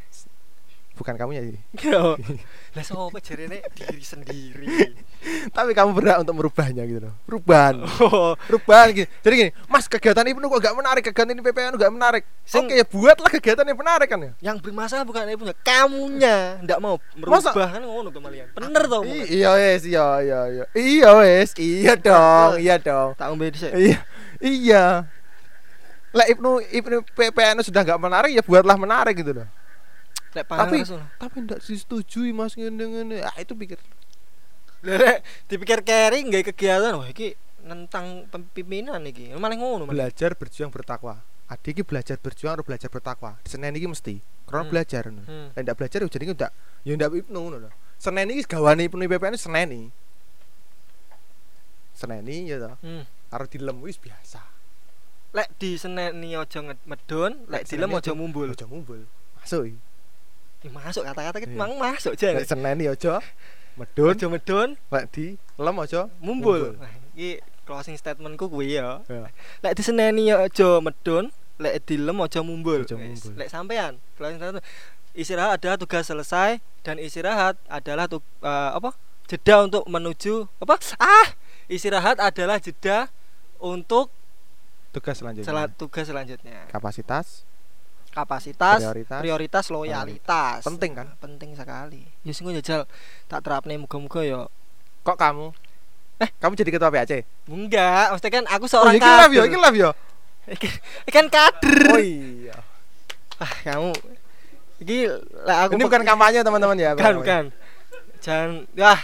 Bukan 1.01 1.17
kamunya 1.17 1.41
sih. 1.41 1.57
Yo. 1.89 2.21
Lah 2.77 2.85
sopo 2.85 3.17
jarene 3.19 3.65
diri 3.73 4.05
sendiri. 4.05 4.69
tapi 5.57 5.73
kamu 5.73 5.97
berhak 5.97 6.21
untuk 6.21 6.37
merubahnya 6.37 6.85
gitu 6.85 7.09
loh. 7.09 7.15
Perubahan. 7.25 7.81
Oh, 8.05 8.37
perubahan 8.45 8.93
gitu. 8.93 9.09
Jadi 9.25 9.35
gini 9.35 9.51
mas 9.67 9.89
kegiatan 9.89 10.23
Ibnu 10.23 10.45
kok 10.47 10.61
gak 10.61 10.77
menarik? 10.77 11.03
Kegiatan 11.09 11.33
ini 11.33 11.41
PPN 11.41 11.81
gak 11.81 11.91
menarik? 11.91 12.23
Sing- 12.45 12.69
oke 12.69 12.77
ya 12.77 12.85
buatlah 12.85 13.31
kegiatan 13.33 13.65
yang 13.65 13.81
menarik 13.81 14.09
kan 14.13 14.21
ya. 14.21 14.33
Yang 14.53 14.57
bermasalah 14.69 15.09
bukan 15.09 15.25
ibunya, 15.27 15.57
kamunya. 15.65 16.37
Ndak 16.61 16.79
mau 16.79 17.01
Masa- 17.17 17.51
merubah 17.57 17.69
kan 17.73 17.81
ngono 17.81 18.09
tuh 18.13 18.21
malian. 18.21 18.47
Bener 18.53 18.83
toh. 18.85 19.03
Iya 19.09 19.51
wes 19.57 19.83
iya 19.89 20.07
iya 20.21 20.41
iya. 20.47 20.65
Iya 20.77 21.11
wes 21.17 21.49
iya 21.57 21.93
dong 21.97 22.61
iya 22.61 22.77
dong. 22.77 23.17
Tak 23.17 23.27
ngombe 23.33 23.49
dhisik. 23.51 23.73
iya 23.73 23.99
iya. 24.39 24.85
Lah 26.11 26.27
Ibnu 26.27 26.59
Ibnu 26.71 27.07
PPN 27.15 27.63
sudah 27.63 27.87
nggak 27.87 28.01
menarik 28.03 28.31
ya 28.35 28.43
buatlah 28.43 28.75
menarik 28.75 29.15
gitu 29.19 29.31
loh 29.31 29.49
Lek 30.31 30.47
Tapi- 30.47 30.79
langsung. 30.79 31.03
tapi 31.17 31.37
ndak 31.41 31.59
disetujui 31.61 32.31
mas 32.31 32.55
ngene 32.55 32.85
ngene 32.85 33.17
ah 33.21 33.35
itu 33.37 33.51
pikir 33.53 33.79
Lek 34.81 35.21
dipikir 35.45 35.81
kering 35.81 36.31
nggak 36.31 36.55
kegiatan 36.55 36.95
wah 36.95 37.05
iki 37.05 37.35
nentang 37.61 38.25
pemimpinan 38.27 39.05
iki. 39.05 39.35
Malah 39.35 39.53
ngono 39.55 39.85
malah. 39.85 39.93
belajar 39.93 40.33
berjuang 40.33 40.71
bertakwa 40.71 41.21
adik 41.47 41.75
iki 41.75 41.83
belajar 41.83 42.17
berjuang 42.17 42.55
atau 42.55 42.63
belajar 42.63 42.87
bertakwa 42.87 43.35
Senin 43.43 43.75
iki 43.75 43.85
mesti 43.85 44.23
karena 44.45 44.63
Hmm. 44.63 44.71
belajar 44.71 45.03
ngono 45.05 45.23
Hmm. 45.23 45.49
Ndak 45.53 45.75
belajar 45.75 45.99
ya 45.99 46.09
jadi 46.09 46.25
ndak 46.31 46.53
ya 46.81 46.93
ndak 46.95 47.11
Ibnu 47.13 47.37
ngono 47.37 47.57
lho 47.59 47.71
Senin 47.97 48.31
iki 48.31 48.47
gawane 48.47 48.87
Ibnu 48.87 49.03
PPN 49.05 49.35
Senin 49.35 49.69
iki 49.69 49.87
Senin 51.93 52.25
iki 52.25 52.49
ya 52.49 52.57
toh 52.61 52.75
Hmm. 52.81 53.05
karo 53.29 53.45
dilem 53.47 53.77
wis 53.83 53.99
biasa 53.99 54.41
Lek 55.31 55.47
di 55.59 55.75
seneni 55.75 56.35
aja 56.35 56.59
nge- 56.59 56.83
medon, 56.85 57.47
lek 57.47 57.63
dilem 57.65 57.87
aja 57.93 58.11
aja- 58.11 58.17
mumbul. 58.17 58.51
aja 58.51 58.67
mumbul 58.67 59.07
masuk 59.37 59.63
iki 59.69 59.79
Ih, 60.61 60.69
masuk 60.71 61.03
kata-kata 61.09 61.41
kita 61.41 61.53
Iya. 61.53 61.61
mang 61.61 61.73
masuk 61.77 62.13
jan. 62.15 62.37
Lek 62.37 62.45
Senin 62.45 62.77
iki 62.79 62.91
aja 62.93 63.15
medun 63.81 64.13
Aja 64.13 64.27
medon, 64.29 64.69
lek 64.93 65.05
di 65.15 65.25
lem 65.57 65.77
aja 65.81 66.01
mumbul. 66.21 66.77
Nah, 66.77 66.93
iki 67.17 67.41
closing 67.65 67.97
statementku 67.97 68.51
kuwi 68.51 68.77
ya. 68.77 69.01
Ya. 69.09 69.31
Lek 69.65 69.73
diseneni 69.73 70.29
aja 70.29 70.85
medon, 70.85 71.33
lek 71.57 71.81
aja 72.21 72.41
mumbul. 72.45 72.85
Aja 72.85 72.97
mumbul. 72.99 73.33
Lek 73.41 73.49
sampean, 73.49 73.97
closing 74.21 74.37
statement 74.37 74.65
istirahat 75.11 75.59
adalah 75.59 75.75
tugas 75.75 76.07
selesai 76.07 76.61
dan 76.87 77.01
istirahat 77.01 77.59
adalah 77.67 78.07
tu, 78.07 78.21
eh, 78.45 78.71
apa? 78.71 78.95
Jeda 79.27 79.65
untuk 79.65 79.83
menuju 79.87 80.47
apa? 80.61 80.77
Ah, 80.99 81.35
istirahat 81.67 82.21
adalah 82.21 82.61
jeda 82.61 83.09
untuk 83.59 84.11
tugas 84.91 85.19
selanjutnya 85.19 85.47
sel- 85.47 85.75
tugas 85.75 86.05
selanjutnya. 86.05 86.67
kapasitas 86.69 87.47
Kapasitas, 88.11 88.83
Prioritas. 88.83 89.21
prioritas, 89.23 89.65
loyalitas. 89.71 90.61
Penting 90.61 90.93
kan? 90.93 91.07
Penting 91.17 91.55
sekali. 91.55 92.03
Ya 92.21 92.35
sing 92.35 92.43
njajal 92.45 92.91
tak 93.27 93.41
terapne 93.41 93.79
muga-muga 93.79 94.21
ya 94.21 94.41
kok 95.01 95.17
kamu 95.17 95.55
eh 96.21 96.29
kamu 96.37 96.53
jadi 96.53 96.71
ketua 96.71 96.93
PAC 96.93 97.25
enggak, 97.49 98.13
maksudnya 98.13 98.33
kan 98.35 98.45
aku 98.51 98.65
oh 98.65 98.69
seorang 98.69 98.93
yo 98.93 99.01
kader. 99.01 99.47
iki 99.47 99.57
yo 99.79 99.91
Iki- 100.45 100.79
iki 101.07 101.11
kan 101.11 101.27
kader. 101.27 101.81
oh 101.89 101.97
iya 101.97 102.57
Ah, 103.41 103.49
kamu 103.65 103.97
iki 104.77 105.09
lah 105.47 105.65
aku 105.65 105.79
ini 105.79 105.83
bukan 105.83 106.03
kampanye 106.05 106.45
teman-teman 106.45 106.77
ya 106.77 106.93
bukan, 106.93 107.15
bukan. 107.17 107.45
Jangan 108.21 108.69
wah, 108.77 109.01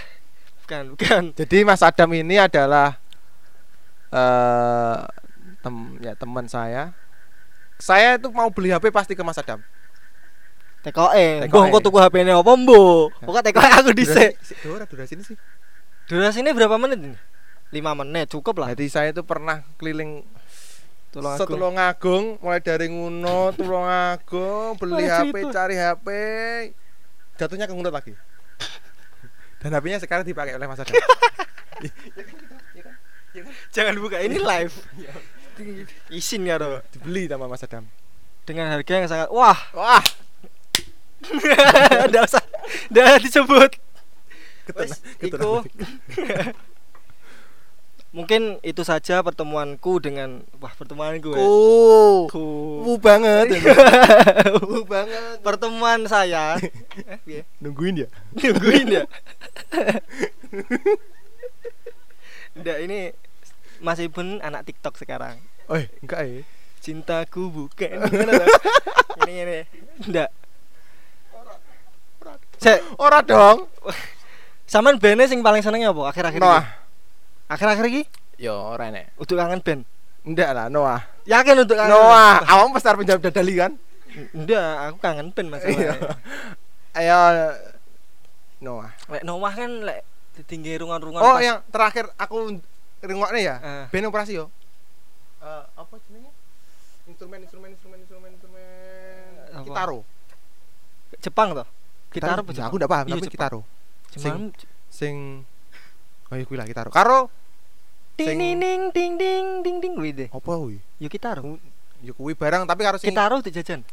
bukan, 0.61 0.83
bukan. 0.93 1.23
jadi 1.33 1.57
Mas 1.65 1.81
Adam 1.81 2.13
ini 2.13 2.37
adalah 2.37 3.01
eh 4.13 4.99
tem 5.65 5.75
ya 5.99 6.13
teman 6.13 6.45
saya 6.47 6.93
saya 7.77 8.17
itu 8.17 8.29
mau 8.33 8.49
beli 8.49 8.73
HP 8.73 8.89
pasti 8.89 9.13
ke 9.13 9.23
Mas 9.23 9.37
Adam 9.37 9.61
Tekoke, 10.87 11.19
Tekoke. 11.19 11.51
mbok 11.51 11.63
engko 11.67 11.79
tuku 11.83 11.99
HP-ne 11.99 12.31
apa, 12.31 12.53
Mbok? 12.55 13.19
Pokoke 13.27 13.43
tekoke 13.43 13.67
aku 13.75 13.91
dhisik. 13.91 14.39
durasi, 14.39 14.55
durasi, 14.63 14.87
durasi 14.95 15.13
ini 15.19 15.25
sih 15.27 15.37
Durasinya 16.07 16.55
berapa 16.55 16.79
menit 16.79 16.99
ini? 17.03 17.19
5 17.75 17.99
menit 17.99 18.31
cukup 18.31 18.63
lah. 18.63 18.71
jadi 18.71 18.87
saya 18.87 19.09
itu 19.11 19.27
pernah 19.27 19.67
keliling 19.83 20.23
Tolong 21.11 21.35
aku. 21.35 21.43
Setulungagung 21.43 22.25
mulai 22.39 22.63
dari 22.63 22.87
Nguno 22.87 23.51
Tulungagung 23.59 24.79
beli 24.79 25.11
HP 25.11 25.35
gitu. 25.35 25.51
cari 25.51 25.75
HP 25.75 26.07
jatuhnya 27.35 27.67
ke 27.67 27.75
Ngunut 27.75 27.91
lagi 27.91 28.15
dan 29.59 29.75
HP-nya 29.75 29.99
sekarang 29.99 30.23
dipakai 30.23 30.55
oleh 30.55 30.71
Mas 30.71 30.79
Adam 30.79 30.95
Jangan 33.69 34.01
buka 34.01 34.25
ini 34.25 34.41
live. 34.41 34.73
Isin 36.13 36.45
ya 36.45 36.61
toh. 36.61 36.85
dibeli 36.93 37.27
sama 37.27 37.49
Mas 37.49 37.65
Adam 37.65 37.85
Dengan 38.47 38.71
harga 38.71 38.93
yang 38.93 39.09
sangat 39.09 39.29
wah, 39.33 39.59
wah 39.73 40.05
Nggak 42.11 42.25
usah 42.29 42.43
Nggak 42.93 43.25
disebut 43.25 43.71
ketenang, 44.67 45.63
mungkin 48.17 48.59
itu 48.65 48.81
saja 48.81 49.21
pertemuanku 49.21 50.01
dengan 50.01 50.41
wah 50.57 50.73
pertemuanku 50.73 51.37
ya. 51.37 51.39
Oh. 51.39 52.27
Ku. 52.27 52.43
Wu 52.83 52.97
banget. 52.97 53.61
Wu 54.67 54.89
banget. 54.89 55.39
pertemuan 55.45 56.09
saya 56.09 56.57
eh? 56.59 57.45
Nungguin 57.61 58.07
ya? 58.07 58.09
nungguin 58.35 58.87
ya 58.89 59.05
Nggak 62.57 62.79
ini 62.89 63.13
Mas 63.87 64.03
Ibun 64.03 64.43
anak 64.43 64.67
TikTok 64.67 64.99
sekarang 64.99 65.39
Oh, 65.67 65.79
enggak 66.01 66.21
ya. 66.23 66.43
cintaku 66.79 67.47
bukan 67.49 68.03
ini 69.23 69.33
ini 69.37 69.59
ndak 70.05 70.31
Sek, 72.57 72.81
Ora 72.97 73.21
dong. 73.21 73.69
sampean 74.65 74.97
band 74.97 75.23
sing 75.25 75.39
paling 75.39 75.61
seneng 75.61 75.85
apa 75.85 76.09
akhir-akhir 76.09 76.41
Noah. 76.41 76.59
iki? 76.59 76.73
Akhir-akhir 77.47 77.85
iki 77.87 78.03
Yo, 78.37 78.53
ora 78.53 78.91
nek. 78.91 79.15
untuk 79.15 79.37
kangen 79.37 79.61
band. 79.61 79.83
Enggak 80.23 80.51
lah, 80.51 80.67
Noah. 80.67 81.07
Yakin 81.25 81.63
untuk 81.63 81.77
kangen? 81.77 81.93
Noah, 81.93 82.43
awam 82.45 82.75
arep 82.75 82.99
penjawab 82.99 83.23
dadali 83.23 83.55
kan? 83.55 83.73
Ndak, 84.33 84.73
aku 84.83 84.97
kangen 84.99 85.29
band 85.31 85.47
Iya. 85.47 85.55
masalahnya. 85.55 85.95
Ayo 86.93 87.21
Noah. 88.59 88.91
Lek 89.07 89.23
Noah 89.23 89.53
kan 89.53 89.71
lek 89.83 90.01
tinggi 90.45 90.73
rungan-rungan 90.75 91.21
Oh, 91.21 91.37
pas- 91.37 91.45
yang 91.45 91.59
terakhir 91.69 92.09
aku 92.17 92.59
rungokne 93.01 93.41
ya. 93.41 93.57
Eh. 93.59 93.85
Band 93.91 94.07
operasi 94.07 94.33
yo. 94.35 94.49
Eh, 95.39 95.65
apa 95.75 95.95
jenenge? 96.05 96.31
Instrumen 97.07 97.39
instrumen 97.41 97.71
instrumen 97.71 97.99
instrumen 98.01 98.31
instrumen 98.33 99.31
Apa? 99.53 99.63
Kitaro. 99.65 99.99
Jepang 101.19 101.49
toh. 101.55 101.69
Gitar 102.11 102.37
apa 102.37 102.51
Jepang? 102.51 102.67
aku 102.67 102.75
enggak 102.77 102.91
paham, 102.91 103.05
Iya, 103.07 103.13
tapi 103.13 103.21
Jepang. 103.23 103.35
kitaro. 103.35 103.61
Cuman 104.13 104.41
Sing 104.89 105.17
Oh, 106.27 106.35
iya 106.35 106.43
kuwi 106.43 106.57
lah 106.57 106.67
kitaro. 106.67 106.91
Karo 106.91 107.31
ding 108.17 108.27
sing- 108.27 108.39
ding 108.59 108.59
ding 108.59 108.83
ding 108.91 109.13
ding 109.15 109.47
ding 109.63 109.77
ding 109.79 109.93
kuwi 109.95 110.11
deh. 110.11 110.29
apa 110.29 110.51
kuwi? 110.53 110.83
Yo 110.99 111.07
gitar. 111.07 111.39
Ya 112.01 112.11
kuwi 112.11 112.33
barang 112.33 112.65
tapi 112.65 112.83
karo 112.83 112.99
sing 112.99 113.09
Kitaro 113.09 113.39
dijajan. 113.39 113.87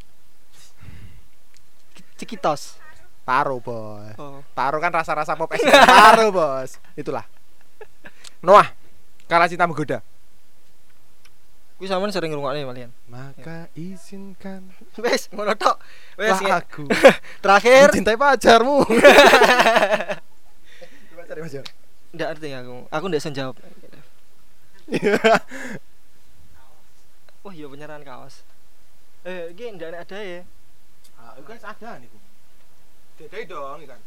Cikitos. 2.16 2.78
Taro, 3.24 3.58
Bos. 3.58 4.16
Oh. 4.18 4.44
Taro 4.52 4.78
kan 4.78 4.92
rasa-rasa 4.92 5.32
pop 5.34 5.48
es. 5.54 5.64
Taro, 5.64 6.28
Bos. 6.30 6.76
Itulah. 6.94 7.24
Noah. 8.42 8.68
Kala 9.28 9.48
cinta 9.48 9.66
menggoda. 9.66 10.04
Kuwi 11.78 11.90
sampean 11.90 12.14
sering 12.14 12.32
ngrungokne 12.32 12.64
malian. 12.64 12.92
Maka 13.10 13.68
izinkan 13.74 14.70
Wes, 15.04 15.28
ngono 15.34 15.58
tok. 15.58 15.82
Wes 16.16 16.38
nge- 16.38 16.54
aku 16.54 16.84
terakhir 17.44 17.92
mencintai 17.92 18.20
pacarmu. 18.20 18.78
Coba 21.10 21.22
cari 21.28 21.40
Mas 21.42 21.52
Jo. 21.52 21.64
ndak 22.14 22.28
ngerti 22.38 22.48
aku. 22.54 22.76
Aku 22.94 23.04
ndak 23.10 23.20
bisa 23.20 23.32
jawab. 23.34 23.56
Wah, 27.44 27.52
iya 27.52 27.68
penyerahan 27.68 28.06
kaos. 28.06 28.46
Eh, 29.26 29.52
iki 29.52 29.74
ndak 29.74 30.08
ada 30.08 30.20
ya. 30.20 30.42
Ah, 31.20 31.36
kan 31.42 31.58
ada 31.58 31.90
niku. 32.00 32.16
Dedai 33.18 33.44
dong 33.44 33.84
ikan. 33.84 34.00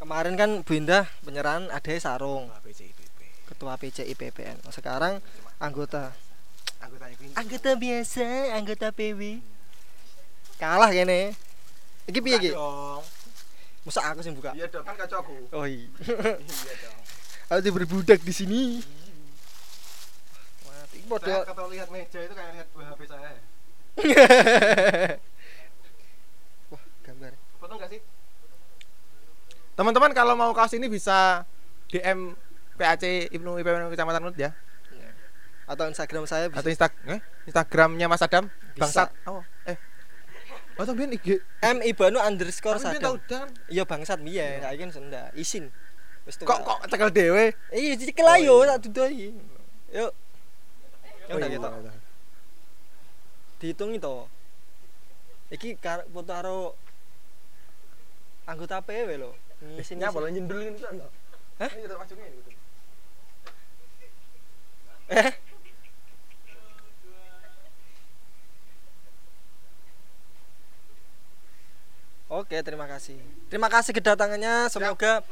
Kemarin 0.00 0.34
kan 0.38 0.50
Bu 0.64 0.72
Indah 0.78 1.04
penyerahan 1.20 1.68
ada 1.68 1.92
sarung 2.00 2.48
PCIPP. 2.64 2.99
Ketua 3.50 3.74
PCI 3.74 4.14
PPN. 4.14 4.56
Oh, 4.64 4.72
sekarang 4.72 5.18
anggota 5.58 6.14
Aku 6.80 6.96
kuwi. 6.96 7.34
anggota 7.36 7.76
biasa, 7.76 8.56
anggota 8.56 8.88
PW. 8.94 9.42
Kalah 10.56 10.88
kene. 10.88 11.36
Iki 12.08 12.20
piye 12.24 12.36
iki? 12.40 12.50
Musa 13.84 14.00
aku 14.06 14.20
sing 14.24 14.32
buka. 14.32 14.52
Iya 14.56 14.68
dong, 14.70 14.84
kan 14.84 14.96
kacauku. 14.96 15.50
Oh 15.52 15.66
iya. 15.68 15.88
Iya 16.06 16.74
dong. 16.80 16.96
Ada 17.50 17.68
berbudak 17.74 18.22
di 18.22 18.32
sini. 18.32 18.62
Mati 20.64 20.98
bodoh. 21.10 21.42
kalau 21.42 21.68
lihat 21.68 21.90
meja 21.90 22.22
itu 22.22 22.32
kayak 22.32 22.50
lihat 22.54 22.66
buah 22.70 22.86
HP 22.94 23.00
saya. 23.10 23.34
Wah, 26.70 26.82
gambar. 27.04 27.32
Foto 27.58 27.72
enggak 27.76 27.90
sih? 27.90 28.00
Teman-teman 29.74 30.12
kalau 30.12 30.34
mau 30.36 30.52
kaos 30.52 30.76
ini 30.76 30.86
bisa 30.86 31.42
DM 31.90 32.36
PAC 32.80 33.28
Ibnu 33.28 33.60
IPM 33.60 33.92
Kecamatan 33.92 34.24
Nut 34.24 34.36
ya. 34.40 34.56
Atau 35.70 35.86
Instagram 35.86 36.24
saya 36.26 36.48
bisa. 36.50 36.64
Atau 36.64 36.70
Insta 36.72 36.88
eh, 37.06 37.20
Instagramnya 37.46 38.10
Mas 38.10 38.24
Adam 38.24 38.50
Bisa. 38.74 39.06
Bangsat. 39.06 39.08
Oh, 39.28 39.44
eh. 39.68 39.78
Oh, 40.74 40.82
tuh 40.82 40.96
biyen 40.96 41.14
IG. 41.14 41.38
M 41.60 41.78
Ibanu 41.84 42.18
underscore 42.18 42.80
Tapi 42.80 42.98
sadam. 42.98 43.20
dan 43.28 43.46
Iya 43.70 43.84
bangsat 43.86 44.18
biyen, 44.18 44.64
saiki 44.64 44.82
kan 44.82 44.90
senda. 44.90 45.22
Isin. 45.36 45.70
Wis 46.26 46.40
kok 46.40 46.64
kok 46.66 46.80
cekel 46.90 47.12
dhewe. 47.14 47.54
Iya, 47.70 47.92
cekel 48.00 48.26
ayo 48.40 48.58
Oh, 48.58 48.66
iya. 48.66 48.74
tak 48.74 48.88
dudoi. 48.88 49.36
Yuk. 49.94 50.12
Oh, 51.30 51.38
iya. 51.38 51.92
Dihitung 53.62 53.92
itu. 53.94 54.14
Iki 55.54 55.78
foto 56.10 56.32
karo 56.34 56.58
anggota 58.48 58.82
PW 58.82 59.08
lho. 59.22 59.30
Ngisin 59.60 60.00
Nyapa 60.02 60.18
lah 60.18 60.32
nyendul 60.34 60.58
ini 60.66 60.80
kan. 60.82 60.96
Hah? 61.62 61.70
Masukin 61.70 62.24
ini. 62.26 62.40
gitu. 62.42 62.50
Eh? 65.10 65.34
Oke, 72.30 72.54
terima 72.62 72.86
kasih. 72.86 73.18
Terima 73.50 73.66
kasih 73.66 73.90
kedatangannya. 73.90 74.70
Semoga 74.70 75.26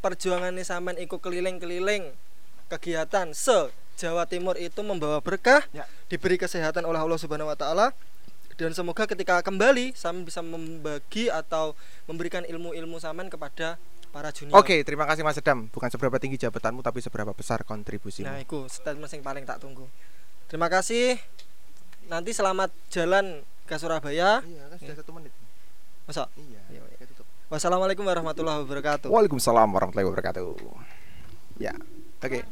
perjuangan 0.00 0.48
ini 0.56 0.64
sampean 0.64 0.96
ikut 0.96 1.20
keliling-keliling 1.20 2.16
kegiatan 2.72 3.28
se 3.36 3.68
Jawa 4.00 4.24
Timur 4.24 4.56
itu 4.56 4.80
membawa 4.80 5.20
berkah, 5.20 5.60
Ya. 5.76 5.84
diberi 6.08 6.40
kesehatan 6.40 6.88
oleh 6.88 6.96
Allah 6.96 7.20
Subhanahu 7.20 7.52
wa 7.52 7.58
taala 7.58 7.92
dan 8.56 8.72
semoga 8.72 9.04
ketika 9.04 9.44
kembali 9.44 9.92
sampean 9.92 10.24
bisa 10.24 10.40
membagi 10.40 11.28
atau 11.28 11.76
memberikan 12.08 12.40
ilmu-ilmu 12.48 12.96
sampean 12.96 13.28
kepada 13.28 13.76
para 14.10 14.34
junior. 14.34 14.58
Oke, 14.58 14.82
terima 14.82 15.06
kasih 15.06 15.22
Mas 15.22 15.38
Adam. 15.38 15.70
Bukan 15.70 15.88
seberapa 15.88 16.18
tinggi 16.18 16.36
jabatanmu 16.36 16.82
tapi 16.82 16.98
seberapa 17.00 17.30
besar 17.30 17.62
kontribusimu. 17.62 18.26
Nah, 18.26 18.42
itu 18.42 18.66
statement 18.66 19.10
yang 19.10 19.24
paling 19.24 19.44
tak 19.46 19.62
tunggu. 19.62 19.86
Terima 20.50 20.66
kasih. 20.66 21.16
Nanti 22.10 22.34
selamat 22.34 22.74
jalan 22.90 23.46
ke 23.70 23.74
Surabaya. 23.78 24.42
Iya, 24.42 24.62
kan 24.66 24.76
sudah 24.82 24.96
satu 24.98 25.10
menit. 25.14 25.30
Masa? 26.10 26.26
Iya. 26.34 26.60
Iya, 26.74 26.82
iya. 26.82 27.06
Wassalamualaikum 27.50 28.06
warahmatullahi 28.06 28.62
wabarakatuh. 28.62 29.10
Waalaikumsalam 29.10 29.70
warahmatullahi 29.74 30.06
wabarakatuh. 30.06 30.54
Ya, 31.58 31.74
oke. 32.22 32.46